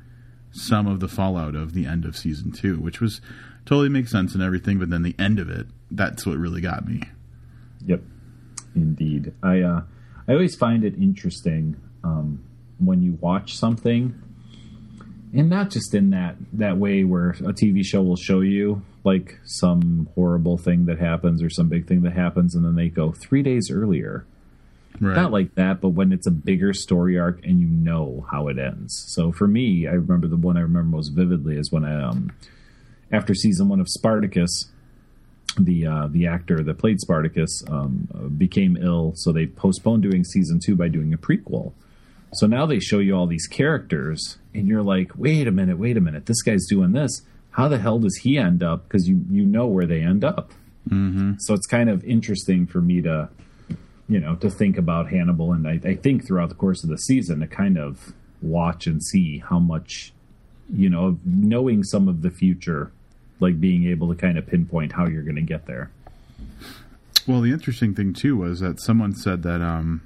some 0.51 0.86
of 0.86 1.01
the 1.01 1.09
fallout 1.09 1.55
of 1.55 1.72
the 1.72 1.86
end 1.86 2.05
of 2.05 2.16
season 2.16 2.51
two, 2.53 2.78
which 2.78 3.01
was 3.01 3.20
totally 3.64 3.88
makes 3.88 4.11
sense 4.11 4.34
and 4.34 4.42
everything, 4.42 4.78
but 4.78 4.90
then 4.90 5.03
the 5.03 5.14
end 5.18 5.38
of 5.38 5.51
it, 5.51 5.66
that's 5.90 6.26
what 6.26 6.36
really 6.38 6.61
got 6.61 6.86
me. 6.86 7.03
Yep, 7.86 8.01
indeed. 8.75 9.33
I 9.43 9.61
uh, 9.61 9.83
I 10.27 10.33
always 10.33 10.57
find 10.57 10.85
it 10.85 10.95
interesting 10.95 11.77
um, 12.05 12.43
when 12.79 13.03
you 13.03 13.19
watch 13.21 13.57
something, 13.57 14.21
and 15.33 15.49
not 15.49 15.71
just 15.71 15.95
in 15.95 16.11
that 16.11 16.37
that 16.53 16.77
way 16.79 17.05
where 17.05 17.31
a 17.31 17.53
TV 17.53 17.85
show 17.85 18.03
will 18.03 18.16
show 18.16 18.41
you 18.41 18.83
like 19.05 19.39
some 19.45 20.09
horrible 20.14 20.59
thing 20.59 20.87
that 20.87 20.99
happens 20.99 21.43
or 21.43 21.51
some 21.51 21.69
big 21.69 21.87
thing 21.87 22.03
that 22.03 22.12
happens, 22.12 22.55
and 22.55 22.64
then 22.64 22.75
they 22.75 22.89
go 22.89 23.12
three 23.12 23.43
days 23.43 23.71
earlier. 23.71 24.27
Right. 25.01 25.14
Not 25.14 25.31
like 25.31 25.55
that, 25.55 25.81
but 25.81 25.91
when 25.91 26.12
it's 26.12 26.27
a 26.27 26.31
bigger 26.33 26.73
story 26.73 27.19
arc 27.19 27.45
and 27.45 27.61
you 27.61 27.66
know 27.66 28.27
how 28.31 28.49
it 28.49 28.59
ends. 28.59 29.05
So 29.07 29.31
for 29.31 29.47
me, 29.47 29.87
I 29.87 29.93
remember 29.93 30.27
the 30.27 30.37
one 30.37 30.57
I 30.57 30.61
remember 30.61 30.97
most 30.97 31.11
vividly 31.11 31.57
is 31.57 31.71
when 31.71 31.85
I, 31.85 32.03
um, 32.03 32.33
after 33.12 33.33
season 33.33 33.69
one 33.69 33.81
of 33.81 33.89
Spartacus, 33.89 34.73
the 35.59 35.86
uh, 35.86 36.09
the 36.09 36.26
actor 36.26 36.62
that 36.62 36.78
played 36.78 37.00
Spartacus 37.00 37.62
um, 37.68 38.09
became 38.36 38.76
ill, 38.76 39.12
so 39.16 39.32
they 39.32 39.46
postponed 39.46 40.02
doing 40.02 40.24
season 40.24 40.61
two 40.61 40.76
by 40.76 40.88
doing 40.88 41.12
a 41.12 41.18
prequel. 41.18 41.72
So 42.34 42.46
now 42.46 42.66
they 42.66 42.78
show 42.78 42.98
you 42.98 43.14
all 43.14 43.26
these 43.26 43.46
characters, 43.46 44.38
and 44.54 44.68
you're 44.68 44.82
like, 44.82 45.12
wait 45.16 45.48
a 45.48 45.50
minute, 45.50 45.78
wait 45.78 45.96
a 45.96 46.00
minute, 46.00 46.26
this 46.26 46.42
guy's 46.42 46.66
doing 46.66 46.92
this. 46.92 47.22
How 47.50 47.68
the 47.68 47.78
hell 47.78 47.98
does 47.98 48.16
he 48.16 48.38
end 48.38 48.62
up? 48.62 48.86
Because 48.86 49.09
you 49.09 49.24
you 49.30 49.44
know 49.44 49.66
where 49.66 49.86
they 49.86 50.00
end 50.02 50.24
up. 50.24 50.52
Mm-hmm. 50.88 51.34
So 51.38 51.54
it's 51.54 51.66
kind 51.66 51.90
of 51.90 52.04
interesting 52.04 52.66
for 52.66 52.80
me 52.80 53.02
to, 53.02 53.28
you 54.09 54.20
know, 54.20 54.36
to 54.36 54.50
think 54.50 54.78
about 54.78 55.11
Hannibal, 55.11 55.52
and 55.52 55.66
I, 55.66 55.80
I 55.84 55.96
think 55.96 56.26
throughout 56.26 56.48
the 56.48 56.54
course 56.54 56.82
of 56.82 56.90
the 56.90 56.98
season 56.98 57.40
to 57.40 57.46
kind 57.46 57.78
of 57.78 58.12
watch 58.40 58.86
and 58.86 59.02
see 59.02 59.38
how 59.38 59.59
much, 59.59 60.12
you 60.72 60.88
know, 60.88 61.06
of 61.06 61.26
knowing 61.26 61.82
some 61.82 62.09
of 62.09 62.22
the 62.22 62.30
future, 62.30 62.92
like 63.41 63.61
being 63.61 63.86
able 63.86 64.09
to 64.09 64.14
kind 64.14 64.39
of 64.39 64.47
pinpoint 64.47 64.93
how 64.93 65.07
you're 65.07 65.22
going 65.22 65.36
to 65.36 65.43
get 65.43 65.66
there. 65.66 65.91
Well, 67.26 67.41
the 67.41 67.53
interesting 67.53 67.95
thing 67.95 68.14
too 68.14 68.36
was 68.36 68.61
that 68.61 68.80
someone 68.80 69.14
said 69.14 69.43
that 69.43 69.61
um, 69.61 70.03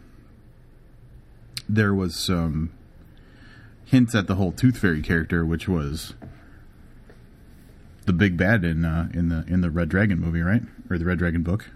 there 1.69 1.95
was 1.95 2.17
some 2.17 2.73
hints 3.85 4.15
at 4.15 4.27
the 4.27 4.35
whole 4.35 4.53
Tooth 4.53 4.79
Fairy 4.79 5.03
character, 5.03 5.45
which 5.45 5.69
was 5.69 6.15
the 8.07 8.13
big 8.13 8.37
bad 8.37 8.65
in 8.65 8.85
uh, 8.85 9.09
in 9.15 9.29
the 9.29 9.45
in 9.47 9.61
the 9.61 9.71
Red 9.71 9.89
Dragon 9.89 10.19
movie, 10.19 10.41
right, 10.41 10.63
or 10.91 10.99
the 10.99 11.05
Red 11.05 11.19
Dragon 11.19 11.43
book. 11.43 11.71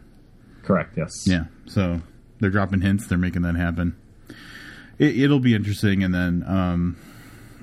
Correct. 0.62 0.96
Yes. 0.96 1.12
Yeah. 1.26 1.44
So 1.66 2.02
they're 2.40 2.50
dropping 2.50 2.80
hints. 2.80 3.06
They're 3.06 3.18
making 3.18 3.42
that 3.42 3.54
happen. 3.54 3.96
It, 4.98 5.18
it'll 5.18 5.40
be 5.40 5.54
interesting. 5.54 6.02
And 6.02 6.12
then, 6.12 6.42
um, 6.46 6.96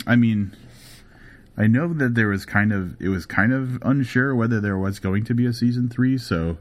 I 0.08 0.16
mean, 0.16 0.56
I 1.56 1.68
know 1.68 1.94
that 1.94 2.16
there 2.16 2.30
was 2.30 2.46
kind 2.46 2.74
of 2.74 3.00
it 3.00 3.10
was 3.10 3.26
kind 3.26 3.54
of 3.54 3.80
unsure 3.84 4.36
whether 4.36 4.60
there 4.60 4.78
was 4.78 5.00
going 5.00 5.24
to 5.26 5.34
be 5.34 5.46
a 5.46 5.54
season 5.54 5.90
three. 5.90 6.18
So 6.18 6.58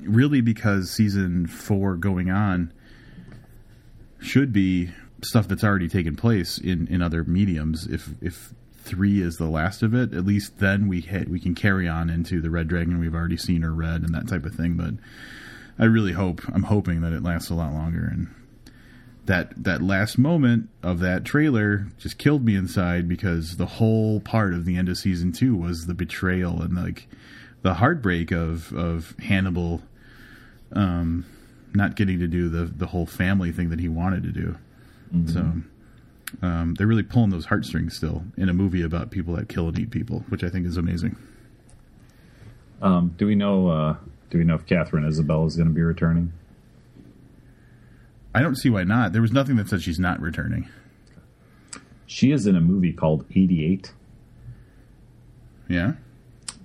really, 0.00 0.40
because 0.40 0.90
season 0.90 1.46
four 1.46 1.96
going 1.96 2.30
on 2.30 2.72
should 4.18 4.52
be 4.52 4.90
stuff 5.22 5.48
that's 5.48 5.64
already 5.64 5.88
taken 5.88 6.16
place 6.16 6.58
in 6.58 6.88
in 6.88 7.00
other 7.00 7.24
mediums. 7.24 7.86
If 7.86 8.10
if 8.20 8.54
three 8.82 9.20
is 9.22 9.36
the 9.36 9.48
last 9.48 9.82
of 9.82 9.94
it, 9.94 10.12
at 10.14 10.24
least 10.24 10.58
then 10.58 10.88
we 10.88 11.00
hit 11.00 11.28
we 11.28 11.38
can 11.38 11.54
carry 11.54 11.88
on 11.88 12.10
into 12.10 12.40
the 12.40 12.50
Red 12.50 12.66
Dragon 12.66 12.98
we've 12.98 13.14
already 13.14 13.36
seen 13.36 13.62
or 13.62 13.72
read 13.72 14.02
and 14.02 14.14
that 14.14 14.28
type 14.28 14.44
of 14.44 14.54
thing. 14.54 14.76
But 14.76 14.94
I 15.78 15.84
really 15.84 16.12
hope 16.12 16.42
I'm 16.52 16.64
hoping 16.64 17.02
that 17.02 17.12
it 17.12 17.22
lasts 17.22 17.50
a 17.50 17.54
lot 17.54 17.72
longer 17.72 18.04
and 18.04 18.34
that 19.30 19.62
that 19.62 19.80
last 19.80 20.18
moment 20.18 20.68
of 20.82 20.98
that 20.98 21.24
trailer 21.24 21.86
just 21.98 22.18
killed 22.18 22.44
me 22.44 22.56
inside 22.56 23.08
because 23.08 23.58
the 23.58 23.66
whole 23.66 24.18
part 24.18 24.52
of 24.52 24.64
the 24.64 24.76
end 24.76 24.88
of 24.88 24.98
season 24.98 25.30
two 25.30 25.54
was 25.54 25.86
the 25.86 25.94
betrayal 25.94 26.60
and 26.60 26.74
like 26.74 27.06
the 27.62 27.74
heartbreak 27.74 28.32
of 28.32 28.72
of 28.72 29.14
Hannibal 29.20 29.82
um 30.72 31.24
not 31.72 31.94
getting 31.94 32.18
to 32.18 32.26
do 32.26 32.48
the 32.48 32.64
the 32.64 32.86
whole 32.86 33.06
family 33.06 33.52
thing 33.52 33.70
that 33.70 33.78
he 33.78 33.88
wanted 33.88 34.24
to 34.24 34.32
do. 34.32 34.56
So 35.32 35.40
um, 36.42 36.74
they're 36.74 36.88
really 36.88 37.04
pulling 37.04 37.30
those 37.30 37.46
heartstrings 37.46 37.96
still 37.96 38.24
in 38.36 38.48
a 38.48 38.52
movie 38.52 38.82
about 38.82 39.12
people 39.12 39.36
that 39.36 39.48
kill 39.48 39.68
and 39.68 39.78
eat 39.78 39.90
people, 39.90 40.24
which 40.28 40.42
I 40.42 40.48
think 40.48 40.66
is 40.66 40.76
amazing. 40.76 41.16
Um, 42.82 43.14
do 43.16 43.26
we 43.26 43.36
know? 43.36 43.68
Uh, 43.68 43.96
do 44.30 44.38
we 44.38 44.44
know 44.44 44.56
if 44.56 44.66
Katharine 44.66 45.04
Isabelle 45.04 45.46
is 45.46 45.54
going 45.54 45.68
to 45.68 45.74
be 45.74 45.82
returning? 45.82 46.32
I 48.34 48.42
don't 48.42 48.56
see 48.56 48.70
why 48.70 48.84
not. 48.84 49.12
There 49.12 49.22
was 49.22 49.32
nothing 49.32 49.56
that 49.56 49.68
said 49.68 49.82
she's 49.82 49.98
not 49.98 50.20
returning. 50.20 50.68
She 52.06 52.32
is 52.32 52.46
in 52.46 52.56
a 52.56 52.60
movie 52.60 52.92
called 52.92 53.24
88. 53.30 53.92
Yeah. 55.68 55.92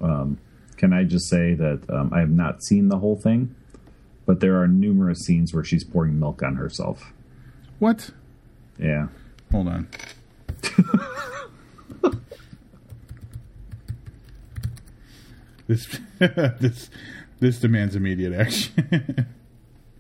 Um, 0.02 0.40
can 0.78 0.94
I 0.94 1.04
just 1.04 1.30
say 1.30 1.54
that 1.54 1.90
um, 1.90 2.12
I 2.14 2.20
have 2.20 2.30
not 2.30 2.64
seen 2.64 2.90
the 2.90 3.00
whole 3.00 3.16
thing, 3.16 3.56
but 4.26 4.40
there 4.40 4.62
are 4.62 4.68
numerous 4.68 5.20
scenes 5.20 5.54
where 5.54 5.64
she's 5.64 5.84
pouring 5.84 6.20
milk 6.20 6.44
on 6.44 6.56
herself. 6.56 7.14
What? 7.80 8.10
Yeah. 8.78 9.08
Hold 9.52 9.68
on. 9.68 9.88
this 15.68 15.88
this 16.20 16.90
this 17.40 17.60
demands 17.60 17.96
immediate 17.96 18.34
action. 18.34 19.28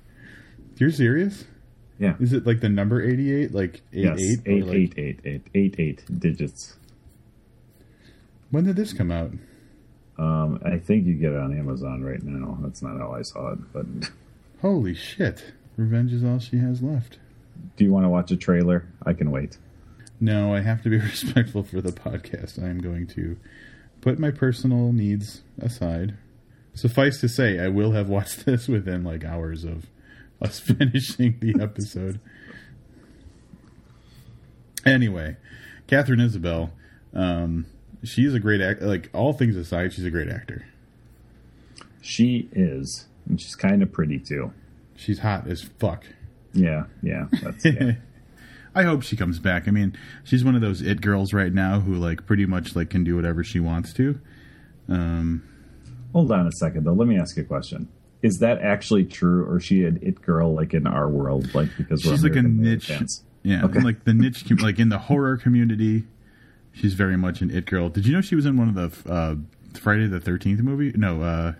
You're 0.77 0.91
serious? 0.91 1.45
Yeah. 1.99 2.15
Is 2.19 2.33
it 2.33 2.45
like 2.45 2.59
the 2.59 2.69
number 2.69 3.01
88 3.01 3.53
like 3.53 3.81
88 3.93 4.19
yes. 4.19 4.37
Eight, 4.45 4.65
like- 4.65 4.75
eight, 4.75 4.93
eight, 4.97 5.19
eight, 5.25 5.41
eight, 5.55 5.75
eight 5.79 6.19
digits. 6.19 6.75
When 8.51 8.63
did 8.65 8.75
this 8.75 8.93
come 8.93 9.11
out? 9.11 9.31
Um, 10.17 10.61
I 10.65 10.77
think 10.77 11.05
you 11.05 11.13
get 11.15 11.33
it 11.33 11.39
on 11.39 11.57
Amazon 11.57 12.01
right 12.03 12.21
now. 12.23 12.57
That's 12.61 12.81
not 12.81 12.97
how 12.97 13.11
I 13.11 13.21
saw 13.21 13.51
it, 13.53 13.59
but 13.73 13.85
Holy 14.61 14.93
shit. 14.93 15.53
Revenge 15.77 16.13
is 16.13 16.23
all 16.23 16.39
she 16.39 16.57
has 16.59 16.81
left. 16.81 17.19
do 17.75 17.83
you 17.83 17.91
want 17.91 18.05
to 18.05 18.09
watch 18.09 18.31
a 18.31 18.37
trailer? 18.37 18.87
I 19.05 19.13
can 19.13 19.29
wait. 19.31 19.57
No, 20.21 20.53
I 20.55 20.61
have 20.61 20.81
to 20.83 20.89
be 20.89 20.97
respectful 20.99 21.63
for 21.63 21.81
the 21.81 21.91
podcast. 21.91 22.63
I 22.63 22.69
am 22.69 22.79
going 22.79 23.07
to 23.07 23.37
put 23.99 24.17
my 24.19 24.31
personal 24.31 24.93
needs 24.93 25.41
aside. 25.59 26.15
Suffice 26.73 27.19
to 27.19 27.27
say, 27.27 27.59
I 27.59 27.67
will 27.67 27.91
have 27.91 28.07
watched 28.07 28.45
this 28.45 28.67
within 28.69 29.03
like 29.03 29.25
hours 29.25 29.65
of 29.65 29.87
us 30.41 30.59
finishing 30.61 31.37
the 31.39 31.61
episode. 31.61 32.19
anyway, 34.85 35.37
Katharine 35.87 36.19
Isabelle, 36.19 36.71
um, 37.13 37.65
she's 38.03 38.33
a 38.33 38.39
great 38.39 38.61
act. 38.61 38.81
Like 38.81 39.09
all 39.13 39.33
things 39.33 39.55
aside, 39.55 39.93
she's 39.93 40.05
a 40.05 40.11
great 40.11 40.29
actor. 40.29 40.65
She 42.01 42.49
is, 42.51 43.05
and 43.27 43.41
she's 43.41 43.55
kind 43.55 43.81
of 43.81 43.91
pretty 43.91 44.19
too. 44.19 44.53
She's 44.95 45.19
hot 45.19 45.47
as 45.47 45.61
fuck. 45.61 46.05
Yeah, 46.53 46.85
yeah, 47.01 47.25
that's 47.41 47.65
yeah. 47.65 47.93
I 48.75 48.83
hope 48.83 49.03
she 49.03 49.15
comes 49.15 49.39
back. 49.39 49.67
I 49.67 49.71
mean, 49.71 49.97
she's 50.23 50.43
one 50.43 50.53
of 50.53 50.61
those 50.61 50.81
it 50.81 51.01
girls 51.01 51.33
right 51.33 51.53
now 51.53 51.79
who 51.79 51.93
like 51.95 52.25
pretty 52.25 52.45
much 52.45 52.75
like 52.75 52.89
can 52.89 53.03
do 53.03 53.15
whatever 53.15 53.43
she 53.43 53.59
wants 53.59 53.93
to. 53.93 54.19
Um, 54.89 55.43
Hold 56.13 56.31
on 56.31 56.45
a 56.47 56.51
second 56.51 56.83
though. 56.83 56.93
Let 56.93 57.07
me 57.07 57.17
ask 57.17 57.37
you 57.37 57.43
a 57.43 57.45
question. 57.45 57.87
Is 58.25 58.39
that 58.39 58.61
actually 58.61 59.05
true, 59.05 59.45
or 59.45 59.57
is 59.57 59.63
she 59.65 59.85
an 59.85 59.99
it 60.01 60.21
girl 60.21 60.53
like 60.55 60.73
in 60.73 60.87
our 60.87 61.07
world, 61.07 61.53
like 61.53 61.69
because 61.77 62.03
we're 62.05 62.11
she's 62.13 62.23
like 62.23 62.35
a 62.35 62.41
niche, 62.41 62.87
fans? 62.87 63.23
yeah, 63.43 63.63
Okay. 63.65 63.79
like 63.81 64.03
the 64.03 64.13
niche, 64.13 64.47
com- 64.47 64.57
like 64.57 64.79
in 64.79 64.89
the 64.89 64.97
horror 64.97 65.37
community. 65.37 66.05
She's 66.73 66.93
very 66.93 67.15
much 67.17 67.41
an 67.41 67.51
it 67.51 67.65
girl. 67.67 67.89
Did 67.89 68.05
you 68.07 68.13
know 68.13 68.21
she 68.21 68.35
was 68.35 68.45
in 68.45 68.57
one 68.57 68.67
of 68.67 68.75
the 69.05 69.09
uh, 69.13 69.35
Friday 69.79 70.07
the 70.07 70.19
Thirteenth 70.19 70.59
movie? 70.61 70.91
No, 70.95 71.21
uh, 71.21 71.53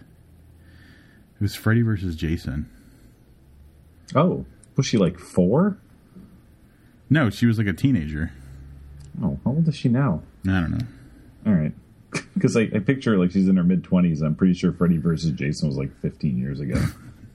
it 1.36 1.41
was 1.41 1.55
Freddy 1.55 1.84
versus 1.84 2.16
Jason. 2.16 2.70
Oh, 4.16 4.45
was 4.76 4.86
she 4.86 4.97
like 4.97 5.20
four? 5.20 5.78
No, 7.09 7.30
she 7.30 7.45
was 7.45 7.57
like 7.57 7.68
a 7.68 7.74
teenager. 7.74 8.32
Oh, 9.22 9.39
how 9.45 9.51
old 9.51 9.68
is 9.68 9.76
she 9.76 9.88
now? 9.89 10.22
I 10.47 10.59
don't 10.61 10.72
know. 10.72 10.86
All 11.45 11.53
right, 11.53 11.74
because 12.34 12.55
I, 12.57 12.61
I 12.74 12.80
picture 12.80 13.18
like 13.18 13.32
she's 13.32 13.47
in 13.47 13.57
her 13.57 13.63
mid 13.63 13.84
twenties. 13.84 14.22
I'm 14.22 14.36
pretty 14.36 14.53
sure 14.53 14.72
Freddy 14.74 14.97
versus 14.97 15.32
Jason 15.32 15.68
was 15.68 15.78
like 15.78 15.91
15 16.01 16.38
years 16.38 16.59
ago. 16.59 16.82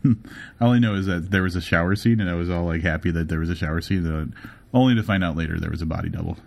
All 0.60 0.70
I 0.72 0.78
know 0.78 0.94
is 0.94 1.06
that 1.06 1.30
there 1.30 1.42
was 1.42 1.56
a 1.56 1.60
shower 1.60 1.94
scene, 1.94 2.20
and 2.20 2.30
I 2.30 2.34
was 2.34 2.48
all 2.48 2.64
like 2.64 2.80
happy 2.82 3.10
that 3.10 3.28
there 3.28 3.38
was 3.40 3.50
a 3.50 3.54
shower 3.54 3.80
scene. 3.82 4.06
uh, 4.06 4.26
only 4.72 4.94
to 4.94 5.02
find 5.02 5.22
out 5.22 5.36
later 5.36 5.58
there 5.60 5.70
was 5.70 5.82
a 5.82 5.86
body 5.86 6.08
double. 6.08 6.38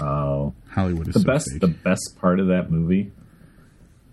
Oh, 0.00 0.54
Hollywood 0.70 1.08
is 1.08 1.14
the 1.14 1.20
so 1.20 1.26
best 1.26 1.50
fake. 1.50 1.60
the 1.60 1.68
best 1.68 2.16
part 2.20 2.40
of 2.40 2.48
that 2.48 2.70
movie 2.70 3.10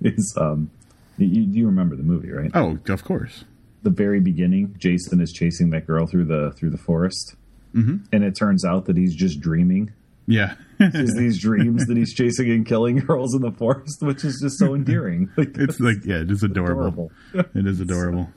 is 0.02 0.34
um, 0.40 0.72
you, 1.18 1.42
you 1.42 1.66
remember 1.66 1.96
the 1.96 2.04
movie 2.04 2.32
right? 2.32 2.52
Oh, 2.54 2.78
of 2.90 3.04
course. 3.04 3.44
The 3.84 3.90
very 3.90 4.20
beginning, 4.20 4.76
Jason 4.78 5.22
is 5.22 5.32
chasing 5.32 5.70
that 5.70 5.86
girl 5.88 6.08
through 6.08 6.26
the 6.26 6.52
through 6.58 6.72
the 6.72 6.78
forest, 6.78 7.36
Mm-hmm. 7.76 8.06
and 8.14 8.24
it 8.24 8.36
turns 8.36 8.64
out 8.66 8.86
that 8.86 8.96
he's 8.98 9.14
just 9.14 9.40
dreaming. 9.42 9.92
Yeah. 10.28 10.56
Is 10.80 11.16
these 11.16 11.40
dreams 11.40 11.88
that 11.88 11.98
he's 11.98 12.14
chasing 12.14 12.52
and 12.52 12.66
killing 12.66 12.98
girls 12.98 13.34
in 13.34 13.42
the 13.42 13.52
forest, 13.52 14.02
which 14.02 14.24
is 14.24 14.40
just 14.42 14.60
so 14.60 14.76
endearing. 14.76 15.30
Like, 15.36 15.52
it's 15.58 15.80
like 15.80 16.06
yeah, 16.06 16.18
it 16.18 16.30
is 16.30 16.44
adorable. 16.44 17.12
adorable. 17.34 17.50
It 17.56 17.66
is 17.66 17.80
adorable. 17.80 18.30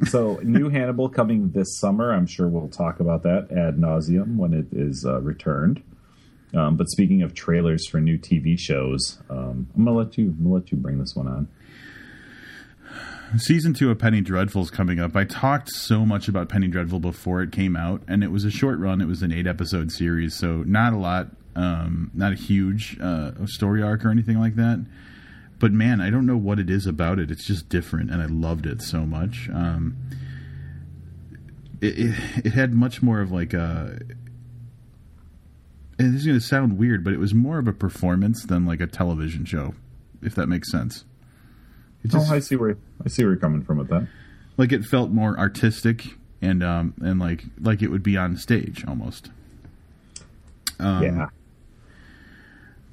so 0.06 0.40
new 0.42 0.70
Hannibal 0.70 1.08
coming 1.08 1.50
this 1.50 1.78
summer. 1.78 2.12
I'm 2.12 2.26
sure 2.26 2.48
we'll 2.48 2.68
talk 2.68 2.98
about 2.98 3.22
that 3.22 3.48
ad 3.52 3.76
nauseum 3.76 4.36
when 4.36 4.52
it 4.52 4.66
is 4.72 5.04
uh, 5.06 5.20
returned. 5.20 5.82
Um, 6.54 6.76
but 6.76 6.88
speaking 6.88 7.22
of 7.22 7.34
trailers 7.34 7.86
for 7.86 8.00
new 8.00 8.18
TV 8.18 8.58
shows, 8.58 9.18
um, 9.28 9.68
I'm 9.76 9.84
gonna 9.84 9.96
let 9.96 10.16
you 10.18 10.26
I'm 10.28 10.44
gonna 10.44 10.54
let 10.54 10.72
you 10.72 10.78
bring 10.78 10.98
this 10.98 11.14
one 11.14 11.28
on. 11.28 11.48
Season 13.36 13.74
two 13.74 13.90
of 13.90 13.98
Penny 13.98 14.20
Dreadful 14.20 14.62
is 14.62 14.70
coming 14.70 15.00
up. 15.00 15.16
I 15.16 15.24
talked 15.24 15.70
so 15.70 16.06
much 16.06 16.28
about 16.28 16.48
Penny 16.48 16.68
Dreadful 16.68 17.00
before 17.00 17.42
it 17.42 17.50
came 17.52 17.74
out, 17.76 18.02
and 18.06 18.22
it 18.22 18.30
was 18.30 18.44
a 18.44 18.50
short 18.50 18.78
run. 18.78 19.00
It 19.00 19.06
was 19.06 19.22
an 19.22 19.32
eight 19.32 19.46
episode 19.46 19.90
series, 19.90 20.34
so 20.34 20.62
not 20.62 20.92
a 20.92 20.96
lot, 20.96 21.28
um, 21.56 22.10
not 22.14 22.32
a 22.32 22.36
huge 22.36 22.98
uh, 23.00 23.32
story 23.46 23.82
arc 23.82 24.04
or 24.04 24.10
anything 24.10 24.38
like 24.38 24.54
that. 24.56 24.84
But 25.58 25.72
man, 25.72 26.00
I 26.00 26.10
don't 26.10 26.26
know 26.26 26.36
what 26.36 26.58
it 26.58 26.70
is 26.70 26.86
about 26.86 27.18
it. 27.18 27.30
It's 27.30 27.46
just 27.46 27.68
different, 27.68 28.10
and 28.10 28.22
I 28.22 28.26
loved 28.26 28.66
it 28.66 28.82
so 28.82 29.06
much. 29.06 29.48
Um, 29.52 29.96
it, 31.80 31.98
it, 31.98 32.46
it 32.46 32.52
had 32.52 32.72
much 32.72 33.02
more 33.02 33.20
of 33.20 33.32
like 33.32 33.52
a. 33.52 33.98
And 35.98 36.12
this 36.12 36.20
is 36.20 36.26
going 36.26 36.38
to 36.38 36.44
sound 36.44 36.78
weird, 36.78 37.04
but 37.04 37.12
it 37.12 37.18
was 37.18 37.34
more 37.34 37.58
of 37.58 37.68
a 37.68 37.72
performance 37.72 38.44
than 38.44 38.66
like 38.66 38.80
a 38.80 38.86
television 38.86 39.44
show, 39.44 39.74
if 40.22 40.34
that 40.34 40.48
makes 40.48 40.70
sense. 40.70 41.04
It 42.04 42.10
just, 42.10 42.30
oh, 42.30 42.34
I 42.34 42.38
see 42.38 42.56
where 42.56 42.76
I 43.04 43.08
see 43.08 43.24
where 43.24 43.32
you're 43.32 43.40
coming 43.40 43.62
from 43.62 43.78
with 43.78 43.88
that. 43.88 44.06
Like 44.56 44.72
it 44.72 44.84
felt 44.84 45.10
more 45.10 45.38
artistic 45.38 46.04
and 46.40 46.62
um 46.62 46.94
and 47.00 47.18
like 47.18 47.44
like 47.58 47.82
it 47.82 47.88
would 47.88 48.02
be 48.02 48.16
on 48.16 48.36
stage 48.36 48.84
almost. 48.86 49.30
Um, 50.78 51.02
yeah. 51.02 51.26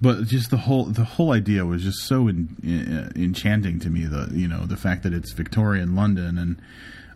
But 0.01 0.25
just 0.25 0.49
the 0.49 0.57
whole 0.57 0.85
the 0.85 1.03
whole 1.03 1.31
idea 1.31 1.65
was 1.65 1.83
just 1.83 1.99
so 2.07 2.27
in, 2.27 2.55
in, 2.63 3.11
enchanting 3.15 3.79
to 3.79 3.89
me. 3.89 4.05
The 4.05 4.29
you 4.31 4.47
know 4.47 4.65
the 4.65 4.77
fact 4.77 5.03
that 5.03 5.13
it's 5.13 5.33
Victorian 5.33 5.95
London 5.95 6.37
and 6.37 6.59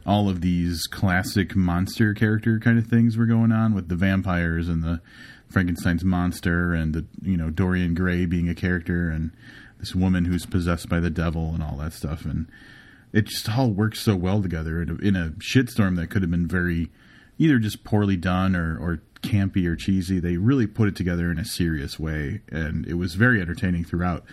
all 0.06 0.30
of 0.30 0.42
these 0.42 0.84
classic 0.84 1.56
monster 1.56 2.14
character 2.14 2.60
kind 2.60 2.78
of 2.78 2.86
things 2.86 3.18
were 3.18 3.26
going 3.26 3.52
on 3.52 3.74
with 3.74 3.90
the 3.90 3.96
vampires 3.96 4.68
and 4.68 4.84
the 4.84 5.02
Frankenstein's 5.50 6.04
monster 6.04 6.74
and 6.74 6.94
the 6.94 7.06
you 7.24 7.38
know 7.38 7.50
Dorian 7.50 7.96
Gray 7.96 8.26
being 8.26 8.50
a 8.50 8.56
character 8.56 9.10
and 9.10 9.32
this 9.86 9.94
woman 9.94 10.26
who's 10.26 10.48
possessed 10.48 10.90
by 10.90 11.00
the 11.00 11.12
devil 11.12 11.54
and 11.54 11.62
all 11.62 11.78
that 11.78 11.94
stuff, 11.94 12.26
and 12.26 12.48
it 13.14 13.26
just 13.26 13.48
all 13.56 13.70
works 13.70 14.00
so 14.00 14.16
well 14.16 14.42
together 14.42 14.82
in 14.82 14.90
a, 14.90 14.96
in 14.96 15.16
a 15.16 15.30
shitstorm 15.38 15.96
that 15.96 16.10
could 16.10 16.24
have 16.24 16.32
been 16.32 16.48
very 16.48 16.90
either 17.38 17.60
just 17.60 17.84
poorly 17.84 18.18
done 18.18 18.56
or, 18.56 18.80
or 18.80 19.02
campy 19.22 19.68
or 19.68 19.76
cheesy. 19.76 20.20
They 20.20 20.38
really 20.38 20.66
put 20.66 20.88
it 20.88 20.96
together 20.96 21.30
in 21.30 21.38
a 21.38 21.46
serious 21.46 22.00
way, 22.00 22.42
and 22.50 22.88
it 22.88 22.96
was 22.96 23.14
very 23.14 23.40
entertaining 23.40 23.86
throughout. 23.86 24.26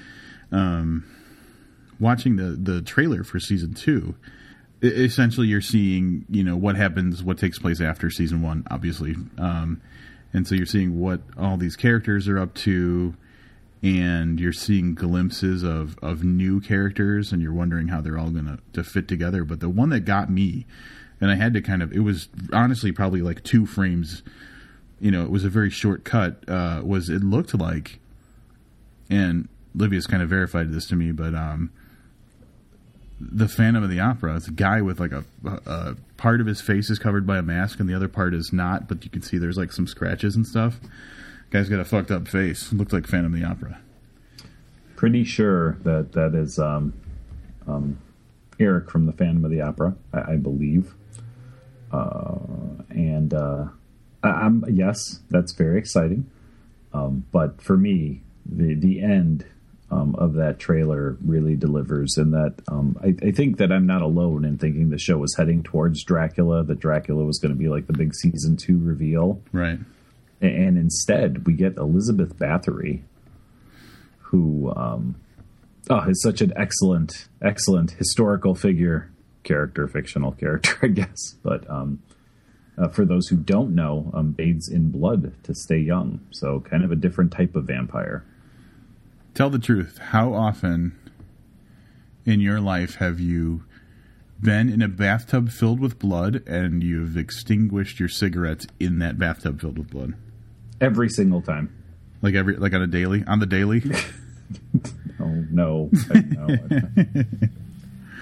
Um, 0.50 1.04
watching 2.00 2.36
the 2.36 2.56
the 2.56 2.80
trailer 2.80 3.22
for 3.22 3.38
season 3.38 3.74
two, 3.74 4.14
essentially 4.80 5.48
you're 5.48 5.60
seeing 5.60 6.24
you 6.30 6.44
know 6.44 6.56
what 6.56 6.76
happens, 6.76 7.22
what 7.22 7.36
takes 7.36 7.58
place 7.58 7.82
after 7.82 8.08
season 8.08 8.40
one, 8.40 8.64
obviously, 8.70 9.16
um, 9.36 9.82
and 10.32 10.48
so 10.48 10.54
you're 10.54 10.64
seeing 10.64 10.98
what 10.98 11.20
all 11.36 11.58
these 11.58 11.76
characters 11.76 12.26
are 12.26 12.38
up 12.38 12.54
to 12.54 13.14
and 13.82 14.38
you're 14.38 14.52
seeing 14.52 14.94
glimpses 14.94 15.62
of 15.62 15.98
of 16.00 16.22
new 16.22 16.60
characters 16.60 17.32
and 17.32 17.42
you're 17.42 17.52
wondering 17.52 17.88
how 17.88 18.00
they're 18.00 18.18
all 18.18 18.30
going 18.30 18.60
to 18.72 18.84
fit 18.84 19.08
together. 19.08 19.44
But 19.44 19.60
the 19.60 19.68
one 19.68 19.90
that 19.90 20.00
got 20.00 20.30
me 20.30 20.66
and 21.22 21.30
I 21.30 21.36
had 21.36 21.54
to 21.54 21.62
kind 21.62 21.82
of 21.82 21.92
it 21.92 22.00
was 22.00 22.28
honestly 22.52 22.92
probably 22.92 23.22
like 23.22 23.42
two 23.44 23.64
frames 23.64 24.22
you 25.00 25.10
know 25.10 25.22
it 25.22 25.30
was 25.30 25.44
a 25.44 25.48
very 25.48 25.70
short 25.70 26.04
cut 26.04 26.44
uh, 26.48 26.82
was 26.84 27.08
it 27.08 27.22
looked 27.22 27.54
like 27.54 28.00
and 29.08 29.48
Livius 29.74 30.06
kind 30.06 30.22
of 30.22 30.28
verified 30.28 30.70
this 30.70 30.86
to 30.88 30.96
me 30.96 31.12
but 31.12 31.34
um 31.34 31.70
the 33.20 33.46
Phantom 33.48 33.84
of 33.84 33.88
the 33.88 34.00
Opera 34.00 34.36
it's 34.36 34.48
a 34.48 34.52
guy 34.52 34.82
with 34.82 34.98
like 34.98 35.12
a, 35.12 35.24
a 35.44 35.96
part 36.16 36.40
of 36.40 36.46
his 36.46 36.60
face 36.60 36.90
is 36.90 36.98
covered 36.98 37.24
by 37.24 37.38
a 37.38 37.42
mask 37.42 37.78
and 37.78 37.88
the 37.88 37.94
other 37.94 38.08
part 38.08 38.34
is 38.34 38.50
not 38.52 38.88
but 38.88 39.04
you 39.04 39.10
can 39.10 39.22
see 39.22 39.38
there's 39.38 39.56
like 39.56 39.72
some 39.72 39.86
scratches 39.86 40.34
and 40.34 40.44
stuff 40.44 40.80
Guy's 41.52 41.68
got 41.68 41.80
a 41.80 41.84
fucked 41.84 42.10
up 42.10 42.26
face. 42.26 42.72
Looks 42.72 42.94
like 42.94 43.06
Phantom 43.06 43.34
of 43.34 43.38
the 43.38 43.46
Opera. 43.46 43.78
Pretty 44.96 45.22
sure 45.22 45.76
that 45.82 46.12
that 46.12 46.34
is 46.34 46.58
um, 46.58 46.94
um, 47.68 47.98
Eric 48.58 48.90
from 48.90 49.04
the 49.04 49.12
Phantom 49.12 49.44
of 49.44 49.50
the 49.50 49.60
Opera, 49.60 49.94
I, 50.14 50.32
I 50.32 50.36
believe. 50.36 50.94
Uh, 51.92 52.38
and 52.88 53.34
uh, 53.34 53.66
I, 54.22 54.46
am 54.46 54.64
yes, 54.66 55.20
that's 55.28 55.52
very 55.52 55.78
exciting. 55.78 56.30
Um, 56.94 57.26
but 57.32 57.60
for 57.60 57.76
me, 57.76 58.22
the 58.46 58.74
the 58.74 59.02
end 59.02 59.44
um, 59.90 60.14
of 60.14 60.32
that 60.34 60.58
trailer 60.58 61.18
really 61.22 61.54
delivers, 61.54 62.16
in 62.16 62.30
that 62.30 62.54
um, 62.66 62.98
I, 63.02 63.14
I, 63.26 63.30
think 63.30 63.58
that 63.58 63.70
I'm 63.70 63.86
not 63.86 64.00
alone 64.00 64.46
in 64.46 64.56
thinking 64.56 64.88
the 64.88 64.98
show 64.98 65.18
was 65.18 65.36
heading 65.36 65.62
towards 65.62 66.02
Dracula. 66.02 66.64
That 66.64 66.80
Dracula 66.80 67.24
was 67.24 67.38
going 67.38 67.52
to 67.52 67.58
be 67.58 67.68
like 67.68 67.88
the 67.88 67.92
big 67.92 68.14
season 68.14 68.56
two 68.56 68.78
reveal, 68.78 69.42
right? 69.52 69.78
And 70.42 70.76
instead 70.76 71.46
we 71.46 71.52
get 71.52 71.76
Elizabeth 71.76 72.36
Bathory, 72.36 73.02
who 74.18 74.72
um, 74.74 75.16
oh, 75.88 76.00
is 76.08 76.22
such 76.22 76.40
an 76.40 76.52
excellent, 76.56 77.28
excellent 77.40 77.92
historical 77.92 78.54
figure, 78.54 79.10
character, 79.44 79.86
fictional 79.86 80.32
character, 80.32 80.76
I 80.82 80.88
guess. 80.88 81.34
But 81.42 81.68
um, 81.70 82.02
uh, 82.76 82.88
for 82.88 83.04
those 83.04 83.28
who 83.28 83.36
don't 83.36 83.74
know, 83.74 84.10
um, 84.14 84.32
bathes 84.32 84.68
in 84.68 84.90
blood 84.90 85.32
to 85.44 85.54
stay 85.54 85.78
young, 85.78 86.20
so 86.30 86.60
kind 86.60 86.84
of 86.84 86.90
a 86.90 86.96
different 86.96 87.32
type 87.32 87.54
of 87.54 87.64
vampire. 87.64 88.24
Tell 89.34 89.48
the 89.48 89.58
truth. 89.58 89.98
How 89.98 90.34
often 90.34 90.98
in 92.24 92.40
your 92.40 92.60
life 92.60 92.96
have 92.96 93.18
you 93.20 93.64
been 94.40 94.68
in 94.68 94.82
a 94.82 94.88
bathtub 94.88 95.50
filled 95.50 95.78
with 95.78 95.98
blood 95.98 96.42
and 96.48 96.82
you've 96.82 97.16
extinguished 97.16 98.00
your 98.00 98.08
cigarettes 98.08 98.66
in 98.80 98.98
that 98.98 99.18
bathtub 99.18 99.60
filled 99.60 99.78
with 99.78 99.90
blood? 99.90 100.14
Every 100.82 101.08
single 101.08 101.40
time. 101.40 101.72
Like 102.20 102.34
every 102.34 102.56
like 102.56 102.74
on 102.74 102.82
a 102.82 102.86
daily 102.86 103.24
on 103.26 103.38
the 103.38 103.46
daily. 103.46 103.82
oh 105.20 105.44
no, 105.50 105.90
I, 106.10 107.26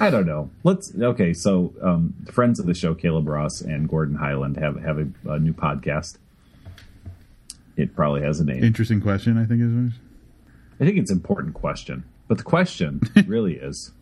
I 0.07 0.11
don't 0.11 0.27
know. 0.27 0.51
Let's 0.63 0.95
okay. 0.95 1.33
So 1.33 1.75
um, 1.83 2.15
friends 2.31 2.61
of 2.61 2.67
the 2.67 2.75
show, 2.75 2.95
Caleb 2.95 3.29
Ross 3.29 3.61
and 3.61 3.89
Gordon 3.89 4.15
Highland 4.15 4.57
have 4.59 4.81
have 4.81 4.99
a, 4.99 5.09
a 5.33 5.39
new 5.39 5.53
podcast. 5.53 6.19
It 7.77 7.97
probably 7.97 8.23
has 8.23 8.41
a 8.41 8.45
name. 8.45 8.63
Interesting 8.63 9.01
question. 9.01 9.37
I 9.37 9.45
think 9.45 9.61
is. 9.63 9.99
I 10.81 10.85
think 10.87 10.97
it's 10.97 11.11
an 11.11 11.19
important 11.19 11.53
question, 11.53 12.05
but 12.27 12.39
the 12.39 12.45
question 12.45 13.03
really 13.27 13.57
is, 13.57 13.93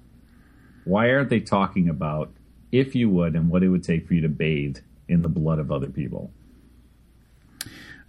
why 0.85 1.11
aren't 1.11 1.29
they 1.29 1.41
talking 1.41 1.89
about 1.89 2.31
if 2.71 2.95
you 2.95 3.11
would 3.11 3.35
and 3.35 3.51
what 3.51 3.65
it 3.65 3.69
would 3.69 3.83
take 3.83 4.07
for 4.07 4.15
you 4.15 4.21
to 4.21 4.29
bathe 4.29 4.79
in 5.09 5.23
the 5.23 5.29
blood 5.29 5.59
of 5.59 5.73
other 5.73 5.89
people? 5.89 6.31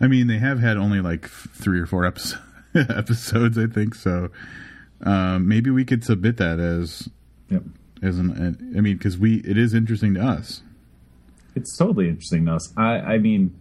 I 0.02 0.08
mean, 0.08 0.28
they 0.28 0.38
have 0.38 0.60
had 0.60 0.78
only 0.78 1.02
like 1.02 1.28
three 1.28 1.80
or 1.80 1.86
four 1.86 2.06
episodes, 2.06 2.42
episodes 2.76 3.58
I 3.58 3.68
think. 3.68 3.96
So 3.96 4.30
um, 5.02 5.48
maybe 5.48 5.70
we 5.70 5.86
could 5.86 6.04
submit 6.04 6.38
that 6.38 6.60
as 6.60 7.10
yep. 7.50 7.64
as 8.02 8.18
an. 8.18 8.74
I 8.78 8.82
mean, 8.82 8.98
because 8.98 9.18
we 9.18 9.38
it 9.38 9.58
is 9.58 9.74
interesting 9.74 10.14
to 10.16 10.22
us. 10.22 10.62
It's 11.56 11.78
totally 11.78 12.08
interesting 12.08 12.46
to 12.46 12.56
us. 12.56 12.74
I 12.78 13.00
I 13.00 13.18
mean, 13.18 13.54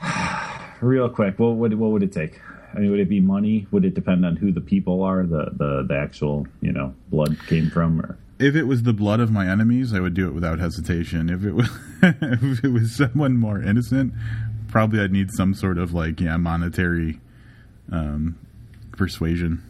real 0.80 1.08
quick, 1.08 1.38
what 1.38 1.56
would 1.56 1.74
what 1.74 1.90
would 1.90 2.02
it 2.02 2.12
take? 2.12 2.40
I 2.74 2.78
mean, 2.78 2.90
would 2.90 3.00
it 3.00 3.08
be 3.08 3.20
money? 3.20 3.66
Would 3.70 3.84
it 3.84 3.94
depend 3.94 4.24
on 4.24 4.36
who 4.36 4.52
the 4.52 4.60
people 4.60 5.02
are, 5.02 5.24
the 5.24 5.50
the 5.56 5.84
the 5.86 5.96
actual 5.96 6.46
you 6.60 6.72
know 6.72 6.94
blood 7.10 7.36
came 7.46 7.70
from, 7.70 8.00
or 8.00 8.18
if 8.38 8.56
it 8.56 8.64
was 8.64 8.82
the 8.82 8.92
blood 8.92 9.20
of 9.20 9.30
my 9.30 9.48
enemies, 9.48 9.92
I 9.92 10.00
would 10.00 10.14
do 10.14 10.26
it 10.26 10.32
without 10.32 10.58
hesitation. 10.58 11.30
If 11.30 11.44
it 11.44 11.52
was 11.52 11.68
if 12.02 12.64
it 12.64 12.72
was 12.72 12.94
someone 12.94 13.36
more 13.36 13.62
innocent, 13.62 14.14
probably 14.72 15.00
I'd 15.00 15.12
need 15.12 15.30
some 15.30 15.54
sort 15.54 15.78
of 15.78 15.94
like 15.94 16.20
yeah 16.20 16.36
monetary 16.38 17.20
um, 17.92 18.38
persuasion. 18.92 19.62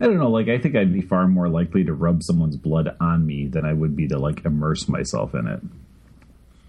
I 0.00 0.06
don't 0.06 0.18
know. 0.18 0.30
Like 0.30 0.48
I 0.48 0.58
think 0.58 0.76
I'd 0.76 0.92
be 0.92 1.00
far 1.00 1.26
more 1.28 1.48
likely 1.48 1.84
to 1.84 1.94
rub 1.94 2.22
someone's 2.22 2.56
blood 2.56 2.94
on 3.00 3.26
me 3.26 3.46
than 3.46 3.64
I 3.64 3.72
would 3.72 3.96
be 3.96 4.08
to 4.08 4.18
like 4.18 4.44
immerse 4.44 4.88
myself 4.88 5.34
in 5.34 5.46
it. 5.46 5.60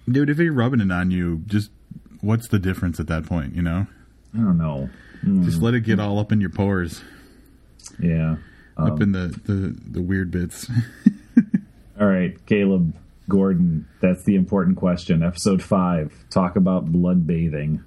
Dude, 0.08 0.30
if 0.30 0.38
you're 0.38 0.54
rubbing 0.54 0.82
it 0.82 0.92
on 0.92 1.12
you, 1.12 1.42
just 1.48 1.72
what's 2.22 2.48
the 2.48 2.60
difference 2.60 3.00
at 3.00 3.08
that 3.08 3.26
point? 3.26 3.56
You 3.56 3.64
know? 3.64 3.88
I 4.34 4.38
don't 4.38 4.58
know. 4.58 4.90
Mm. 5.26 5.46
Just 5.46 5.62
let 5.62 5.74
it 5.74 5.82
get 5.82 6.00
all 6.00 6.20
up 6.20 6.32
in 6.32 6.40
your 6.40 6.52
pores. 6.52 7.02
Yeah, 8.00 8.36
um, 8.78 8.92
up 8.92 9.02
in 9.02 9.14
the 9.14 9.28
the 9.46 9.76
the 9.92 10.02
weird 10.02 10.30
bits. 10.30 10.70
all 12.00 12.08
right, 12.08 12.34
Caleb. 12.46 12.94
Gordon, 13.28 13.88
that's 14.02 14.24
the 14.24 14.36
important 14.36 14.78
question. 14.78 15.24
Episode 15.24 15.62
five, 15.62 16.14
talk 16.30 16.56
about 16.56 16.86
blood 16.86 17.26
bathing. 17.26 17.84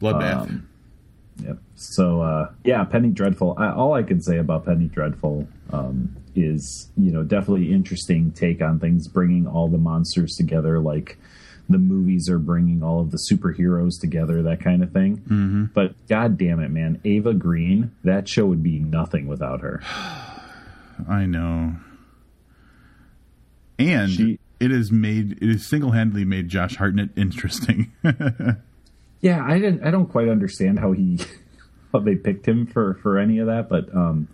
Bloodbath. 0.00 0.42
Um, 0.42 0.68
yep. 1.42 1.58
So 1.74 2.20
uh, 2.20 2.50
yeah, 2.64 2.84
Penny 2.84 3.08
Dreadful. 3.08 3.54
I, 3.58 3.72
all 3.72 3.94
I 3.94 4.02
can 4.02 4.20
say 4.20 4.38
about 4.38 4.66
Penny 4.66 4.88
Dreadful 4.88 5.48
um, 5.72 6.16
is 6.34 6.90
you 6.96 7.10
know 7.10 7.22
definitely 7.22 7.72
interesting 7.72 8.32
take 8.32 8.60
on 8.60 8.78
things, 8.78 9.08
bringing 9.08 9.46
all 9.46 9.68
the 9.68 9.78
monsters 9.78 10.36
together, 10.36 10.80
like 10.80 11.18
the 11.68 11.78
movies 11.78 12.28
are 12.28 12.38
bringing 12.38 12.82
all 12.82 13.00
of 13.00 13.10
the 13.10 13.18
superheroes 13.30 14.00
together, 14.00 14.42
that 14.42 14.60
kind 14.60 14.82
of 14.82 14.92
thing. 14.92 15.16
Mm-hmm. 15.18 15.64
But 15.74 15.94
god 16.08 16.36
damn 16.36 16.60
it, 16.60 16.70
man, 16.70 17.00
Eva 17.04 17.34
Green, 17.34 17.92
that 18.04 18.28
show 18.28 18.46
would 18.46 18.62
be 18.62 18.78
nothing 18.78 19.26
without 19.26 19.62
her. 19.62 19.82
I 21.08 21.26
know 21.26 21.76
and 23.78 24.10
she, 24.10 24.38
it 24.60 24.70
has 24.70 24.90
made 24.90 25.38
it 25.42 25.48
has 25.48 25.66
single 25.66 25.92
handedly 25.92 26.24
made 26.24 26.48
Josh 26.48 26.76
Hartnett 26.76 27.10
interesting. 27.16 27.92
yeah, 29.20 29.44
I 29.44 29.58
didn't. 29.58 29.84
I 29.84 29.90
don't 29.90 30.06
quite 30.06 30.28
understand 30.28 30.78
how 30.78 30.92
he 30.92 31.18
how 31.92 32.00
they 32.00 32.14
picked 32.14 32.46
him 32.46 32.66
for 32.66 32.94
for 32.94 33.18
any 33.18 33.38
of 33.38 33.46
that, 33.46 33.68
but 33.68 33.94
um, 33.94 34.28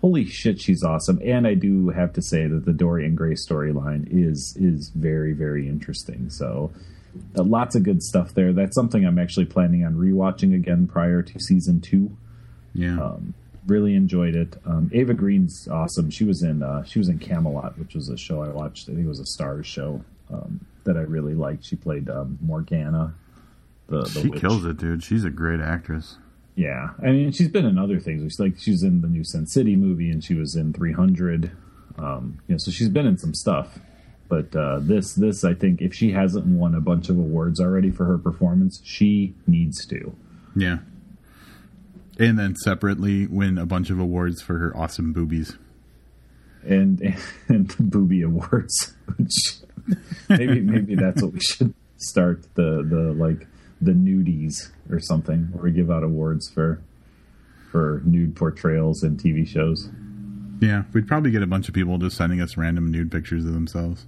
holy 0.00 0.24
shit, 0.24 0.60
she's 0.60 0.82
awesome. 0.82 1.20
And 1.24 1.46
I 1.46 1.54
do 1.54 1.90
have 1.90 2.12
to 2.14 2.22
say 2.22 2.46
that 2.46 2.64
the 2.64 2.72
Dorian 2.72 3.14
Gray 3.14 3.34
storyline 3.34 4.06
is 4.10 4.56
is 4.58 4.90
very 4.90 5.32
very 5.32 5.68
interesting. 5.68 6.30
So 6.30 6.72
uh, 7.36 7.42
lots 7.42 7.74
of 7.74 7.82
good 7.82 8.02
stuff 8.02 8.34
there. 8.34 8.52
That's 8.52 8.74
something 8.74 9.04
I'm 9.04 9.18
actually 9.18 9.46
planning 9.46 9.84
on 9.84 9.94
rewatching 9.94 10.54
again 10.54 10.86
prior 10.86 11.22
to 11.22 11.40
season 11.40 11.80
two. 11.80 12.16
Yeah. 12.74 13.00
Um, 13.00 13.34
really 13.68 13.94
enjoyed 13.94 14.34
it. 14.34 14.56
Um, 14.66 14.90
Eva 14.92 15.14
Green's 15.14 15.68
awesome. 15.68 16.10
She 16.10 16.24
was 16.24 16.42
in 16.42 16.62
uh, 16.62 16.84
she 16.84 16.98
was 16.98 17.08
in 17.08 17.18
Camelot, 17.18 17.78
which 17.78 17.94
was 17.94 18.08
a 18.08 18.16
show 18.16 18.42
I 18.42 18.48
watched. 18.48 18.88
I 18.88 18.92
think 18.92 19.04
it 19.04 19.08
was 19.08 19.20
a 19.20 19.24
Starz 19.24 19.64
show 19.64 20.04
um, 20.32 20.66
that 20.84 20.96
I 20.96 21.00
really 21.02 21.34
liked. 21.34 21.64
She 21.64 21.76
played 21.76 22.08
um, 22.08 22.38
Morgana. 22.40 23.14
The, 23.88 24.02
the 24.02 24.20
she 24.20 24.28
witch. 24.28 24.40
kills 24.40 24.64
it, 24.64 24.76
dude. 24.76 25.02
She's 25.02 25.24
a 25.24 25.30
great 25.30 25.60
actress. 25.60 26.16
Yeah, 26.54 26.90
I 27.00 27.12
mean, 27.12 27.30
she's 27.30 27.48
been 27.48 27.64
in 27.64 27.78
other 27.78 28.00
things. 28.00 28.22
She's 28.22 28.40
like 28.40 28.58
she's 28.58 28.82
in 28.82 29.00
the 29.00 29.08
new 29.08 29.22
Sin 29.22 29.46
City 29.46 29.76
movie, 29.76 30.10
and 30.10 30.24
she 30.24 30.34
was 30.34 30.56
in 30.56 30.72
300. 30.72 31.52
Um, 31.98 32.40
you 32.48 32.54
know, 32.54 32.58
so 32.58 32.70
she's 32.70 32.88
been 32.88 33.06
in 33.06 33.16
some 33.16 33.34
stuff. 33.34 33.78
But 34.28 34.54
uh, 34.54 34.80
this, 34.80 35.14
this, 35.14 35.42
I 35.42 35.54
think, 35.54 35.80
if 35.80 35.94
she 35.94 36.12
hasn't 36.12 36.46
won 36.46 36.74
a 36.74 36.80
bunch 36.80 37.08
of 37.08 37.16
awards 37.16 37.60
already 37.60 37.90
for 37.90 38.04
her 38.04 38.18
performance, 38.18 38.80
she 38.84 39.34
needs 39.46 39.86
to. 39.86 40.14
Yeah. 40.54 40.78
And 42.18 42.38
then 42.38 42.56
separately 42.56 43.26
win 43.26 43.58
a 43.58 43.66
bunch 43.66 43.90
of 43.90 43.98
awards 43.98 44.42
for 44.42 44.58
her 44.58 44.76
awesome 44.76 45.12
boobies. 45.12 45.56
And 46.64 47.00
and 47.48 47.68
the 47.70 47.82
booby 47.82 48.22
awards, 48.22 48.94
which 49.16 49.34
maybe 50.28 50.60
maybe 50.60 50.94
that's 50.94 51.22
what 51.22 51.32
we 51.32 51.40
should 51.40 51.74
start 51.96 52.42
the 52.54 52.82
the 52.82 53.14
like 53.14 53.46
the 53.80 53.92
nudies 53.92 54.70
or 54.90 54.98
something, 55.00 55.48
where 55.52 55.64
we 55.64 55.72
give 55.72 55.90
out 55.90 56.02
awards 56.02 56.50
for 56.50 56.82
for 57.70 58.02
nude 58.04 58.34
portrayals 58.34 59.02
in 59.02 59.16
TV 59.16 59.46
shows. 59.46 59.88
Yeah, 60.60 60.84
we'd 60.92 61.06
probably 61.06 61.30
get 61.30 61.42
a 61.42 61.46
bunch 61.46 61.68
of 61.68 61.74
people 61.74 61.98
just 61.98 62.16
sending 62.16 62.40
us 62.40 62.56
random 62.56 62.90
nude 62.90 63.12
pictures 63.12 63.44
of 63.44 63.52
themselves. 63.52 64.06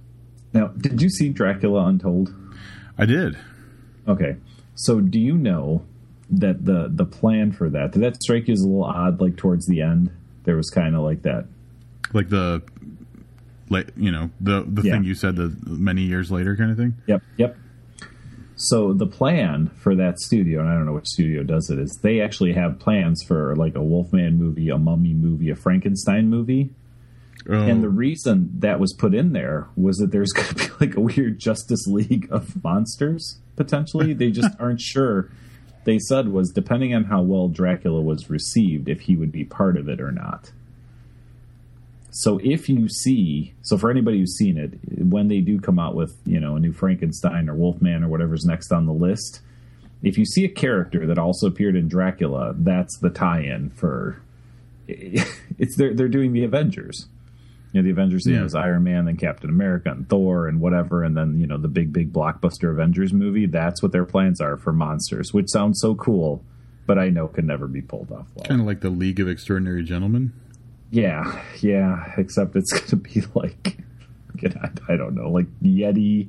Now, 0.53 0.67
did 0.67 1.01
you 1.01 1.09
see 1.09 1.29
Dracula 1.29 1.85
Untold? 1.85 2.33
I 2.97 3.05
did. 3.05 3.37
Okay. 4.07 4.35
So 4.75 4.99
do 4.99 5.19
you 5.19 5.37
know 5.37 5.85
that 6.31 6.65
the 6.65 6.89
the 6.93 7.05
plan 7.05 7.51
for 7.51 7.69
that 7.69 7.91
did 7.91 8.01
that 8.01 8.21
strike 8.23 8.47
you 8.47 8.53
as 8.53 8.61
a 8.61 8.67
little 8.67 8.83
odd 8.85 9.19
like 9.21 9.35
towards 9.37 9.65
the 9.67 9.81
end? 9.81 10.09
There 10.43 10.55
was 10.55 10.69
kind 10.69 10.95
of 10.95 11.01
like 11.01 11.21
that. 11.23 11.45
Like 12.13 12.29
the 12.29 12.61
like 13.69 13.91
you 13.95 14.11
know, 14.11 14.29
the 14.39 14.65
the 14.67 14.81
Yeah. 14.81 14.93
thing 14.93 15.03
you 15.03 15.15
said 15.15 15.35
the 15.35 15.55
many 15.65 16.01
years 16.03 16.31
later 16.31 16.55
kind 16.55 16.71
of 16.71 16.77
thing. 16.77 16.95
Yep, 17.07 17.21
yep. 17.37 17.57
So 18.55 18.93
the 18.93 19.07
plan 19.07 19.71
for 19.75 19.95
that 19.95 20.19
studio, 20.19 20.59
and 20.59 20.69
I 20.69 20.73
don't 20.75 20.85
know 20.85 20.93
which 20.93 21.07
studio 21.07 21.41
does 21.43 21.69
it, 21.71 21.79
is 21.79 21.97
they 22.03 22.21
actually 22.21 22.53
have 22.53 22.77
plans 22.79 23.23
for 23.27 23.55
like 23.55 23.75
a 23.75 23.81
Wolfman 23.81 24.37
movie, 24.37 24.69
a 24.69 24.77
Mummy 24.77 25.13
movie, 25.13 25.49
a 25.49 25.55
Frankenstein 25.55 26.29
movie. 26.29 26.69
Oh, 27.49 27.53
And 27.53 27.81
the 27.81 27.87
oh. 27.87 27.91
reason 27.91 28.51
that 28.59 28.79
was 28.79 28.93
put 28.93 29.15
in 29.15 29.33
there 29.33 29.67
was 29.75 29.97
that 29.97 30.11
there's 30.11 30.31
going 30.35 30.47
to 30.49 30.55
be 30.55 30.69
like 30.85 30.95
a 30.95 30.99
weird 30.99 31.39
Justice 31.39 31.87
League 31.87 32.27
of 32.29 32.63
monsters 32.63 33.39
potentially. 33.55 34.13
They 34.13 34.29
just 34.29 34.49
aren't 34.59 34.81
sure. 34.81 35.31
They 35.83 35.99
said 35.99 36.29
was 36.29 36.51
depending 36.51 36.93
on 36.93 37.05
how 37.05 37.21
well 37.21 37.47
Dracula 37.47 38.01
was 38.01 38.29
received, 38.29 38.87
if 38.87 39.01
he 39.01 39.15
would 39.15 39.31
be 39.31 39.43
part 39.43 39.77
of 39.77 39.89
it 39.89 39.99
or 39.99 40.11
not. 40.11 40.51
So 42.11 42.39
if 42.43 42.67
you 42.67 42.89
see, 42.89 43.53
so 43.61 43.77
for 43.77 43.89
anybody 43.89 44.19
who's 44.19 44.35
seen 44.35 44.57
it, 44.57 44.73
when 45.01 45.29
they 45.29 45.39
do 45.39 45.59
come 45.59 45.79
out 45.79 45.95
with 45.95 46.15
you 46.25 46.39
know 46.39 46.55
a 46.55 46.59
new 46.59 46.73
Frankenstein 46.73 47.49
or 47.49 47.55
Wolfman 47.55 48.03
or 48.03 48.09
whatever's 48.09 48.45
next 48.45 48.71
on 48.71 48.85
the 48.85 48.93
list, 48.93 49.39
if 50.03 50.17
you 50.17 50.25
see 50.25 50.43
a 50.43 50.49
character 50.49 51.07
that 51.07 51.17
also 51.17 51.47
appeared 51.47 51.75
in 51.75 51.87
Dracula, 51.87 52.53
that's 52.57 52.97
the 52.97 53.09
tie-in 53.09 53.71
for. 53.71 54.21
It's 55.59 55.75
they're 55.75 55.93
they're 55.93 56.07
doing 56.07 56.33
the 56.33 56.43
Avengers. 56.43 57.05
You 57.73 57.81
know, 57.81 57.85
the 57.85 57.91
Avengers 57.91 58.25
you 58.25 58.33
know, 58.33 58.39
Yeah. 58.41 58.45
is 58.45 58.55
Iron 58.55 58.83
Man, 58.83 59.05
then 59.05 59.15
Captain 59.17 59.49
America, 59.49 59.91
and 59.91 60.07
Thor, 60.09 60.47
and 60.47 60.59
whatever, 60.59 61.03
and 61.03 61.15
then 61.15 61.39
you 61.39 61.47
know 61.47 61.57
the 61.57 61.67
big 61.69 61.93
big 61.93 62.11
blockbuster 62.11 62.71
Avengers 62.71 63.13
movie. 63.13 63.45
That's 63.45 63.81
what 63.81 63.91
their 63.93 64.05
plans 64.05 64.41
are 64.41 64.57
for 64.57 64.73
monsters, 64.73 65.33
which 65.33 65.47
sounds 65.49 65.79
so 65.79 65.95
cool, 65.95 66.43
but 66.85 66.97
I 66.99 67.09
know 67.09 67.27
can 67.27 67.45
never 67.47 67.67
be 67.67 67.81
pulled 67.81 68.11
off 68.11 68.27
well. 68.35 68.45
kind 68.45 68.59
of 68.61 68.67
like 68.67 68.81
the 68.81 68.89
League 68.89 69.19
of 69.19 69.29
Extraordinary 69.29 69.83
Gentlemen. 69.83 70.33
Yeah, 70.89 71.41
yeah. 71.61 72.11
Except 72.17 72.55
it's 72.57 72.71
going 72.77 72.87
to 72.87 72.95
be 72.97 73.21
like, 73.35 73.77
I, 74.43 74.69
I 74.93 74.97
don't 74.97 75.15
know, 75.15 75.29
like 75.29 75.47
Yeti 75.63 76.27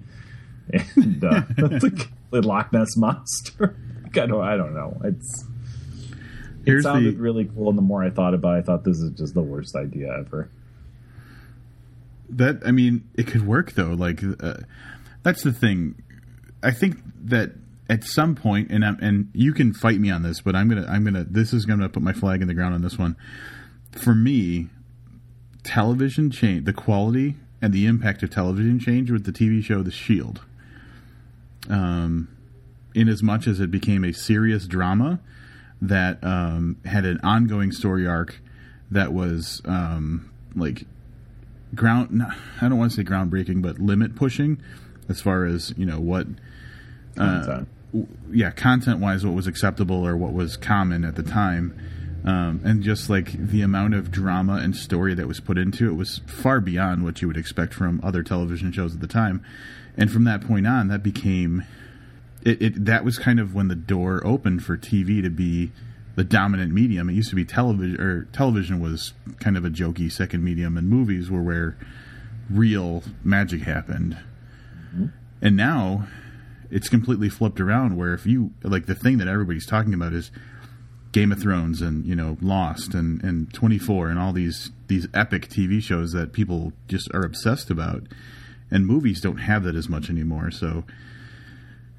and 0.73 1.25
uh, 1.25 1.41
the, 1.57 2.09
the 2.31 2.43
Loch 2.43 2.73
Ness 2.73 2.97
monster. 2.97 3.75
I 4.07 4.27
don't, 4.27 4.43
I 4.45 4.57
don't 4.57 4.75
know. 4.75 5.01
It's 5.05 5.45
it 6.05 6.67
Here's 6.67 6.85
sounded 6.85 7.17
the 7.17 7.21
really 7.21 7.47
cool, 7.47 7.71
and 7.71 7.77
the 7.79 7.83
more 7.83 8.05
I 8.05 8.11
thought 8.11 8.35
about 8.35 8.57
it, 8.57 8.59
I 8.59 8.63
thought 8.63 8.85
this 8.85 8.99
is 9.01 9.11
just 9.19 9.35
the 9.35 9.43
worst 9.43 9.75
idea 9.75 10.17
ever. 10.17 10.49
That 12.37 12.61
I 12.65 12.71
mean, 12.71 13.09
it 13.15 13.27
could 13.27 13.47
work 13.47 13.73
though. 13.73 13.91
Like 13.91 14.23
uh, 14.41 14.59
that's 15.23 15.43
the 15.43 15.53
thing. 15.53 16.03
I 16.63 16.71
think 16.71 16.99
that 17.25 17.53
at 17.89 18.05
some 18.05 18.35
point, 18.35 18.71
and 18.71 18.85
I'm, 18.85 18.99
and 19.01 19.31
you 19.35 19.53
can 19.53 19.73
fight 19.73 19.99
me 20.01 20.11
on 20.11 20.23
this, 20.23 20.41
but 20.41 20.55
I'm 20.55 20.69
gonna 20.69 20.87
I'm 20.89 21.05
gonna 21.05 21.25
this 21.25 21.53
is 21.53 21.67
gonna 21.67 21.89
put 21.89 22.03
my 22.03 22.13
flag 22.13 22.43
in 22.43 22.49
the 22.49 22.55
ground 22.55 22.75
on 22.75 22.83
this 22.83 22.99
one. 22.99 23.17
For 23.93 24.15
me, 24.15 24.69
television 25.63 26.31
change 26.31 26.65
the 26.65 26.73
quality 26.73 27.37
and 27.61 27.73
the 27.73 27.87
impact 27.87 28.23
of 28.23 28.31
television 28.31 28.81
change 28.81 29.11
with 29.11 29.25
the 29.25 29.33
TV 29.33 29.63
show 29.63 29.83
The 29.83 29.91
Shield. 29.91 30.41
Um, 31.69 32.29
in 32.95 33.09
as 33.09 33.23
much 33.23 33.47
as 33.47 33.61
it 33.61 33.71
became 33.71 34.05
a 34.05 34.13
serious 34.13 34.67
drama 34.67 35.21
that 35.81 36.23
um, 36.23 36.77
had 36.85 37.05
an 37.05 37.21
ongoing 37.23 37.73
story 37.73 38.07
arc 38.07 38.41
that 38.91 39.13
was 39.13 39.63
um, 39.65 40.31
like 40.55 40.85
ground 41.75 42.23
I 42.61 42.69
don't 42.69 42.79
want 42.79 42.93
to 42.93 42.97
say 42.97 43.05
groundbreaking, 43.05 43.63
but 43.63 43.79
limit 43.79 44.15
pushing 44.15 44.61
as 45.09 45.21
far 45.21 45.45
as 45.45 45.75
you 45.77 45.87
know 45.87 46.01
what 46.01 46.27
w- 47.93 48.09
yeah, 48.31 48.51
content 48.51 49.01
wise, 49.01 49.25
what 49.25 49.35
was 49.35 49.47
acceptable 49.47 50.07
or 50.07 50.17
what 50.17 50.33
was 50.33 50.57
common 50.57 51.05
at 51.05 51.17
the 51.17 51.23
time, 51.23 51.79
um, 52.25 52.61
and 52.65 52.83
just 52.83 53.11
like 53.11 53.33
the 53.33 53.63
amount 53.63 53.95
of 53.95 54.11
drama 54.11 54.55
and 54.55 54.77
story 54.77 55.15
that 55.15 55.27
was 55.27 55.41
put 55.41 55.59
into 55.59 55.89
it 55.89 55.95
was 55.95 56.21
far 56.27 56.61
beyond 56.61 57.05
what 57.05 57.21
you 57.21 57.29
would 57.29 57.37
expect 57.37 57.75
from 57.75 58.01
other 58.03 58.23
television 58.23 58.73
shows 58.73 58.95
at 58.95 59.01
the 59.01 59.07
time. 59.07 59.45
And 59.97 60.11
from 60.11 60.25
that 60.25 60.47
point 60.47 60.67
on, 60.67 60.89
that 60.89 61.03
became 61.03 61.65
it, 62.45 62.63
it. 62.63 62.85
That 62.85 63.05
was 63.05 63.19
kind 63.19 63.39
of 63.39 63.55
when 63.55 63.69
the 63.69 63.75
door 63.75 64.23
opened 64.27 64.65
for 64.65 64.77
TV 64.77 65.23
to 65.23 65.31
be 65.31 65.71
the 66.15 66.25
dominant 66.25 66.73
medium. 66.73 67.09
It 67.09 67.15
used 67.15 67.31
to 67.31 67.37
be 67.37 67.45
television, 67.45 68.01
or 68.01 68.25
television 68.27 68.81
was 68.81 69.13
kind 69.41 69.57
of 69.57 69.65
a 69.65 69.71
jokey 69.71 70.11
second 70.11 70.45
medium, 70.45 70.77
and 70.77 70.89
movies 70.89 71.31
were 71.31 71.43
where 71.43 71.77
real 72.51 73.03
magic 73.25 73.63
happened. 73.63 74.19
Mm-hmm. 74.89 75.07
And 75.41 75.57
now 75.57 76.07
it's 76.71 76.89
completely 76.89 77.29
flipped 77.29 77.61
around 77.61 77.97
where 77.97 78.15
if 78.15 78.27
you 78.27 78.53
like 78.63 78.87
the 78.87 78.95
thing 78.95 79.19
that 79.19 79.29
everybody's 79.29 79.67
talking 79.67 79.95
about 79.95 80.13
is 80.13 80.31
Game 81.13 81.31
of 81.31 81.41
Thrones 81.41 81.83
and 81.83 82.05
you 82.07 82.17
know 82.17 82.39
Lost 82.41 82.95
and 82.95 83.23
and 83.23 83.53
24 83.53 84.09
and 84.09 84.19
all 84.19 84.33
these 84.33 84.71
these 84.89 85.07
epic 85.13 85.49
TV 85.49 85.83
shows 85.83 86.13
that 86.13 86.33
people 86.33 86.73
just 86.89 87.11
are 87.15 87.25
obsessed 87.25 87.71
about 87.71 88.05
and 88.71 88.87
movies 88.87 89.21
don't 89.21 89.39
have 89.39 89.65
that 89.65 89.77
as 89.77 89.89
much 89.89 90.09
anymore 90.09 90.51
so 90.51 90.85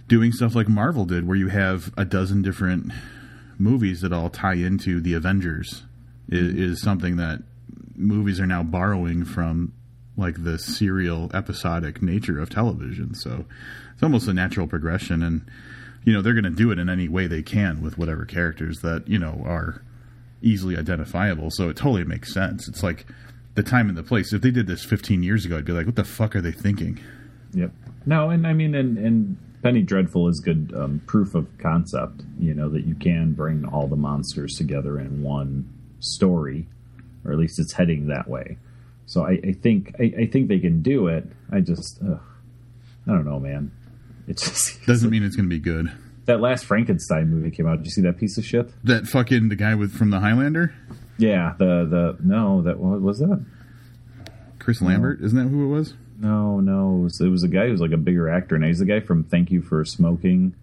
doing 0.07 0.31
stuff 0.31 0.55
like 0.55 0.67
Marvel 0.67 1.05
did 1.05 1.27
where 1.27 1.37
you 1.37 1.49
have 1.49 1.93
a 1.95 2.05
dozen 2.05 2.41
different 2.41 2.91
movies 3.63 4.01
that 4.01 4.11
all 4.11 4.29
tie 4.29 4.55
into 4.55 4.99
the 4.99 5.13
Avengers 5.13 5.83
is, 6.29 6.49
mm-hmm. 6.49 6.63
is 6.63 6.81
something 6.81 7.15
that 7.15 7.41
movies 7.95 8.39
are 8.39 8.45
now 8.45 8.61
borrowing 8.61 9.23
from 9.23 9.73
like 10.17 10.43
the 10.43 10.59
serial 10.59 11.31
episodic 11.33 12.01
nature 12.01 12.39
of 12.39 12.49
television. 12.49 13.15
So 13.15 13.45
it's 13.93 14.03
almost 14.03 14.27
a 14.27 14.33
natural 14.33 14.67
progression 14.67 15.23
and 15.23 15.45
you 16.03 16.11
know 16.11 16.21
they're 16.21 16.33
going 16.33 16.43
to 16.43 16.49
do 16.49 16.69
it 16.71 16.77
in 16.77 16.89
any 16.89 17.07
way 17.07 17.27
they 17.27 17.41
can 17.41 17.81
with 17.81 17.97
whatever 17.97 18.25
characters 18.25 18.81
that 18.81 19.07
you 19.07 19.17
know 19.17 19.41
are 19.45 19.81
easily 20.41 20.77
identifiable. 20.77 21.49
So 21.49 21.69
it 21.69 21.77
totally 21.77 22.03
makes 22.03 22.33
sense. 22.33 22.67
It's 22.67 22.83
like 22.83 23.05
the 23.55 23.63
time 23.63 23.87
and 23.87 23.97
the 23.97 24.03
place. 24.03 24.33
If 24.33 24.41
they 24.41 24.51
did 24.51 24.67
this 24.67 24.83
15 24.83 25.23
years 25.23 25.45
ago 25.45 25.57
i'd 25.57 25.65
be 25.65 25.71
like 25.71 25.85
what 25.85 25.95
the 25.95 26.03
fuck 26.03 26.35
are 26.35 26.41
they 26.41 26.51
thinking? 26.51 26.99
Yep. 27.53 27.71
No, 28.05 28.29
and 28.29 28.45
I 28.45 28.53
mean, 28.53 28.75
and, 28.75 28.97
and 28.97 29.37
Penny 29.63 29.81
Dreadful 29.81 30.27
is 30.27 30.39
good 30.39 30.73
um, 30.75 31.01
proof 31.07 31.33
of 31.33 31.47
concept. 31.57 32.21
You 32.39 32.53
know 32.53 32.69
that 32.69 32.85
you 32.85 32.95
can 32.95 33.33
bring 33.33 33.65
all 33.65 33.87
the 33.87 33.95
monsters 33.95 34.55
together 34.55 34.99
in 34.99 35.23
one 35.23 35.71
story, 35.99 36.67
or 37.25 37.31
at 37.31 37.37
least 37.39 37.59
it's 37.59 37.73
heading 37.73 38.07
that 38.07 38.27
way. 38.27 38.57
So 39.05 39.25
I, 39.25 39.39
I 39.43 39.53
think 39.53 39.95
I, 39.99 40.13
I 40.19 40.25
think 40.27 40.49
they 40.49 40.59
can 40.59 40.81
do 40.81 41.07
it. 41.07 41.25
I 41.51 41.61
just, 41.61 41.99
ugh, 42.03 42.21
I 43.07 43.11
don't 43.11 43.25
know, 43.25 43.39
man. 43.39 43.71
It 44.27 44.37
just 44.37 44.83
doesn't 44.85 45.09
mean 45.09 45.23
it's 45.23 45.35
going 45.35 45.49
to 45.49 45.55
be 45.55 45.59
good 45.59 45.91
that 46.25 46.39
last 46.39 46.65
Frankenstein 46.65 47.29
movie 47.29 47.51
came 47.51 47.67
out. 47.67 47.77
Did 47.77 47.85
you 47.85 47.91
see 47.91 48.01
that 48.01 48.17
piece 48.17 48.37
of 48.37 48.45
shit? 48.45 48.69
that 48.85 49.07
fucking 49.07 49.49
the 49.49 49.55
guy 49.55 49.75
with 49.75 49.93
from 49.93 50.09
the 50.09 50.19
highlander 50.19 50.73
Yeah. 51.17 51.53
The 51.57 51.85
the 51.85 52.17
no 52.23 52.61
that 52.61 52.79
what 52.79 53.01
was 53.01 53.19
that? 53.19 53.43
chris 54.59 54.81
lambert 54.81 55.19
isn't 55.21 55.37
that 55.37 55.49
who 55.49 55.65
it 55.65 55.77
was 55.77 55.93
No, 56.23 56.59
no. 56.59 56.95
It 56.97 57.03
was, 57.03 57.21
it 57.21 57.27
was 57.29 57.43
a 57.43 57.47
guy 57.47 57.65
who 57.65 57.71
was 57.71 57.81
like 57.81 57.91
a 57.91 57.97
bigger 57.97 58.29
actor, 58.29 58.55
and 58.55 58.63
he's 58.63 58.79
the 58.79 58.85
guy 58.85 58.99
from 59.01 59.23
Thank 59.23 59.51
You 59.51 59.61
for 59.61 59.83
Smoking. 59.85 60.55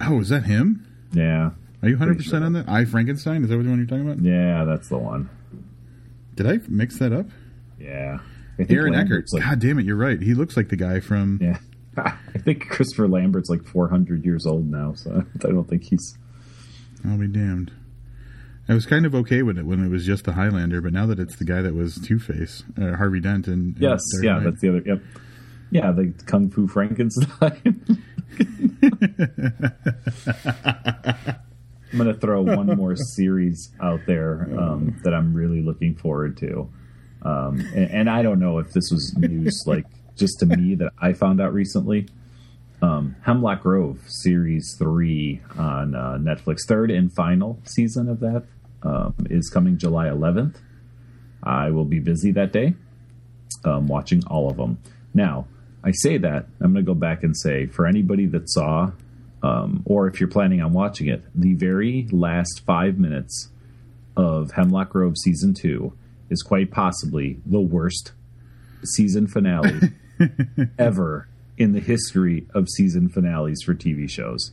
Oh, 0.00 0.20
is 0.20 0.30
that 0.30 0.44
him? 0.44 0.86
Yeah, 1.12 1.50
Are 1.82 1.88
you 1.88 1.96
hundred 1.96 2.16
percent 2.18 2.40
sure. 2.40 2.44
on 2.44 2.52
that? 2.54 2.68
I 2.68 2.84
Frankenstein. 2.84 3.42
Is 3.44 3.50
that 3.50 3.56
the 3.56 3.68
one 3.68 3.78
you're 3.78 3.86
talking 3.86 4.10
about? 4.10 4.22
yeah, 4.24 4.64
that's 4.64 4.88
the 4.88 4.98
one. 4.98 5.30
Did 6.34 6.46
I 6.46 6.58
mix 6.68 6.98
that 6.98 7.12
up? 7.12 7.26
Yeah, 7.78 8.18
Aaron 8.68 8.94
Eckhart. 8.94 9.26
Like, 9.32 9.42
God 9.42 9.60
damn 9.60 9.78
it, 9.78 9.86
you're 9.86 9.96
right. 9.96 10.20
He 10.20 10.34
looks 10.34 10.56
like 10.56 10.68
the 10.68 10.76
guy 10.76 11.00
from. 11.00 11.38
yeah, 11.40 11.58
I 12.34 12.38
think 12.38 12.68
Christopher 12.68 13.08
Lambert's 13.08 13.48
like 13.48 13.62
400 13.64 14.24
years 14.24 14.46
old 14.46 14.70
now, 14.70 14.94
so 14.94 15.24
I 15.44 15.48
don't 15.48 15.68
think 15.68 15.84
he's. 15.84 16.16
I'll 17.06 17.16
be 17.18 17.28
damned. 17.28 17.72
I 18.68 18.74
was 18.74 18.86
kind 18.86 19.06
of 19.06 19.14
okay 19.14 19.42
with 19.42 19.58
it 19.58 19.64
when 19.64 19.84
it 19.84 19.88
was 19.90 20.04
just 20.04 20.24
the 20.24 20.32
Highlander, 20.32 20.80
but 20.80 20.92
now 20.92 21.06
that 21.06 21.18
it's 21.20 21.36
the 21.36 21.44
guy 21.44 21.62
that 21.62 21.74
was 21.74 21.96
Two 22.00 22.18
Face, 22.18 22.64
uh, 22.80 22.96
Harvey 22.96 23.20
Dent, 23.20 23.46
and, 23.46 23.76
Yes, 23.78 24.00
Dark 24.14 24.24
yeah, 24.24 24.32
Knight. 24.34 24.44
that's 24.44 24.60
the 24.60 24.68
other. 24.68 24.82
Yep, 24.84 25.02
yeah, 25.70 25.92
the 25.92 26.12
Kung 26.26 26.50
Fu 26.50 26.66
Frankenstein. 26.66 27.96
I'm 31.92 31.98
gonna 31.98 32.14
throw 32.14 32.42
one 32.42 32.66
more 32.76 32.96
series 32.96 33.70
out 33.80 34.00
there 34.06 34.48
um, 34.58 35.00
that 35.04 35.14
I'm 35.14 35.32
really 35.32 35.62
looking 35.62 35.94
forward 35.94 36.36
to, 36.38 36.68
um, 37.22 37.60
and, 37.74 37.90
and 37.90 38.10
I 38.10 38.22
don't 38.22 38.40
know 38.40 38.58
if 38.58 38.72
this 38.72 38.90
was 38.90 39.14
news 39.16 39.62
like 39.66 39.86
just 40.16 40.40
to 40.40 40.46
me 40.46 40.74
that 40.74 40.92
I 41.00 41.12
found 41.12 41.40
out 41.40 41.54
recently. 41.54 42.08
Um, 42.82 43.16
Hemlock 43.22 43.62
Grove 43.62 44.00
series 44.06 44.76
three 44.78 45.40
on 45.56 45.94
uh, 45.94 46.18
Netflix, 46.20 46.58
third 46.68 46.90
and 46.90 47.10
final 47.14 47.58
season 47.64 48.08
of 48.08 48.20
that 48.20 48.44
um, 48.82 49.14
is 49.30 49.50
coming 49.50 49.78
July 49.78 50.06
11th. 50.06 50.56
I 51.42 51.70
will 51.70 51.84
be 51.84 51.98
busy 52.00 52.32
that 52.32 52.52
day 52.52 52.74
um, 53.64 53.88
watching 53.88 54.24
all 54.26 54.50
of 54.50 54.56
them. 54.56 54.78
Now, 55.14 55.46
I 55.84 55.92
say 55.92 56.18
that 56.18 56.46
I'm 56.60 56.72
going 56.72 56.84
to 56.84 56.88
go 56.88 56.94
back 56.94 57.22
and 57.22 57.36
say 57.36 57.66
for 57.66 57.86
anybody 57.86 58.26
that 58.26 58.50
saw, 58.50 58.92
um, 59.42 59.82
or 59.84 60.08
if 60.08 60.18
you're 60.20 60.28
planning 60.28 60.60
on 60.60 60.72
watching 60.72 61.08
it, 61.08 61.22
the 61.34 61.54
very 61.54 62.08
last 62.10 62.62
five 62.66 62.98
minutes 62.98 63.50
of 64.16 64.52
Hemlock 64.52 64.90
Grove 64.90 65.16
season 65.16 65.54
two 65.54 65.92
is 66.30 66.42
quite 66.42 66.70
possibly 66.70 67.38
the 67.46 67.60
worst 67.60 68.12
season 68.84 69.26
finale 69.26 69.90
ever 70.78 71.28
in 71.58 71.72
the 71.72 71.80
history 71.80 72.46
of 72.54 72.68
season 72.68 73.08
finales 73.08 73.62
for 73.62 73.74
TV 73.74 74.08
shows. 74.08 74.52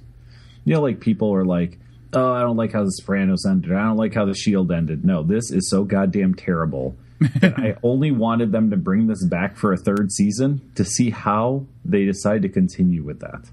You 0.66 0.76
know, 0.76 0.82
like 0.82 1.00
people 1.00 1.34
are 1.34 1.46
like, 1.46 1.80
"Oh, 2.14 2.32
I 2.34 2.42
don't 2.42 2.58
like 2.58 2.72
how 2.74 2.84
the 2.84 2.92
Sopranos 2.92 3.46
ended. 3.46 3.72
I 3.74 3.84
don't 3.84 3.98
like 3.98 4.14
how 4.14 4.26
the 4.26 4.34
Shield 4.34 4.72
ended." 4.72 5.04
No, 5.06 5.24
this 5.24 5.52
is 5.52 5.70
so 5.70 5.84
goddamn 5.84 6.36
terrible 6.36 6.96
that 7.40 7.58
I 7.58 7.76
only 7.84 8.12
wanted 8.12 8.52
them 8.52 8.70
to 8.72 8.78
bring 8.78 9.08
this 9.08 9.24
back 9.26 9.56
for 9.58 9.72
a 9.74 9.78
third 9.78 10.12
season 10.12 10.62
to 10.76 10.84
see 10.86 11.10
how 11.10 11.66
they 11.86 12.06
decide 12.06 12.42
to 12.44 12.50
continue 12.50 13.04
with 13.04 13.20
that. 13.20 13.50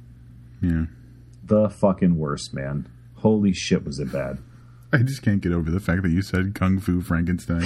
yeah. 0.63 0.85
The 1.45 1.69
fucking 1.69 2.17
worst, 2.17 2.55
man. 2.55 2.89
Holy 3.17 3.53
shit, 3.53 3.85
was 3.85 3.99
it 3.99 4.13
bad? 4.13 4.39
I 4.93 4.99
just 4.99 5.23
can't 5.23 5.41
get 5.41 5.53
over 5.53 5.71
the 5.71 5.81
fact 5.81 6.03
that 6.03 6.11
you 6.11 6.23
said 6.23 6.55
Kung 6.55 6.79
Fu 6.79 7.01
Frankenstein. 7.01 7.65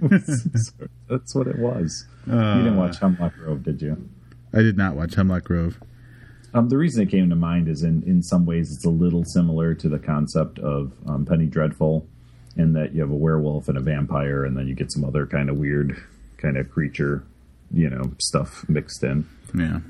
That's 0.00 1.34
what 1.34 1.46
it 1.48 1.58
was. 1.58 2.06
you 2.26 2.32
didn't 2.32 2.76
watch 2.76 2.96
uh, 2.96 3.08
Hemlock 3.08 3.34
Grove, 3.34 3.62
did 3.64 3.82
you? 3.82 4.08
I 4.52 4.62
did 4.62 4.76
not 4.76 4.94
watch 4.96 5.14
Hemlock 5.14 5.44
Grove. 5.44 5.80
Um, 6.52 6.68
the 6.68 6.76
reason 6.76 7.02
it 7.02 7.10
came 7.10 7.30
to 7.30 7.36
mind 7.36 7.68
is 7.68 7.82
in, 7.82 8.02
in 8.04 8.22
some 8.22 8.44
ways 8.44 8.72
it's 8.74 8.84
a 8.84 8.90
little 8.90 9.24
similar 9.24 9.74
to 9.74 9.88
the 9.88 9.98
concept 9.98 10.58
of 10.58 10.92
um, 11.06 11.24
Penny 11.24 11.46
Dreadful, 11.46 12.06
in 12.56 12.72
that 12.72 12.94
you 12.94 13.00
have 13.00 13.10
a 13.10 13.16
werewolf 13.16 13.68
and 13.68 13.78
a 13.78 13.80
vampire, 13.80 14.44
and 14.44 14.56
then 14.56 14.66
you 14.66 14.74
get 14.74 14.92
some 14.92 15.04
other 15.04 15.26
kind 15.26 15.48
of 15.48 15.56
weird 15.56 16.02
kind 16.38 16.56
of 16.56 16.70
creature, 16.70 17.24
you 17.72 17.88
know, 17.88 18.12
stuff 18.18 18.68
mixed 18.68 19.04
in. 19.04 19.28
Yeah. 19.54 19.80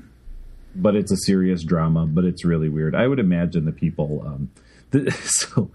But 0.75 0.95
it's 0.95 1.11
a 1.11 1.17
serious 1.17 1.63
drama, 1.63 2.05
but 2.05 2.23
it's 2.23 2.45
really 2.45 2.69
weird. 2.69 2.95
I 2.95 3.07
would 3.07 3.19
imagine 3.19 3.65
the 3.65 3.71
people. 3.71 4.23
Um, 4.25 4.51
the, 4.91 5.11
so 5.23 5.71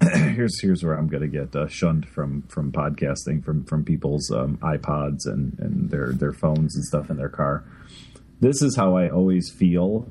here's 0.12 0.60
here's 0.60 0.82
where 0.82 0.94
I'm 0.94 1.08
going 1.08 1.22
to 1.22 1.28
get 1.28 1.56
uh, 1.56 1.68
shunned 1.68 2.06
from 2.06 2.42
from 2.42 2.72
podcasting 2.72 3.44
from 3.44 3.64
from 3.64 3.84
people's 3.84 4.30
um, 4.30 4.58
iPods 4.58 5.26
and 5.26 5.58
and 5.58 5.90
their 5.90 6.12
their 6.12 6.32
phones 6.32 6.76
and 6.76 6.84
stuff 6.84 7.10
in 7.10 7.16
their 7.16 7.28
car. 7.28 7.64
This 8.40 8.62
is 8.62 8.76
how 8.76 8.96
I 8.96 9.08
always 9.10 9.50
feel. 9.50 10.06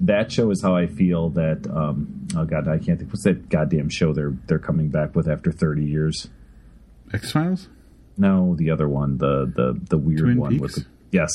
That 0.00 0.32
show 0.32 0.50
is 0.50 0.60
how 0.62 0.74
I 0.74 0.86
feel 0.88 1.30
that. 1.30 1.66
Um, 1.70 2.26
oh 2.36 2.44
God, 2.44 2.66
I 2.68 2.78
can't 2.78 2.98
think. 2.98 3.10
What's 3.10 3.24
that 3.24 3.48
goddamn 3.48 3.88
show 3.88 4.12
they're 4.12 4.34
they're 4.46 4.58
coming 4.58 4.88
back 4.88 5.14
with 5.14 5.28
after 5.28 5.52
30 5.52 5.84
years? 5.84 6.28
X 7.12 7.30
Files? 7.30 7.68
No, 8.18 8.54
the 8.56 8.70
other 8.70 8.88
one, 8.88 9.18
the 9.18 9.46
the 9.46 9.80
the 9.90 9.98
weird 9.98 10.20
Twin 10.20 10.38
one 10.40 10.58
with 10.58 10.74
the 10.74 10.86
yes. 11.12 11.30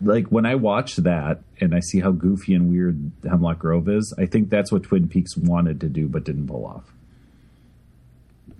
Like 0.00 0.28
when 0.28 0.46
I 0.46 0.54
watch 0.54 0.96
that 0.96 1.40
and 1.60 1.74
I 1.74 1.80
see 1.80 2.00
how 2.00 2.12
goofy 2.12 2.54
and 2.54 2.70
weird 2.70 3.10
Hemlock 3.28 3.58
Grove 3.58 3.88
is, 3.88 4.14
I 4.16 4.24
think 4.26 4.48
that's 4.48 4.70
what 4.72 4.84
Twin 4.84 5.08
Peaks 5.08 5.36
wanted 5.36 5.80
to 5.80 5.88
do 5.88 6.08
but 6.08 6.24
didn't 6.24 6.46
pull 6.46 6.64
off. 6.64 6.92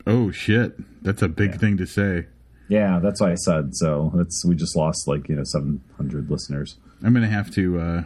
Oh 0.07 0.31
shit. 0.31 0.75
That's 1.03 1.23
a 1.23 1.29
big 1.29 1.53
Yeah. 1.53 1.57
thing 1.59 1.77
to 1.79 1.87
say. 1.87 2.27
Yeah, 2.69 2.99
that's 3.01 3.21
why 3.21 3.33
I 3.33 3.37
said 3.37 3.77
so. 3.77 4.11
That's 4.15 4.45
we 4.45 4.55
just 4.55 4.77
lost 4.77 5.07
like 5.07 5.29
you 5.29 5.37
know 5.37 5.45
seven 5.45 5.83
hundred 5.97 6.31
listeners. 6.31 6.77
I'm 7.03 7.15
gonna 7.15 7.29
have 7.29 7.51
to 7.53 7.79
uh, 7.79 8.03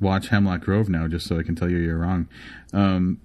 watch 0.00 0.28
Hemlock 0.28 0.62
Grove 0.62 0.88
now 0.88 1.06
just 1.06 1.26
so 1.26 1.38
I 1.38 1.42
can 1.42 1.54
tell 1.54 1.70
you 1.70 1.76
you're 1.78 1.98
wrong. 1.98 2.28
Um, 2.72 3.20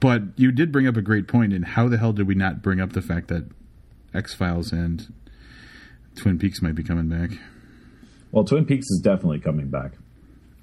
but 0.00 0.22
you 0.36 0.52
did 0.52 0.72
bring 0.72 0.86
up 0.86 0.96
a 0.96 1.02
great 1.02 1.28
point. 1.28 1.52
And 1.52 1.64
how 1.64 1.88
the 1.88 1.98
hell 1.98 2.12
did 2.12 2.26
we 2.26 2.34
not 2.34 2.62
bring 2.62 2.80
up 2.80 2.92
the 2.92 3.02
fact 3.02 3.28
that 3.28 3.44
X 4.14 4.34
Files 4.34 4.72
and 4.72 5.12
Twin 6.16 6.38
Peaks 6.38 6.60
might 6.62 6.74
be 6.74 6.82
coming 6.82 7.08
back? 7.08 7.38
Well, 8.32 8.44
Twin 8.44 8.64
Peaks 8.64 8.86
is 8.90 9.00
definitely 9.02 9.40
coming 9.40 9.68
back. 9.68 9.92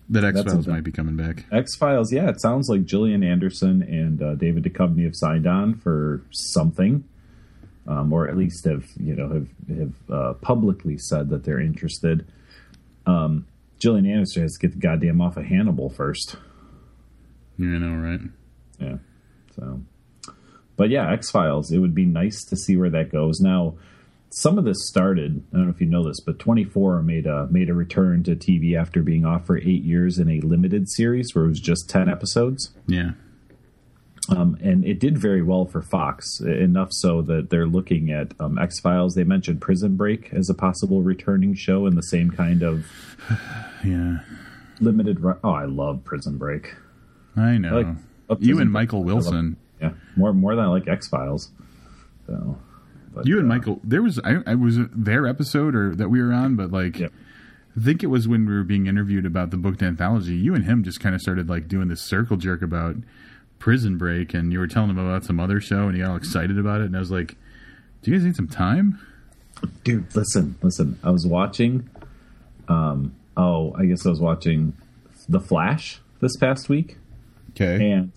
That 0.09 0.25
X 0.25 0.43
Files 0.43 0.67
might 0.67 0.83
be 0.83 0.91
coming 0.91 1.15
back. 1.15 1.45
X 1.51 1.75
Files, 1.75 2.11
yeah, 2.11 2.29
it 2.29 2.41
sounds 2.41 2.67
like 2.69 2.83
Gillian 2.85 3.23
Anderson 3.23 3.81
and 3.81 4.21
uh, 4.21 4.35
David 4.35 4.63
Duchovny 4.63 5.05
have 5.05 5.15
signed 5.15 5.47
on 5.47 5.75
for 5.75 6.21
something, 6.31 7.05
um, 7.87 8.13
or 8.13 8.27
at 8.27 8.37
least 8.37 8.65
have 8.65 8.85
you 8.97 9.15
know 9.15 9.29
have 9.29 9.47
have 9.77 10.11
uh, 10.11 10.33
publicly 10.33 10.97
said 10.97 11.29
that 11.29 11.43
they're 11.43 11.59
interested. 11.59 12.25
Um, 13.05 13.45
Gillian 13.79 14.05
Anderson 14.05 14.43
has 14.43 14.53
to 14.53 14.67
get 14.67 14.73
the 14.73 14.79
goddamn 14.79 15.21
off 15.21 15.37
of 15.37 15.45
Hannibal 15.45 15.89
first. 15.89 16.37
You 17.57 17.79
know, 17.79 17.95
right? 17.95 18.21
Yeah. 18.79 18.97
So, 19.55 19.81
but 20.77 20.89
yeah, 20.89 21.11
X 21.11 21.29
Files. 21.29 21.71
It 21.71 21.79
would 21.79 21.93
be 21.93 22.05
nice 22.05 22.43
to 22.45 22.55
see 22.55 22.77
where 22.77 22.89
that 22.89 23.11
goes. 23.11 23.39
Now, 23.39 23.75
some 24.31 24.57
of 24.57 24.65
this 24.65 24.87
started. 24.87 25.43
I 25.53 25.57
don't 25.57 25.65
know 25.65 25.71
if 25.71 25.81
you 25.81 25.87
know 25.87 26.03
this, 26.03 26.19
but 26.19 26.39
24 26.39 27.03
made 27.03 27.27
a 27.27 27.47
made 27.47 27.69
a 27.69 27.73
return 27.73 28.23
to 28.23 28.35
TV 28.35 28.79
after 28.79 29.03
being 29.03 29.25
off 29.25 29.45
for 29.45 29.57
eight 29.57 29.83
years 29.83 30.17
in 30.17 30.29
a 30.29 30.39
limited 30.39 30.89
series 30.89 31.35
where 31.35 31.45
it 31.45 31.49
was 31.49 31.59
just 31.59 31.89
10 31.89 32.09
episodes. 32.09 32.71
Yeah. 32.87 33.11
Um, 34.29 34.57
and 34.63 34.85
it 34.85 34.99
did 34.99 35.17
very 35.17 35.41
well 35.41 35.65
for 35.65 35.81
Fox, 35.81 36.39
enough 36.39 36.89
so 36.93 37.21
that 37.23 37.49
they're 37.49 37.67
looking 37.67 38.09
at 38.09 38.31
um, 38.39 38.57
X 38.57 38.79
Files. 38.79 39.15
They 39.15 39.25
mentioned 39.25 39.59
Prison 39.59 39.97
Break 39.97 40.33
as 40.33 40.49
a 40.49 40.53
possible 40.53 41.01
returning 41.01 41.53
show 41.55 41.85
in 41.87 41.95
the 41.95 42.03
same 42.03 42.31
kind 42.31 42.63
of 42.63 42.85
Yeah. 43.83 44.19
limited. 44.79 45.19
Run. 45.19 45.37
Oh, 45.43 45.49
I 45.51 45.65
love 45.65 46.03
Prison 46.05 46.37
Break. 46.37 46.73
I 47.35 47.57
know. 47.57 47.77
like- 47.81 47.87
uh, 48.29 48.35
you 48.39 48.59
and 48.59 48.71
Break. 48.71 48.83
Michael 48.83 49.03
Wilson. 49.03 49.57
Yeah, 49.81 49.91
more 50.15 50.31
more 50.33 50.55
than 50.55 50.63
I 50.63 50.67
like 50.69 50.87
X 50.87 51.09
Files. 51.09 51.51
So, 52.27 52.57
but, 53.13 53.27
You 53.27 53.39
and 53.39 53.51
uh, 53.51 53.55
Michael. 53.55 53.81
There 53.83 54.01
was 54.01 54.19
I, 54.23 54.37
I 54.47 54.55
was 54.55 54.77
their 54.95 55.27
episode 55.27 55.75
or 55.75 55.93
that 55.95 56.07
we 56.09 56.21
were 56.21 56.31
on, 56.31 56.55
but 56.55 56.71
like 56.71 56.97
Yep. 56.99 57.11
I 57.77 57.79
think 57.83 58.03
it 58.03 58.07
was 58.07 58.27
when 58.27 58.45
we 58.45 58.53
were 58.53 58.63
being 58.63 58.87
interviewed 58.87 59.25
about 59.25 59.49
the 59.51 59.57
booked 59.57 59.83
anthology. 59.83 60.35
You 60.35 60.55
and 60.55 60.63
him 60.63 60.83
just 60.83 61.01
kind 61.01 61.13
of 61.13 61.19
started 61.21 61.49
like 61.49 61.67
doing 61.67 61.89
this 61.89 62.01
circle 62.01 62.37
jerk 62.37 62.61
about 62.61 62.95
Prison 63.63 63.97
Break, 63.97 64.33
and 64.33 64.51
you 64.51 64.59
were 64.59 64.67
telling 64.67 64.89
him 64.89 64.97
about 64.97 65.23
some 65.23 65.39
other 65.39 65.61
show, 65.61 65.87
and 65.87 65.95
he 65.95 66.01
got 66.01 66.09
all 66.09 66.17
excited 66.17 66.59
about 66.59 66.81
it. 66.81 66.87
And 66.87 66.97
I 66.97 66.99
was 66.99 67.11
like, 67.11 67.37
"Do 68.01 68.11
you 68.11 68.17
guys 68.17 68.25
need 68.25 68.35
some 68.35 68.49
time?" 68.49 68.99
dude, 69.85 70.13
listen, 70.13 70.57
listen. 70.61 70.99
I 71.01 71.11
was 71.11 71.25
watching. 71.25 71.89
Um. 72.67 73.15
Oh, 73.37 73.73
I 73.79 73.85
guess 73.85 74.05
I 74.05 74.09
was 74.09 74.19
watching 74.19 74.73
The 75.29 75.39
Flash 75.39 76.01
this 76.19 76.35
past 76.35 76.67
week. 76.67 76.97
Okay. 77.51 77.91
and 77.91 78.11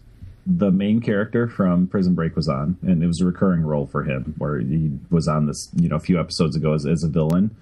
the 0.49 0.73
main 0.73 1.01
character 1.01 1.47
from 1.47 1.87
Prison 1.87 2.17
Break 2.17 2.35
was 2.35 2.49
on, 2.49 2.77
and 2.83 3.01
it 3.01 3.07
was 3.07 3.21
a 3.21 3.25
recurring 3.25 3.63
role 3.63 3.87
for 3.87 4.03
him, 4.03 4.35
where 4.39 4.59
he 4.59 4.99
was 5.11 5.29
on 5.29 5.47
this, 5.47 5.71
you 5.77 5.89
know, 5.89 5.95
a 5.95 6.01
few 6.01 6.19
episodes 6.19 6.57
ago 6.57 6.75
as, 6.75 6.85
as 6.87 7.05
a 7.05 7.09
villain, 7.09 7.55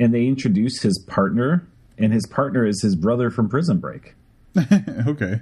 and 0.00 0.12
they 0.12 0.26
introduced 0.26 0.82
his 0.82 0.98
partner, 1.06 1.64
and 1.96 2.12
his 2.12 2.26
partner 2.26 2.66
is 2.66 2.82
his 2.82 2.96
brother 2.96 3.30
from 3.30 3.48
Prison 3.48 3.78
Break. 3.78 4.14
okay. 5.06 5.40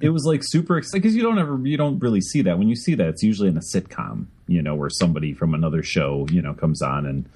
It 0.00 0.10
was 0.10 0.24
like 0.24 0.42
super 0.44 0.78
exciting 0.78 1.02
because 1.02 1.16
you 1.16 1.22
don't 1.22 1.38
ever, 1.38 1.58
you 1.64 1.76
don't 1.76 1.98
really 1.98 2.20
see 2.20 2.42
that. 2.42 2.58
When 2.58 2.68
you 2.68 2.76
see 2.76 2.94
that, 2.94 3.08
it's 3.08 3.22
usually 3.22 3.48
in 3.48 3.56
a 3.56 3.60
sitcom, 3.60 4.26
you 4.46 4.62
know, 4.62 4.74
where 4.74 4.90
somebody 4.90 5.34
from 5.34 5.54
another 5.54 5.82
show, 5.82 6.26
you 6.30 6.40
know, 6.42 6.54
comes 6.54 6.82
on 6.82 7.06
and 7.06 7.28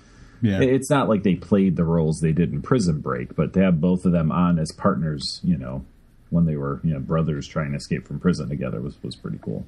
yeah. 0.42 0.60
it's 0.60 0.90
not 0.90 1.08
like 1.08 1.24
they 1.24 1.34
played 1.34 1.76
the 1.76 1.84
roles 1.84 2.20
they 2.20 2.32
did 2.32 2.52
in 2.52 2.62
Prison 2.62 3.00
Break, 3.00 3.34
but 3.34 3.52
to 3.54 3.62
have 3.62 3.80
both 3.80 4.04
of 4.04 4.12
them 4.12 4.30
on 4.30 4.58
as 4.58 4.70
partners, 4.72 5.40
you 5.42 5.56
know, 5.56 5.84
when 6.30 6.44
they 6.44 6.56
were 6.56 6.80
you 6.84 6.92
know 6.92 7.00
brothers 7.00 7.46
trying 7.46 7.72
to 7.72 7.76
escape 7.76 8.06
from 8.06 8.20
prison 8.20 8.48
together 8.48 8.80
was 8.80 9.02
was 9.02 9.16
pretty 9.16 9.38
cool. 9.42 9.64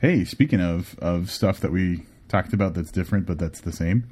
hey, 0.00 0.24
speaking 0.24 0.60
of 0.60 0.98
of 1.00 1.30
stuff 1.30 1.60
that 1.60 1.72
we 1.72 2.04
talked 2.28 2.52
about 2.52 2.74
that's 2.74 2.90
different, 2.90 3.26
but 3.26 3.38
that's 3.38 3.60
the 3.60 3.72
same. 3.72 4.08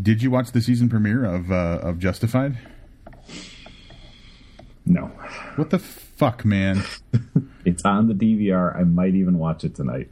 Did 0.00 0.22
you 0.22 0.30
watch 0.30 0.52
the 0.52 0.60
season 0.60 0.88
premiere 0.88 1.24
of 1.24 1.50
uh, 1.50 1.80
of 1.82 1.98
Justified? 1.98 2.56
No. 4.86 5.06
What 5.56 5.70
the 5.70 5.78
fuck, 5.78 6.44
man? 6.44 6.82
It's 7.64 7.84
on 7.84 8.06
the 8.06 8.14
DVR. 8.14 8.78
I 8.78 8.84
might 8.84 9.16
even 9.16 9.38
watch 9.40 9.64
it 9.64 9.74
tonight. 9.74 10.08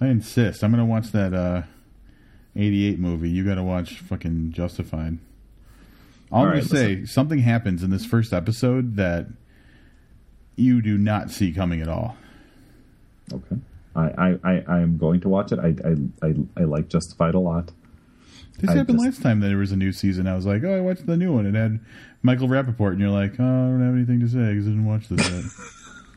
I 0.00 0.08
insist. 0.08 0.64
I'm 0.64 0.72
gonna 0.72 0.84
watch 0.84 1.12
that 1.12 1.32
uh, 1.32 1.62
'88 2.56 2.98
movie. 2.98 3.30
You 3.30 3.44
got 3.44 3.54
to 3.54 3.62
watch 3.62 4.00
fucking 4.00 4.50
Justified. 4.50 5.18
All, 6.32 6.40
All 6.40 6.44
I'm 6.46 6.50
right, 6.50 6.68
gonna 6.68 6.68
say, 6.68 7.04
something 7.04 7.38
happens 7.38 7.84
in 7.84 7.90
this 7.90 8.04
first 8.04 8.32
episode 8.32 8.96
that 8.96 9.26
you 10.56 10.82
do 10.82 10.98
not 10.98 11.30
see 11.30 11.52
coming 11.52 11.80
at 11.80 11.86
all. 11.88 12.16
Okay. 13.32 13.56
I, 13.94 14.02
I, 14.08 14.38
I, 14.42 14.64
I 14.68 14.80
am 14.80 14.98
going 14.98 15.20
to 15.20 15.28
watch 15.28 15.52
it. 15.52 15.60
I, 15.60 15.76
I, 15.88 16.26
I, 16.28 16.34
I 16.56 16.64
like 16.64 16.88
Justified 16.88 17.34
a 17.34 17.38
lot. 17.40 17.70
This 18.58 18.70
I 18.70 18.74
happened 18.76 18.98
just- 18.98 19.18
last 19.18 19.22
time 19.22 19.38
that 19.40 19.48
there 19.48 19.56
was 19.58 19.70
a 19.70 19.76
new 19.76 19.92
season. 19.92 20.26
I 20.26 20.34
was 20.34 20.46
like, 20.46 20.64
oh, 20.64 20.76
I 20.76 20.80
watched 20.80 21.06
the 21.06 21.16
new 21.16 21.32
one. 21.32 21.46
It 21.46 21.54
had 21.54 21.78
Michael 22.22 22.48
Rapaport, 22.48 22.92
and 22.92 23.00
you're 23.00 23.10
like, 23.10 23.32
oh, 23.38 23.44
I 23.44 23.68
don't 23.70 23.82
have 23.84 23.94
anything 23.94 24.20
to 24.20 24.28
say 24.28 24.52
because 24.52 24.66
I 24.66 24.70
didn't 24.70 24.86
watch 24.86 25.08
this 25.08 25.30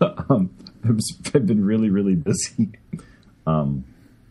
yet. 0.01 0.13
um, 0.29 0.49
I've 0.83 1.45
been 1.45 1.63
really, 1.63 1.89
really 1.89 2.15
busy 2.15 2.69
um, 3.45 3.85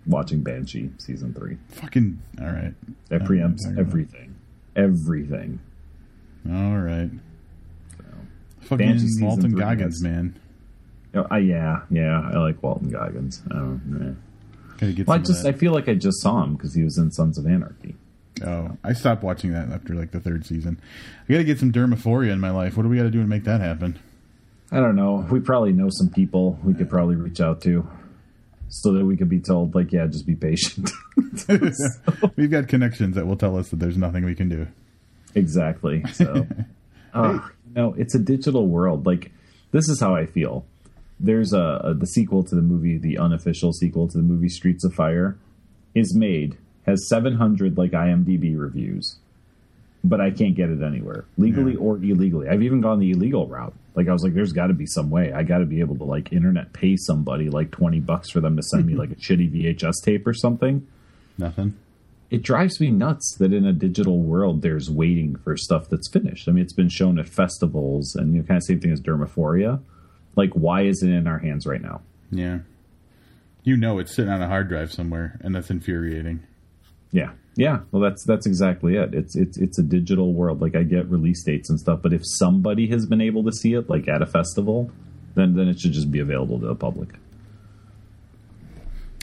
watching 0.07 0.43
Banshee 0.43 0.91
season 0.99 1.33
three. 1.35 1.59
fucking 1.69 2.21
all 2.41 2.47
right, 2.47 2.75
That 3.09 3.23
I 3.23 3.25
don't 3.25 3.37
know 3.37 3.45
what 3.47 3.55
preempts 3.57 3.79
everything. 3.79 4.35
Everything. 4.77 5.61
All 6.49 6.79
right, 6.79 7.11
So, 7.99 8.05
fucking 8.63 8.87
Banshee 8.87 9.07
Walton 9.23 9.55
Goggins, 9.55 10.01
that's- 10.01 10.17
man. 10.17 10.39
I, 11.31 11.39
yeah, 11.39 11.83
yeah, 11.91 12.21
I 12.33 12.39
like 12.39 12.63
Walton 12.63 12.89
Goggins. 12.89 13.43
I 13.51 13.55
don't. 13.55 14.17
Gotta 14.79 14.93
get 14.93 15.07
Well, 15.09 15.19
I 15.19 15.21
just 15.21 15.43
that. 15.43 15.55
I 15.55 15.59
feel 15.59 15.73
like 15.73 15.89
I 15.89 15.95
just 15.95 16.21
saw 16.23 16.43
him 16.45 16.55
because 16.55 16.73
he 16.75 16.85
was 16.85 16.97
in 16.99 17.11
Sons 17.11 17.37
of 17.37 17.47
Anarchy. 17.47 17.97
Oh, 18.45 18.77
I 18.83 18.93
stopped 18.93 19.23
watching 19.23 19.53
that 19.53 19.71
after 19.71 19.95
like 19.95 20.13
the 20.13 20.21
third 20.21 20.47
season. 20.47 20.81
I 21.29 21.33
got 21.33 21.39
to 21.39 21.45
get 21.45 21.59
some 21.59 21.73
dermaphoria 21.73 22.31
in 22.31 22.41
my 22.41 22.51
life. 22.51 22.77
What 22.77 22.85
do 22.85 22.89
we 22.89 22.97
got 22.97 23.03
to 23.03 23.11
do 23.11 23.21
to 23.21 23.27
make 23.27 23.45
that 23.45 23.61
happen? 23.61 23.99
I 24.73 24.77
don't 24.77 24.97
know. 24.97 25.27
We 25.31 25.41
probably 25.41 25.73
know 25.73 25.89
some 25.91 26.11
people 26.11 26.59
we 26.63 26.75
could 26.75 26.89
probably 26.89 27.17
reach 27.17 27.41
out 27.41 27.61
to 27.63 27.87
so 28.71 28.93
that 28.93 29.05
we 29.05 29.17
could 29.17 29.29
be 29.29 29.41
told, 29.41 29.75
like, 29.75 29.93
yeah, 29.93 30.07
just 30.07 30.27
be 30.27 30.37
patient. 30.37 30.91
We've 32.37 32.51
got 32.51 32.69
connections 32.69 33.17
that 33.17 33.27
will 33.27 33.37
tell 33.37 33.57
us 33.59 33.69
that 33.71 33.81
there's 33.81 33.97
nothing 33.97 34.25
we 34.25 34.37
can 34.37 34.49
do. 34.49 34.69
exactly. 35.35 36.05
So, 36.13 36.47
uh, 37.15 37.41
no, 37.75 37.95
it's 37.99 38.15
a 38.15 38.19
digital 38.19 38.69
world. 38.69 39.07
Like, 39.07 39.33
this 39.73 39.89
is 39.89 40.01
how 40.01 40.15
I 40.15 40.27
feel. 40.27 40.65
There's 41.19 41.53
a, 41.53 41.81
a 41.85 41.95
the 41.95 42.07
sequel 42.07 42.45
to 42.45 42.55
the 42.55 42.63
movie, 42.63 42.97
the 42.97 43.19
unofficial 43.19 43.73
sequel 43.73 44.09
to 44.09 44.17
the 44.17 44.23
movie 44.23 44.49
Streets 44.49 44.85
of 44.85 44.95
Fire, 44.95 45.37
is 45.95 46.15
made 46.17 46.57
has 46.87 47.09
700 47.09 47.77
like 47.77 47.91
IMDb 47.93 48.59
reviews, 48.59 49.17
but 50.03 50.21
I 50.21 50.31
can't 50.31 50.55
get 50.55 50.71
it 50.71 50.83
anywhere 50.83 51.25
legally 51.37 51.73
Yeah. 51.73 51.79
or 51.81 51.97
illegally. 51.99 52.49
I've 52.49 52.63
even 52.63 52.81
gone 52.81 52.99
the 52.99 53.11
illegal 53.11 53.47
route. 53.47 53.75
Like 53.95 54.09
I 54.09 54.13
was 54.13 54.23
like, 54.23 54.35
there's 54.35 54.53
got 54.53 54.69
to 54.69 54.75
be 54.75 54.87
some 54.87 55.11
way. 55.11 55.33
I 55.33 55.43
got 55.43 55.59
to 55.59 55.67
be 55.67 55.81
able 55.81 55.97
to 55.97 56.05
like 56.05 56.33
internet 56.33 56.73
pay 56.73 56.97
somebody 56.97 57.51
like 57.51 57.71
20 57.71 58.01
bucks 58.01 58.31
for 58.31 58.41
them 58.41 58.57
to 58.57 58.63
send 58.63 58.87
me 58.87 58.95
like 58.97 59.11
a 59.11 59.17
shitty 59.17 59.51
VHS 59.53 59.95
tape 60.05 60.27
or 60.27 60.33
something. 60.35 60.87
Nothing. 61.39 61.77
It 62.31 62.43
drives 62.43 62.81
me 62.81 62.91
nuts 62.93 63.35
that 63.41 63.53
in 63.53 63.67
a 63.67 63.73
digital 63.73 64.19
world 64.21 64.63
there's 64.63 64.89
waiting 64.89 65.35
for 65.37 65.57
stuff 65.57 65.89
that's 65.91 66.09
finished. 66.09 66.49
I 66.49 66.53
mean, 66.53 66.63
it's 66.63 66.73
been 66.73 66.89
shown 66.89 67.19
at 67.19 67.29
festivals 67.29 68.15
and 68.15 68.33
you 68.35 68.41
know, 68.41 68.47
kind 68.47 68.57
of 68.59 68.63
same 68.63 68.79
thing 68.81 68.93
as 68.93 69.01
Dermaphoria. 69.01 69.81
Like, 70.37 70.53
why 70.53 70.83
is 70.83 71.03
it 71.03 71.11
in 71.11 71.27
our 71.27 71.39
hands 71.39 71.67
right 71.67 71.83
now? 71.83 72.03
Yeah. 72.31 72.61
You 73.65 73.77
know 73.77 73.99
it's 73.99 74.15
sitting 74.15 74.31
on 74.31 74.41
a 74.41 74.47
hard 74.47 74.69
drive 74.69 74.93
somewhere, 74.93 75.39
and 75.43 75.55
that's 75.55 75.71
infuriating. 75.71 76.45
Yeah, 77.13 77.33
yeah. 77.57 77.81
Well, 77.91 78.03
that's 78.03 78.25
that's 78.25 78.47
exactly 78.47 78.97
it. 78.97 79.15
It's 79.15 79.37
it's 79.37 79.59
it's 79.59 79.79
a 79.79 79.83
digital 79.83 80.33
world. 80.33 80.61
Like 80.61 80.77
I 80.77 80.83
get 80.83 81.09
release 81.11 81.43
dates 81.43 81.69
and 81.71 81.79
stuff, 81.81 82.01
but 82.03 82.13
if 82.13 82.23
somebody 82.25 82.87
has 82.89 83.07
been 83.07 83.21
able 83.21 83.45
to 83.45 83.53
see 83.53 83.75
it, 83.75 83.91
like 83.91 84.09
at 84.09 84.23
a 84.23 84.27
festival, 84.27 84.91
then 85.35 85.55
then 85.55 85.69
it 85.69 85.81
should 85.81 85.93
just 85.93 86.11
be 86.11 86.21
available 86.21 86.61
to 86.61 86.67
the 86.67 86.75
public. 86.75 87.11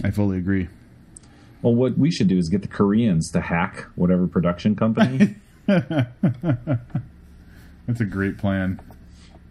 I 0.03 0.11
fully 0.11 0.37
agree. 0.37 0.67
Well, 1.61 1.73
what 1.73 1.97
we 1.97 2.11
should 2.11 2.27
do 2.27 2.37
is 2.37 2.49
get 2.49 2.61
the 2.61 2.67
Koreans 2.67 3.31
to 3.31 3.41
hack 3.41 3.85
whatever 3.95 4.27
production 4.27 4.75
company. 4.75 5.35
That's 5.65 5.89
a 7.99 8.05
great 8.05 8.37
plan. 8.37 8.79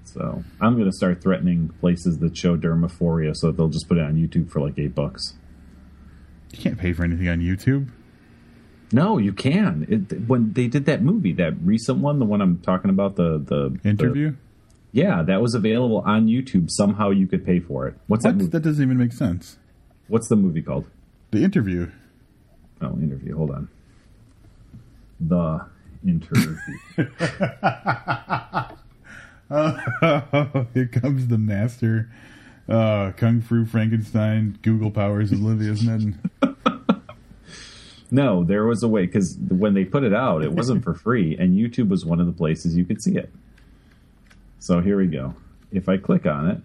so 0.05 0.45
I'm 0.61 0.74
going 0.74 0.87
to 0.87 0.97
start 0.97 1.20
threatening 1.20 1.70
places 1.80 2.18
that 2.18 2.37
show 2.37 2.57
Dermaphoria, 2.57 3.34
so 3.34 3.49
that 3.49 3.57
they'll 3.57 3.68
just 3.68 3.89
put 3.89 3.99
it 3.99 4.05
on 4.05 4.14
YouTube 4.14 4.51
for 4.51 4.61
like 4.61 4.78
eight 4.78 4.95
bucks. 4.95 5.34
You 6.53 6.59
can't 6.59 6.78
pay 6.78 6.93
for 6.93 7.03
anything 7.05 7.28
on 7.28 7.41
YouTube. 7.41 7.89
No, 8.93 9.18
you 9.18 9.32
can. 9.32 9.87
It, 9.89 10.28
when 10.28 10.53
they 10.53 10.68
did 10.68 10.87
that 10.87 11.03
movie, 11.03 11.32
that 11.34 11.55
recent 11.62 11.99
one, 11.99 12.18
the 12.18 12.24
one 12.24 12.41
I'm 12.41 12.59
talking 12.59 12.91
about, 12.91 13.16
the 13.16 13.39
the 13.39 13.76
the- 13.82 13.89
Interview? 13.89 14.34
yeah, 14.93 15.22
that 15.22 15.41
was 15.43 15.55
available 15.55 15.99
on 16.07 16.26
YouTube. 16.26 16.70
Somehow 16.70 17.11
you 17.11 17.26
could 17.26 17.45
pay 17.45 17.61
for 17.61 17.87
it. 17.89 17.95
What's 18.07 18.24
that 18.24 18.37
movie? 18.37 18.51
That 18.51 18.61
doesn't 18.62 18.82
even 18.82 18.97
make 18.99 19.12
sense. 19.12 19.59
What's 20.09 20.28
the 20.28 20.37
movie 20.37 20.62
called? 20.62 20.87
The 21.32 21.43
interview. 21.43 21.91
Oh, 22.80 22.93
interview. 22.99 23.37
Hold 23.37 23.51
on. 23.51 23.68
The 25.20 25.66
interview. 26.07 26.57
Here 30.74 30.87
comes 30.87 31.28
the 31.28 31.39
master. 31.39 32.11
Uh, 32.68 33.12
Kung 33.12 33.41
Fu 33.41 33.64
Frankenstein, 33.64 34.59
Google 34.62 34.91
powers 34.91 35.32
Olivia, 35.32 35.72
isn't 35.72 36.18
it? 36.43 36.56
No, 38.11 38.45
there 38.45 38.65
was 38.67 38.83
a 38.83 38.89
way 38.89 39.07
because 39.07 39.37
when 39.49 39.75
they 39.75 39.85
put 39.85 40.05
it 40.05 40.15
out, 40.15 40.45
it 40.45 40.53
wasn't 40.53 40.85
for 40.85 40.95
free, 40.95 41.37
and 41.37 41.57
YouTube 41.57 41.89
was 41.89 42.05
one 42.05 42.21
of 42.21 42.27
the 42.27 42.33
places 42.33 42.77
you 42.77 42.85
could 42.85 43.03
see 43.03 43.17
it. 43.17 43.33
So 44.59 44.81
here 44.81 44.97
we 44.97 45.07
go. 45.07 45.35
If 45.73 45.89
I 45.89 45.97
click 45.97 46.27
on 46.27 46.51
it, 46.51 46.59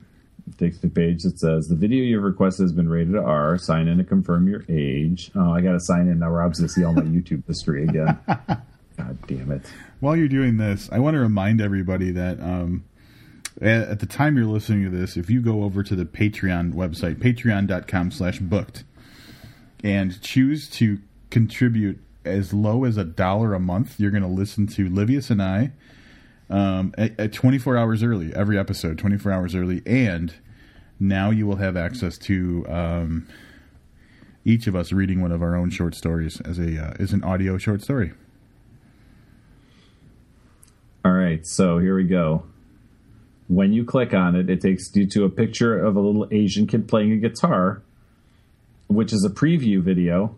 it 0.47 0.57
takes 0.57 0.75
me 0.77 0.81
to 0.81 0.87
a 0.87 0.89
page 0.89 1.23
that 1.23 1.39
says 1.39 1.67
the 1.67 1.75
video 1.75 2.03
you've 2.03 2.23
requested 2.23 2.63
has 2.63 2.71
been 2.71 2.89
rated 2.89 3.15
R. 3.15 3.57
Sign 3.57 3.87
in 3.87 3.97
to 3.97 4.03
confirm 4.03 4.47
your 4.47 4.63
age. 4.69 5.31
Oh, 5.35 5.51
I 5.51 5.61
got 5.61 5.73
to 5.73 5.79
sign 5.79 6.07
in 6.07 6.19
now. 6.19 6.29
Rob's 6.29 6.59
gonna 6.59 6.69
see 6.69 6.83
all 6.83 6.93
my 6.93 7.01
YouTube 7.01 7.45
history 7.47 7.83
again. 7.83 8.17
God 8.27 9.17
damn 9.27 9.51
it. 9.51 9.63
While 9.99 10.15
you're 10.15 10.27
doing 10.27 10.57
this, 10.57 10.89
I 10.91 10.99
want 10.99 11.15
to 11.15 11.19
remind 11.19 11.61
everybody 11.61 12.11
that 12.11 12.39
um, 12.39 12.83
at, 13.61 13.87
at 13.87 13.99
the 13.99 14.05
time 14.05 14.37
you're 14.37 14.45
listening 14.45 14.83
to 14.83 14.89
this, 14.89 15.17
if 15.17 15.29
you 15.29 15.41
go 15.41 15.63
over 15.63 15.83
to 15.83 15.95
the 15.95 16.05
Patreon 16.05 16.73
website, 16.73 17.15
patreon.com 17.15 18.11
slash 18.11 18.39
booked, 18.39 18.83
and 19.83 20.21
choose 20.21 20.69
to 20.71 20.99
contribute 21.31 21.99
as 22.23 22.53
low 22.53 22.83
as 22.83 22.97
a 22.97 23.03
dollar 23.03 23.53
a 23.53 23.59
month, 23.59 23.99
you're 23.99 24.11
going 24.11 24.21
to 24.23 24.29
listen 24.29 24.67
to 24.67 24.89
Livius 24.89 25.31
and 25.31 25.41
I 25.41 25.71
um, 26.49 26.93
at, 26.97 27.19
at 27.19 27.33
24 27.33 27.77
hours 27.77 28.03
early, 28.03 28.33
every 28.35 28.59
episode, 28.59 28.97
24 28.97 29.31
hours 29.31 29.55
early. 29.55 29.81
And 29.85 30.33
now 30.99 31.31
you 31.31 31.47
will 31.47 31.55
have 31.55 31.75
access 31.75 32.17
to 32.19 32.65
um, 32.69 33.27
each 34.45 34.67
of 34.67 34.75
us 34.75 34.91
reading 34.91 35.21
one 35.21 35.31
of 35.31 35.41
our 35.41 35.55
own 35.55 35.69
short 35.69 35.95
stories 35.95 36.39
as 36.41 36.59
a 36.59 36.79
uh, 36.83 36.93
as 36.99 37.13
an 37.13 37.23
audio 37.23 37.57
short 37.57 37.81
story. 37.81 38.11
All 41.03 41.13
right, 41.13 41.45
so 41.47 41.79
here 41.79 41.95
we 41.95 42.03
go. 42.03 42.43
When 43.47 43.73
you 43.73 43.83
click 43.83 44.13
on 44.13 44.35
it, 44.35 44.49
it 44.49 44.61
takes 44.61 44.95
you 44.95 45.07
to 45.07 45.25
a 45.25 45.29
picture 45.29 45.77
of 45.77 45.95
a 45.95 45.99
little 45.99 46.27
Asian 46.31 46.67
kid 46.67 46.87
playing 46.87 47.11
a 47.13 47.17
guitar, 47.17 47.81
which 48.87 49.11
is 49.11 49.25
a 49.25 49.29
preview 49.29 49.81
video. 49.81 50.35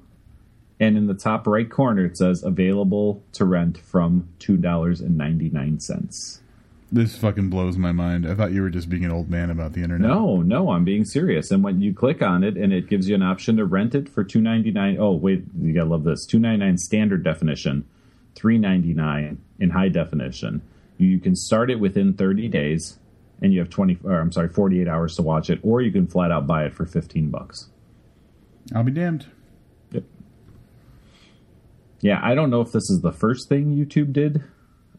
And 0.80 0.97
in 0.97 1.07
the 1.07 1.13
top 1.13 1.47
right 1.47 1.69
corner, 1.69 2.05
it 2.05 2.17
says 2.17 2.43
available 2.43 3.24
to 3.34 3.45
rent 3.45 3.78
from 3.78 4.28
$2.99. 4.39 6.39
This 6.93 7.17
fucking 7.17 7.49
blows 7.49 7.76
my 7.76 7.91
mind. 7.91 8.28
I 8.28 8.36
thought 8.36 8.51
you 8.51 8.61
were 8.61 8.69
just 8.69 8.88
being 8.88 9.03
an 9.03 9.11
old 9.11 9.28
man 9.28 9.49
about 9.49 9.74
the 9.74 9.82
internet. 9.82 10.07
No, 10.07 10.43
no, 10.43 10.69
I'm 10.69 10.84
being 10.84 11.05
serious. 11.05 11.49
And 11.49 11.63
when 11.63 11.82
you 11.82 11.91
click 11.91 12.21
on 12.21 12.43
it, 12.43 12.55
and 12.55 12.71
it 12.71 12.88
gives 12.88 13.09
you 13.09 13.15
an 13.15 13.24
option 13.24 13.57
to 13.57 13.65
rent 13.65 13.95
it 13.95 14.07
for 14.07 14.24
two 14.24 14.41
ninety 14.41 14.69
nine. 14.69 14.97
Oh, 14.99 15.13
wait, 15.13 15.43
you 15.59 15.74
gotta 15.74 15.89
love 15.89 16.03
this: 16.03 16.28
two 16.28 16.38
ninety 16.38 16.63
nine 16.63 16.78
standard 16.78 17.24
definition, 17.24 17.88
three 18.36 18.59
ninety 18.59 18.93
nine 18.93 19.41
in 19.59 19.71
high 19.71 19.89
definition. 19.89 20.61
You 20.99 21.17
can 21.17 21.36
start 21.36 21.71
it 21.71 21.80
within 21.80 22.13
thirty 22.13 22.47
days, 22.47 22.99
and 23.41 23.51
you 23.51 23.57
have 23.57 23.71
twenty. 23.71 23.97
Or 24.03 24.19
I'm 24.19 24.32
sorry, 24.32 24.49
forty 24.49 24.80
eight 24.80 24.88
hours 24.88 25.15
to 25.15 25.24
watch 25.24 25.49
it, 25.49 25.61
or 25.63 25.82
you 25.82 25.91
can 25.91 26.05
flat 26.05 26.32
out 26.32 26.45
buy 26.45 26.65
it 26.65 26.76
for 26.76 26.86
fifteen 26.86 27.32
bucks. 27.32 27.69
I'll 28.76 28.84
be 28.84 28.91
damned. 28.91 29.26
Yeah, 32.04 32.20
I 32.22 32.36
don't 32.36 32.49
know 32.49 32.60
if 32.62 32.72
this 32.74 32.89
is 32.89 32.99
the 33.01 33.14
first 33.14 33.47
thing 33.47 33.76
YouTube 33.76 34.12
did 34.12 34.43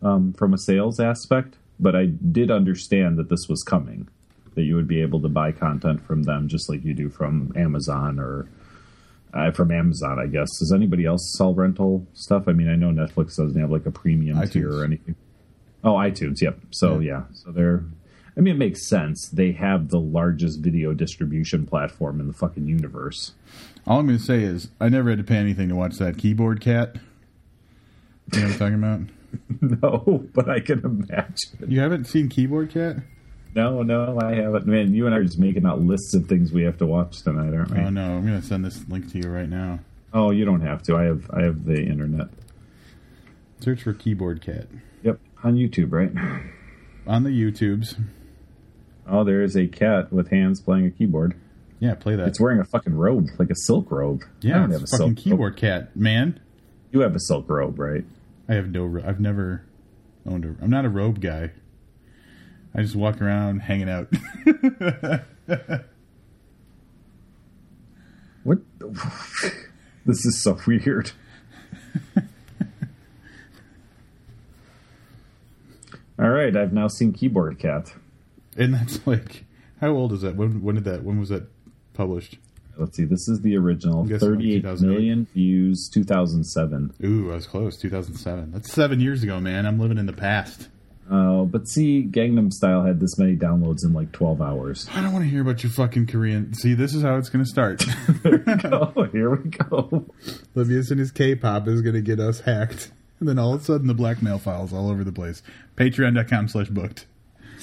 um, 0.02 0.32
from 0.32 0.54
a 0.54 0.58
sales 0.58 0.98
aspect, 0.98 1.56
but 1.78 1.94
I 1.94 2.06
did 2.06 2.50
understand 2.50 3.18
that 3.18 3.28
this 3.28 3.46
was 3.48 3.62
coming. 3.62 4.08
That 4.54 4.62
you 4.62 4.74
would 4.76 4.88
be 4.88 5.02
able 5.02 5.20
to 5.20 5.28
buy 5.28 5.52
content 5.52 6.04
from 6.06 6.22
them 6.22 6.48
just 6.48 6.70
like 6.70 6.82
you 6.84 6.94
do 6.94 7.10
from 7.10 7.52
Amazon 7.56 8.18
or 8.18 8.48
uh, 9.34 9.50
from 9.50 9.70
Amazon, 9.70 10.18
I 10.18 10.26
guess. 10.28 10.48
Does 10.60 10.72
anybody 10.72 11.04
else 11.04 11.34
sell 11.36 11.52
rental 11.52 12.06
stuff? 12.14 12.44
I 12.46 12.52
mean, 12.52 12.70
I 12.70 12.76
know 12.76 12.90
Netflix 12.90 13.36
doesn't 13.36 13.60
have 13.60 13.70
like 13.70 13.84
a 13.84 13.90
premium 13.90 14.48
tier 14.48 14.72
or 14.72 14.84
anything. 14.84 15.16
Oh, 15.82 15.94
iTunes. 15.94 16.40
Yep. 16.40 16.58
So 16.70 17.00
Yeah. 17.00 17.06
yeah. 17.06 17.22
So 17.32 17.50
they're. 17.50 17.84
I 18.36 18.40
mean, 18.40 18.54
it 18.54 18.58
makes 18.58 18.88
sense. 18.88 19.28
They 19.28 19.52
have 19.52 19.88
the 19.88 20.00
largest 20.00 20.60
video 20.60 20.92
distribution 20.92 21.66
platform 21.66 22.20
in 22.20 22.26
the 22.26 22.32
fucking 22.32 22.66
universe. 22.66 23.32
All 23.86 24.00
I'm 24.00 24.06
going 24.06 24.18
to 24.18 24.24
say 24.24 24.42
is 24.42 24.68
I 24.80 24.88
never 24.88 25.10
had 25.10 25.18
to 25.18 25.24
pay 25.24 25.36
anything 25.36 25.68
to 25.68 25.76
watch 25.76 25.98
that 25.98 26.18
keyboard 26.18 26.60
cat. 26.60 26.96
You 28.32 28.40
know 28.40 28.46
what 28.46 28.52
I'm 28.52 28.58
talking 28.58 28.74
about? 28.74 29.00
no, 29.82 30.26
but 30.32 30.48
I 30.48 30.60
can 30.60 30.80
imagine. 30.84 31.70
You 31.70 31.80
haven't 31.80 32.06
seen 32.06 32.28
Keyboard 32.28 32.70
Cat? 32.70 32.96
No, 33.54 33.82
no, 33.82 34.18
I 34.20 34.34
haven't. 34.34 34.66
Man, 34.66 34.94
you 34.94 35.06
and 35.06 35.14
I 35.14 35.18
are 35.18 35.24
just 35.24 35.38
making 35.38 35.66
out 35.66 35.80
lists 35.80 36.14
of 36.14 36.26
things 36.26 36.52
we 36.52 36.62
have 36.64 36.78
to 36.78 36.86
watch 36.86 37.22
tonight, 37.22 37.54
aren't 37.54 37.70
we? 37.70 37.78
Oh 37.78 37.90
no, 37.90 38.16
I'm 38.16 38.24
gonna 38.24 38.42
send 38.42 38.64
this 38.64 38.86
link 38.88 39.10
to 39.12 39.18
you 39.18 39.28
right 39.28 39.48
now. 39.48 39.80
Oh, 40.12 40.30
you 40.30 40.44
don't 40.44 40.60
have 40.60 40.82
to. 40.84 40.96
I 40.96 41.04
have 41.04 41.30
I 41.32 41.42
have 41.42 41.64
the 41.64 41.80
internet. 41.84 42.28
Search 43.60 43.82
for 43.82 43.92
Keyboard 43.92 44.42
Cat 44.42 44.66
Yep, 45.02 45.20
on 45.42 45.54
YouTube, 45.54 45.92
right? 45.92 46.10
on 47.06 47.22
the 47.22 47.30
YouTubes. 47.30 48.00
Oh, 49.06 49.24
there 49.24 49.42
is 49.42 49.56
a 49.56 49.66
cat 49.66 50.12
with 50.12 50.30
hands 50.30 50.60
playing 50.60 50.86
a 50.86 50.90
keyboard. 50.90 51.34
Yeah, 51.80 51.94
play 51.94 52.16
that. 52.16 52.28
It's 52.28 52.40
wearing 52.40 52.60
a 52.60 52.64
fucking 52.64 52.94
robe, 52.94 53.28
like 53.38 53.50
a 53.50 53.56
silk 53.56 53.90
robe. 53.90 54.22
I 54.22 54.28
yeah, 54.40 54.54
don't 54.54 54.72
it's 54.72 54.72
have 54.72 54.82
a 54.82 54.86
fucking 54.86 55.16
silk 55.16 55.24
Keyboard 55.24 55.56
Cat, 55.56 55.94
man. 55.96 56.40
You 56.92 57.00
have 57.00 57.14
a 57.14 57.20
silk 57.20 57.48
robe, 57.48 57.78
right? 57.78 58.04
I 58.48 58.54
have 58.54 58.70
no. 58.70 59.00
I've 59.04 59.20
never 59.20 59.64
owned 60.26 60.44
a. 60.44 60.54
I'm 60.62 60.70
not 60.70 60.84
a 60.84 60.88
robe 60.88 61.20
guy. 61.20 61.50
I 62.74 62.82
just 62.82 62.96
walk 62.96 63.20
around 63.20 63.60
hanging 63.60 63.90
out. 63.90 64.08
What? 68.44 68.58
this 70.06 70.24
is 70.26 70.42
so 70.42 70.58
weird. 70.66 71.12
All 76.18 76.28
right, 76.28 76.54
I've 76.56 76.72
now 76.72 76.88
seen 76.88 77.12
Keyboard 77.12 77.58
Cat. 77.58 77.92
And 78.56 78.74
that's 78.74 79.06
like, 79.06 79.44
how 79.80 79.90
old 79.90 80.12
is 80.12 80.22
that? 80.22 80.36
When, 80.36 80.62
when 80.62 80.76
did 80.76 80.84
that? 80.84 81.04
When 81.04 81.18
was 81.18 81.28
that 81.28 81.44
published? 81.94 82.38
Let's 82.76 82.96
see. 82.96 83.04
This 83.04 83.28
is 83.28 83.40
the 83.40 83.56
original. 83.56 84.04
Guessing 84.04 84.62
like 84.62 84.80
million 84.80 85.26
views, 85.32 85.88
2007. 85.88 86.94
Ooh, 87.04 87.30
I 87.30 87.36
was 87.36 87.46
close. 87.46 87.76
2007. 87.76 88.50
That's 88.50 88.72
seven 88.72 89.00
years 89.00 89.22
ago, 89.22 89.38
man. 89.38 89.66
I'm 89.66 89.78
living 89.78 89.98
in 89.98 90.06
the 90.06 90.12
past. 90.12 90.68
Oh, 91.10 91.44
but 91.44 91.68
see, 91.68 92.02
Gangnam 92.02 92.52
Style 92.52 92.82
had 92.82 92.98
this 92.98 93.18
many 93.18 93.36
downloads 93.36 93.84
in 93.84 93.92
like 93.92 94.10
12 94.12 94.40
hours. 94.40 94.88
I 94.94 95.02
don't 95.02 95.12
want 95.12 95.24
to 95.24 95.30
hear 95.30 95.42
about 95.42 95.62
your 95.62 95.70
fucking 95.70 96.06
Korean. 96.06 96.54
See, 96.54 96.74
this 96.74 96.94
is 96.94 97.02
how 97.02 97.16
it's 97.16 97.28
going 97.28 97.44
to 97.44 97.50
start. 97.50 97.84
oh, 98.24 99.08
here 99.12 99.34
we 99.34 99.50
go. 99.50 100.06
Livius 100.54 100.90
and 100.90 100.98
his 100.98 101.12
K-pop 101.12 101.68
is 101.68 101.82
going 101.82 101.94
to 101.94 102.00
get 102.00 102.20
us 102.20 102.40
hacked. 102.40 102.90
And 103.20 103.28
then 103.28 103.38
all 103.38 103.54
of 103.54 103.60
a 103.60 103.64
sudden, 103.64 103.86
the 103.86 103.94
blackmail 103.94 104.38
files 104.38 104.72
all 104.72 104.90
over 104.90 105.04
the 105.04 105.12
place. 105.12 105.42
Patreon.com 105.76 106.48
slash 106.48 106.68
booked. 106.68 107.06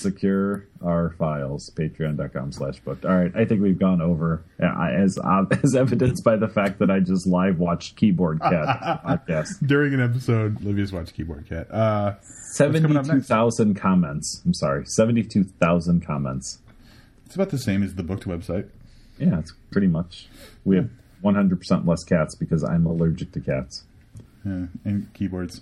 Secure 0.01 0.65
our 0.83 1.11
files. 1.17 1.71
Patreon.com 1.75 2.51
slash 2.51 2.79
booked. 2.79 3.05
All 3.05 3.15
right, 3.15 3.31
I 3.35 3.45
think 3.45 3.61
we've 3.61 3.77
gone 3.79 4.01
over 4.01 4.43
as 4.59 5.17
uh, 5.17 5.45
as 5.63 5.75
evidenced 5.75 6.23
by 6.23 6.35
the 6.37 6.47
fact 6.47 6.79
that 6.79 6.89
I 6.89 6.99
just 6.99 7.27
live 7.27 7.59
watched 7.59 7.95
Keyboard 7.97 8.39
Cat 8.41 9.01
podcast. 9.05 9.65
During 9.65 9.93
an 9.93 10.01
episode, 10.01 10.59
Livius 10.61 10.91
watched 10.91 11.13
Keyboard 11.13 11.47
Cat. 11.47 11.71
Uh, 11.71 12.13
next? 12.15 12.55
72,000 12.57 13.75
comments. 13.75 14.41
I'm 14.45 14.53
sorry, 14.53 14.85
72,000 14.85 16.05
comments. 16.05 16.59
it's 17.25 17.35
about 17.35 17.49
the 17.49 17.57
same 17.59 17.83
as 17.83 17.95
the 17.95 18.03
booked 18.03 18.25
website. 18.25 18.67
Yeah, 19.19 19.39
it's 19.39 19.53
pretty 19.71 19.87
much. 19.87 20.27
We 20.65 20.77
have 20.77 20.89
100% 21.23 21.85
less 21.87 22.03
cats 22.03 22.35
because 22.35 22.63
I'm 22.63 22.85
allergic 22.87 23.31
to 23.33 23.39
cats. 23.39 23.83
Yeah, 24.43 24.65
and 24.83 25.13
keyboards. 25.13 25.61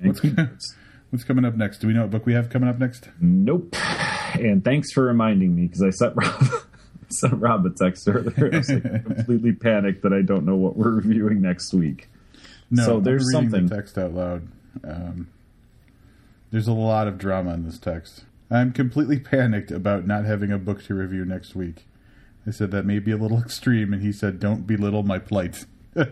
And 0.00 0.08
What's- 0.08 0.20
keyboards. 0.20 0.74
What's 1.16 1.24
coming 1.24 1.46
up 1.46 1.54
next? 1.54 1.78
Do 1.78 1.86
we 1.86 1.94
know 1.94 2.02
what 2.02 2.10
book 2.10 2.26
we 2.26 2.34
have 2.34 2.50
coming 2.50 2.68
up 2.68 2.78
next? 2.78 3.08
Nope. 3.22 3.74
And 4.34 4.62
thanks 4.62 4.92
for 4.92 5.04
reminding 5.04 5.56
me 5.56 5.62
because 5.62 5.80
I 5.82 5.88
sent 5.88 6.12
Rob 6.14 6.44
sent 7.08 7.32
Rob 7.40 7.64
a 7.64 7.70
text 7.70 8.06
earlier. 8.06 8.50
I 8.52 8.58
was 8.58 8.68
like 8.70 8.82
completely 9.06 9.54
panicked 9.54 10.02
that 10.02 10.12
I 10.12 10.20
don't 10.20 10.44
know 10.44 10.56
what 10.56 10.76
we're 10.76 10.90
reviewing 10.90 11.40
next 11.40 11.72
week. 11.72 12.10
No, 12.70 12.84
So 12.84 12.96
I'm 12.98 13.02
there's 13.04 13.32
something- 13.32 13.66
The 13.66 13.76
text 13.76 13.96
out 13.96 14.12
loud. 14.12 14.48
Um, 14.84 15.28
there's 16.50 16.68
a 16.68 16.74
lot 16.74 17.08
of 17.08 17.16
drama 17.16 17.54
in 17.54 17.64
this 17.64 17.78
text. 17.78 18.26
I'm 18.50 18.70
completely 18.74 19.18
panicked 19.18 19.70
about 19.70 20.06
not 20.06 20.26
having 20.26 20.52
a 20.52 20.58
book 20.58 20.84
to 20.84 20.94
review 20.94 21.24
next 21.24 21.54
week. 21.54 21.86
I 22.46 22.50
said 22.50 22.72
that 22.72 22.84
may 22.84 22.98
be 22.98 23.12
a 23.12 23.16
little 23.16 23.38
extreme, 23.42 23.94
and 23.94 24.02
he 24.02 24.12
said, 24.12 24.38
"Don't 24.38 24.66
belittle 24.66 25.02
my 25.02 25.18
plight." 25.18 25.64
You 25.94 26.04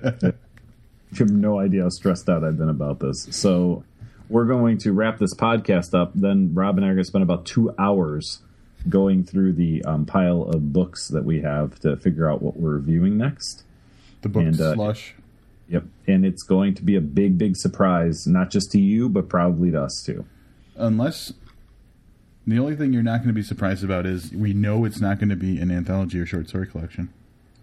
have 1.18 1.30
no 1.30 1.60
idea 1.60 1.82
how 1.82 1.90
stressed 1.90 2.28
out 2.30 2.42
I've 2.42 2.56
been 2.56 2.70
about 2.70 3.00
this. 3.00 3.28
So 3.30 3.84
we're 4.28 4.46
going 4.46 4.78
to 4.78 4.92
wrap 4.92 5.18
this 5.18 5.34
podcast 5.34 5.98
up. 5.98 6.12
Then 6.14 6.54
Rob 6.54 6.76
and 6.76 6.84
I 6.84 6.88
are 6.90 6.94
going 6.94 7.04
to 7.04 7.08
spend 7.08 7.22
about 7.22 7.46
two 7.46 7.74
hours 7.78 8.40
going 8.88 9.24
through 9.24 9.52
the 9.54 9.82
um, 9.84 10.04
pile 10.06 10.42
of 10.42 10.72
books 10.72 11.08
that 11.08 11.24
we 11.24 11.40
have 11.40 11.78
to 11.80 11.96
figure 11.96 12.30
out 12.30 12.42
what 12.42 12.56
we're 12.56 12.74
reviewing 12.74 13.16
next. 13.16 13.64
The 14.22 14.28
book 14.28 14.44
And, 14.44 14.60
uh, 14.60 14.74
slush. 14.74 15.14
Yep. 15.68 15.84
And 16.06 16.26
it's 16.26 16.42
going 16.42 16.74
to 16.74 16.82
be 16.82 16.96
a 16.96 17.00
big, 17.00 17.38
big 17.38 17.56
surprise, 17.56 18.26
not 18.26 18.50
just 18.50 18.70
to 18.72 18.80
you, 18.80 19.08
but 19.08 19.28
probably 19.28 19.70
to 19.70 19.82
us 19.82 20.02
too. 20.04 20.26
Unless 20.76 21.32
the 22.46 22.58
only 22.58 22.76
thing 22.76 22.92
you're 22.92 23.02
not 23.02 23.18
going 23.18 23.28
to 23.28 23.34
be 23.34 23.42
surprised 23.42 23.84
about 23.84 24.04
is 24.04 24.30
we 24.32 24.52
know 24.52 24.84
it's 24.84 25.00
not 25.00 25.18
going 25.18 25.30
to 25.30 25.36
be 25.36 25.58
an 25.58 25.70
anthology 25.70 26.18
or 26.18 26.26
short 26.26 26.48
story 26.48 26.66
collection. 26.66 27.12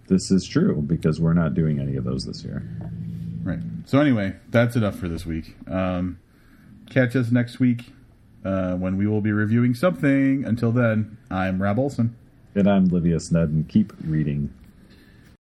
This 0.08 0.32
is 0.32 0.48
true 0.48 0.82
because 0.82 1.20
we're 1.20 1.34
not 1.34 1.54
doing 1.54 1.80
any 1.80 1.96
of 1.96 2.04
those 2.04 2.24
this 2.26 2.44
year. 2.44 2.64
Right. 3.44 3.60
So 3.86 4.00
anyway, 4.00 4.36
that's 4.50 4.76
enough 4.76 4.96
for 4.96 5.08
this 5.08 5.26
week. 5.26 5.56
Um, 5.68 6.20
catch 6.92 7.16
us 7.16 7.32
next 7.32 7.60
week 7.60 7.94
uh, 8.44 8.76
when 8.76 8.98
we 8.98 9.08
will 9.08 9.22
be 9.22 9.32
reviewing 9.32 9.74
something. 9.74 10.44
Until 10.46 10.72
then, 10.72 11.18
I'm 11.32 11.62
Rob 11.62 11.80
Olson. 11.80 12.16
And 12.54 12.70
I'm 12.70 12.90
Livius 12.90 13.32
Nedin, 13.32 13.50
and 13.50 13.70
keep 13.70 13.94
reading. 14.04 14.54